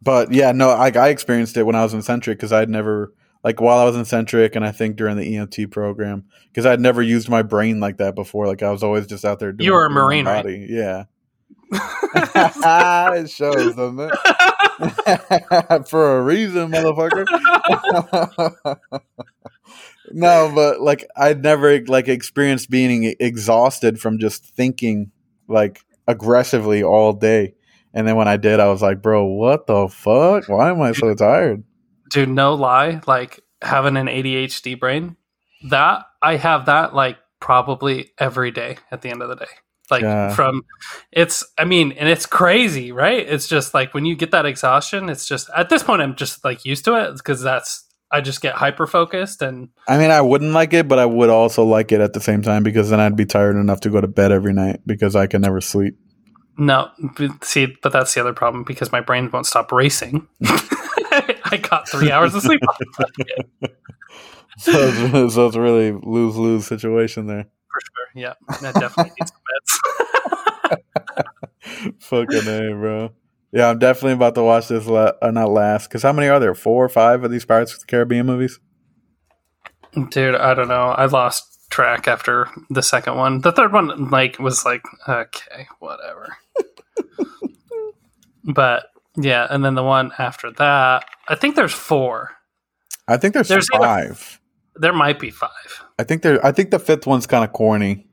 But 0.00 0.32
yeah, 0.32 0.52
no, 0.52 0.70
I, 0.70 0.90
I 0.90 1.08
experienced 1.08 1.56
it 1.56 1.62
when 1.62 1.76
I 1.76 1.82
was 1.82 1.94
in 1.94 2.00
Centriq 2.00 2.32
because 2.32 2.52
I'd 2.52 2.68
never 2.68 3.14
like 3.44 3.60
while 3.60 3.78
I 3.78 3.84
was 3.84 3.96
in 3.96 4.02
Centriq, 4.02 4.54
and 4.54 4.64
I 4.64 4.72
think 4.72 4.96
during 4.96 5.16
the 5.16 5.36
EMT 5.36 5.70
program 5.70 6.24
because 6.48 6.66
I'd 6.66 6.80
never 6.80 7.02
used 7.02 7.28
my 7.28 7.42
brain 7.42 7.80
like 7.80 7.98
that 7.98 8.14
before. 8.14 8.46
Like 8.46 8.62
I 8.62 8.70
was 8.70 8.82
always 8.82 9.06
just 9.06 9.24
out 9.24 9.38
there 9.38 9.52
doing. 9.52 9.66
You 9.66 9.72
were 9.72 9.84
a 9.84 9.86
it 9.86 9.88
with 9.88 9.94
my 9.94 10.02
Marine, 10.02 10.24
right? 10.26 10.68
Yeah. 10.68 11.04
It 11.72 13.30
shows, 13.30 13.74
doesn't 13.74 14.00
it? 14.00 15.88
For 15.88 16.18
a 16.18 16.22
reason, 16.22 16.70
motherfucker. 16.70 17.24
no, 20.12 20.52
but 20.54 20.80
like 20.80 21.04
I'd 21.16 21.42
never 21.42 21.80
like 21.86 22.08
experienced 22.08 22.70
being 22.70 23.14
exhausted 23.20 24.00
from 24.00 24.18
just 24.18 24.44
thinking 24.44 25.10
like 25.48 25.84
aggressively 26.06 26.82
all 26.82 27.12
day. 27.12 27.54
And 27.94 28.08
then 28.08 28.16
when 28.16 28.28
I 28.28 28.36
did, 28.38 28.58
I 28.58 28.68
was 28.68 28.80
like, 28.80 29.02
bro, 29.02 29.24
what 29.24 29.66
the 29.66 29.88
fuck? 29.88 30.48
Why 30.48 30.70
am 30.70 30.80
I 30.80 30.92
so 30.92 31.14
tired? 31.18 31.62
Dude, 32.10 32.28
no 32.28 32.54
lie, 32.54 33.00
like 33.06 33.40
having 33.60 33.96
an 33.96 34.06
ADHD 34.06 34.78
brain, 34.78 35.16
that 35.68 36.04
I 36.20 36.36
have 36.36 36.66
that 36.66 36.94
like 36.94 37.18
probably 37.40 38.12
every 38.18 38.50
day 38.50 38.78
at 38.90 39.02
the 39.02 39.10
end 39.10 39.22
of 39.22 39.28
the 39.28 39.36
day. 39.36 39.46
Like 39.92 40.02
Yeah. 40.02 40.34
from 40.34 40.62
it's 41.12 41.44
I 41.56 41.64
mean, 41.64 41.92
and 41.92 42.08
it's 42.08 42.26
crazy, 42.26 42.90
right? 42.90 43.24
It's 43.28 43.46
just 43.46 43.74
like 43.74 43.94
when 43.94 44.04
you 44.04 44.16
get 44.16 44.32
that 44.32 44.46
exhaustion, 44.46 45.08
it's 45.08 45.28
just 45.28 45.48
at 45.54 45.68
this 45.68 45.84
point 45.84 46.02
I'm 46.02 46.16
just 46.16 46.44
like 46.44 46.64
used 46.64 46.84
to 46.86 46.94
it 46.96 47.14
because 47.16 47.40
that's 47.42 47.86
I 48.10 48.20
just 48.20 48.40
get 48.42 48.54
hyper 48.56 48.86
focused 48.86 49.40
and 49.42 49.68
I 49.86 49.96
mean, 49.98 50.10
I 50.10 50.20
wouldn't 50.20 50.52
like 50.52 50.72
it, 50.74 50.88
but 50.88 50.98
I 50.98 51.06
would 51.06 51.30
also 51.30 51.64
like 51.64 51.92
it 51.92 52.00
at 52.00 52.12
the 52.12 52.20
same 52.20 52.42
time 52.42 52.62
because 52.64 52.90
then 52.90 52.98
I'd 53.00 53.16
be 53.16 53.24
tired 53.24 53.56
enough 53.56 53.80
to 53.82 53.90
go 53.90 54.00
to 54.00 54.08
bed 54.08 54.32
every 54.32 54.52
night 54.52 54.80
because 54.84 55.14
I 55.14 55.26
can 55.28 55.40
never 55.42 55.60
sleep. 55.60 55.96
no, 56.58 56.90
see, 57.42 57.66
but 57.82 57.92
that's 57.92 58.12
the 58.14 58.20
other 58.20 58.34
problem 58.34 58.64
because 58.64 58.92
my 58.92 59.00
brain 59.00 59.30
won't 59.32 59.46
stop 59.46 59.72
racing. 59.72 60.26
I 60.44 61.58
got 61.62 61.88
three 61.88 62.10
hours 62.10 62.34
of 62.34 62.42
sleep. 62.42 62.60
So 64.58 64.70
it's, 64.74 65.34
so 65.34 65.46
it's 65.46 65.56
really 65.56 65.92
lose 65.92 66.36
lose 66.36 66.66
situation 66.66 67.26
there. 67.26 67.44
For 67.44 67.80
sure. 67.80 68.22
Yeah. 68.22 68.34
That 68.60 68.74
definitely 68.74 69.12
needs 69.18 69.32
some 69.32 69.40
meds. 69.40 69.81
Fucking 72.00 72.48
a, 72.48 72.74
bro. 72.74 73.10
Yeah, 73.52 73.68
I'm 73.68 73.78
definitely 73.78 74.12
about 74.12 74.34
to 74.36 74.42
watch 74.42 74.68
this. 74.68 74.86
La- 74.86 75.12
uh, 75.20 75.30
not 75.30 75.50
last, 75.50 75.88
because 75.88 76.02
how 76.02 76.12
many 76.12 76.28
are 76.28 76.40
there? 76.40 76.54
Four 76.54 76.84
or 76.84 76.88
five 76.88 77.22
of 77.24 77.30
these 77.30 77.44
Pirates 77.44 77.74
of 77.74 77.80
the 77.80 77.86
Caribbean 77.86 78.26
movies? 78.26 78.58
Dude, 80.10 80.34
I 80.34 80.54
don't 80.54 80.68
know. 80.68 80.88
I 80.90 81.04
lost 81.06 81.68
track 81.70 82.08
after 82.08 82.48
the 82.70 82.82
second 82.82 83.16
one. 83.16 83.40
The 83.42 83.52
third 83.52 83.72
one, 83.72 84.08
like, 84.10 84.38
was 84.38 84.64
like, 84.64 84.82
okay, 85.06 85.66
whatever. 85.80 86.36
but 88.44 88.86
yeah, 89.16 89.46
and 89.50 89.64
then 89.64 89.74
the 89.74 89.82
one 89.82 90.12
after 90.18 90.50
that, 90.52 91.04
I 91.28 91.34
think 91.34 91.56
there's 91.56 91.74
four. 91.74 92.30
I 93.08 93.16
think 93.16 93.34
there's, 93.34 93.48
There's 93.48 93.68
either- 93.74 93.84
five. 93.84 94.38
There 94.76 94.94
might 94.94 95.18
be 95.18 95.30
five. 95.30 95.84
I 95.98 96.04
think 96.04 96.22
there. 96.22 96.44
I 96.44 96.50
think 96.50 96.70
the 96.70 96.78
fifth 96.78 97.06
one's 97.06 97.26
kind 97.26 97.44
of 97.44 97.52
corny. 97.52 98.06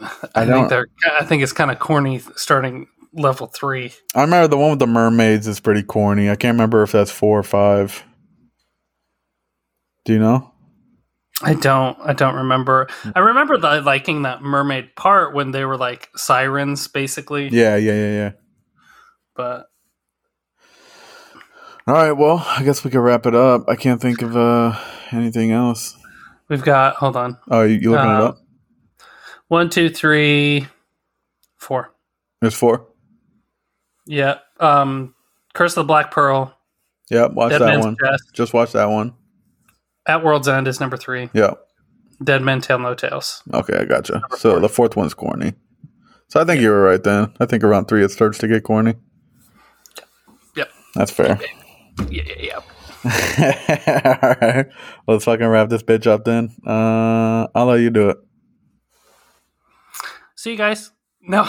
I, 0.00 0.06
I 0.34 0.40
think 0.46 0.48
don't- 0.50 0.68
they're. 0.68 0.86
I 1.20 1.24
think 1.24 1.42
it's 1.42 1.52
kind 1.52 1.70
of 1.70 1.78
corny 1.78 2.20
starting 2.36 2.88
level 3.12 3.46
three. 3.46 3.92
I 4.14 4.22
remember 4.22 4.48
the 4.48 4.56
one 4.58 4.70
with 4.70 4.78
the 4.80 4.86
mermaids 4.86 5.46
is 5.46 5.60
pretty 5.60 5.82
corny. 5.82 6.28
I 6.30 6.36
can't 6.36 6.54
remember 6.54 6.82
if 6.82 6.92
that's 6.92 7.10
four 7.12 7.38
or 7.38 7.42
five. 7.44 8.02
Do 10.04 10.12
you 10.12 10.18
know? 10.18 10.50
I 11.42 11.54
don't. 11.54 11.96
I 12.00 12.12
don't 12.12 12.34
remember. 12.36 12.88
I 13.14 13.20
remember 13.20 13.56
the, 13.58 13.80
liking 13.82 14.22
that 14.22 14.42
mermaid 14.42 14.94
part 14.96 15.34
when 15.34 15.50
they 15.50 15.64
were 15.64 15.76
like 15.76 16.08
sirens, 16.16 16.88
basically. 16.88 17.48
Yeah, 17.48 17.76
yeah, 17.76 17.92
yeah, 17.92 18.10
yeah. 18.12 18.30
But 19.36 19.66
All 21.86 21.94
right, 21.94 22.12
well, 22.12 22.44
I 22.46 22.62
guess 22.64 22.84
we 22.84 22.90
could 22.90 23.00
wrap 23.00 23.26
it 23.26 23.34
up. 23.34 23.64
I 23.68 23.76
can't 23.76 24.00
think 24.00 24.22
of 24.22 24.36
uh, 24.36 24.78
anything 25.12 25.50
else. 25.52 25.96
we've 26.48 26.62
got. 26.62 26.96
Hold 26.96 27.16
on. 27.16 27.38
Oh, 27.50 27.62
you, 27.62 27.76
you 27.76 27.90
looking 27.90 28.10
it 28.10 28.14
Uh, 28.20 28.28
up? 28.28 28.38
One, 29.48 29.70
two, 29.70 29.88
three, 29.90 30.66
four. 31.56 31.92
There's 32.40 32.54
four. 32.54 32.86
Yeah. 34.06 34.38
Um, 34.60 35.14
Curse 35.54 35.72
of 35.76 35.84
the 35.84 35.86
Black 35.86 36.10
Pearl. 36.10 36.56
Yeah, 37.10 37.26
watch 37.26 37.50
Dead 37.50 37.60
that 37.60 37.66
Man's 37.66 37.84
one. 37.84 37.96
Chest. 38.02 38.22
Just 38.32 38.54
watch 38.54 38.72
that 38.72 38.86
one. 38.86 39.14
At 40.06 40.24
World's 40.24 40.48
End 40.48 40.66
is 40.68 40.80
number 40.80 40.96
three. 40.96 41.30
Yeah. 41.32 41.54
Dead 42.22 42.42
Men 42.42 42.60
Tell 42.60 42.78
No 42.78 42.94
Tales. 42.94 43.42
Okay, 43.52 43.76
I 43.78 43.84
gotcha. 43.84 44.14
Number 44.14 44.36
So 44.36 44.52
four. 44.52 44.60
the 44.60 44.68
fourth 44.68 44.96
one's 44.96 45.14
corny. 45.14 45.54
So 46.28 46.40
I 46.40 46.44
think 46.44 46.60
you 46.62 46.70
were 46.70 46.82
right 46.82 47.02
then. 47.02 47.32
I 47.40 47.46
think 47.46 47.62
around 47.64 47.86
three 47.86 48.02
it 48.04 48.10
starts 48.10 48.38
to 48.38 48.48
get 48.48 48.64
corny. 48.64 48.94
Yep. 50.56 50.70
That's 50.94 51.10
fair. 51.10 51.38
Yeah, 52.10 52.22
yeah, 52.26 52.34
yeah. 52.40 52.60
All 54.22 54.34
right. 54.40 54.66
Let's 55.06 55.24
fucking 55.24 55.46
wrap 55.46 55.68
this 55.68 55.82
bitch 55.82 56.06
up 56.06 56.24
then. 56.24 56.54
Uh, 56.66 57.46
I'll 57.54 57.66
let 57.66 57.80
you 57.80 57.90
do 57.90 58.08
it. 58.10 58.16
See 60.44 60.50
you 60.50 60.58
guys. 60.58 60.90
No. 61.22 61.40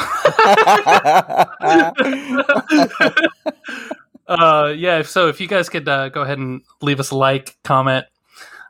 uh, 4.26 4.74
yeah. 4.74 5.02
So 5.02 5.28
if 5.28 5.41
you 5.41 5.50
guys 5.50 5.68
could 5.68 5.86
uh, 5.86 6.08
go 6.08 6.22
ahead 6.22 6.38
and 6.38 6.62
leave 6.82 7.02
us 7.02 7.12
a 7.12 7.18
like, 7.18 7.58
comment, 7.66 8.06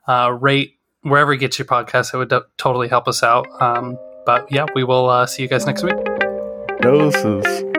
uh, 0.07 0.35
rate 0.41 0.79
wherever 1.03 1.31
you 1.31 1.37
get 1.37 1.59
your 1.59 1.67
podcast, 1.67 2.11
it 2.11 2.17
would 2.17 2.29
do- 2.29 2.41
totally 2.57 2.87
help 2.87 3.07
us 3.07 3.21
out. 3.21 3.45
Um, 3.61 3.99
but 4.25 4.51
yeah, 4.51 4.65
we 4.73 4.83
will 4.83 5.07
uh, 5.07 5.27
see 5.27 5.43
you 5.43 5.47
guys 5.47 5.67
next 5.67 5.83
week. 5.83 5.93
Doses. 6.81 7.74